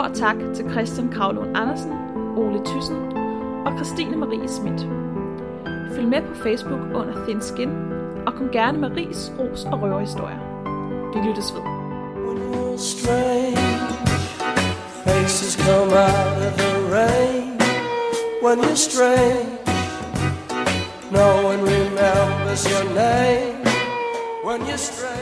Stor 0.00 0.14
tak 0.14 0.36
til 0.54 0.70
Christian 0.70 1.08
Kravlund 1.12 1.56
Andersen, 1.56 1.92
Ole 2.36 2.60
Thyssen 2.64 2.96
og 3.66 3.72
Christine 3.76 4.16
Marie 4.16 4.48
Schmidt. 4.48 4.80
Følg 5.94 6.08
med 6.08 6.22
på 6.22 6.34
Facebook 6.34 6.80
under 6.94 7.24
Thin 7.24 7.42
Skin, 7.42 7.70
og 8.26 8.34
kom 8.34 8.48
gerne 8.52 8.78
med 8.78 8.90
ris, 8.96 9.32
ros 9.38 9.64
og 9.64 9.82
røverhistorier. 9.82 10.40
Vi 11.14 11.28
lyttes 11.28 11.54
ved. 11.54 11.62
When 12.26 13.56
faces 15.04 15.54
come 15.66 15.92
out 15.92 16.36
of 16.46 16.52
the 16.62 16.72
rain. 16.96 17.60
When 18.42 18.58
you're 18.64 18.82
strange, 18.90 19.50
no 21.10 21.28
one 21.50 21.60
remembers 21.74 22.62
your 22.72 22.84
name. 22.94 23.64
When 24.44 24.60
you're 24.68 24.78
strange. 24.78 25.19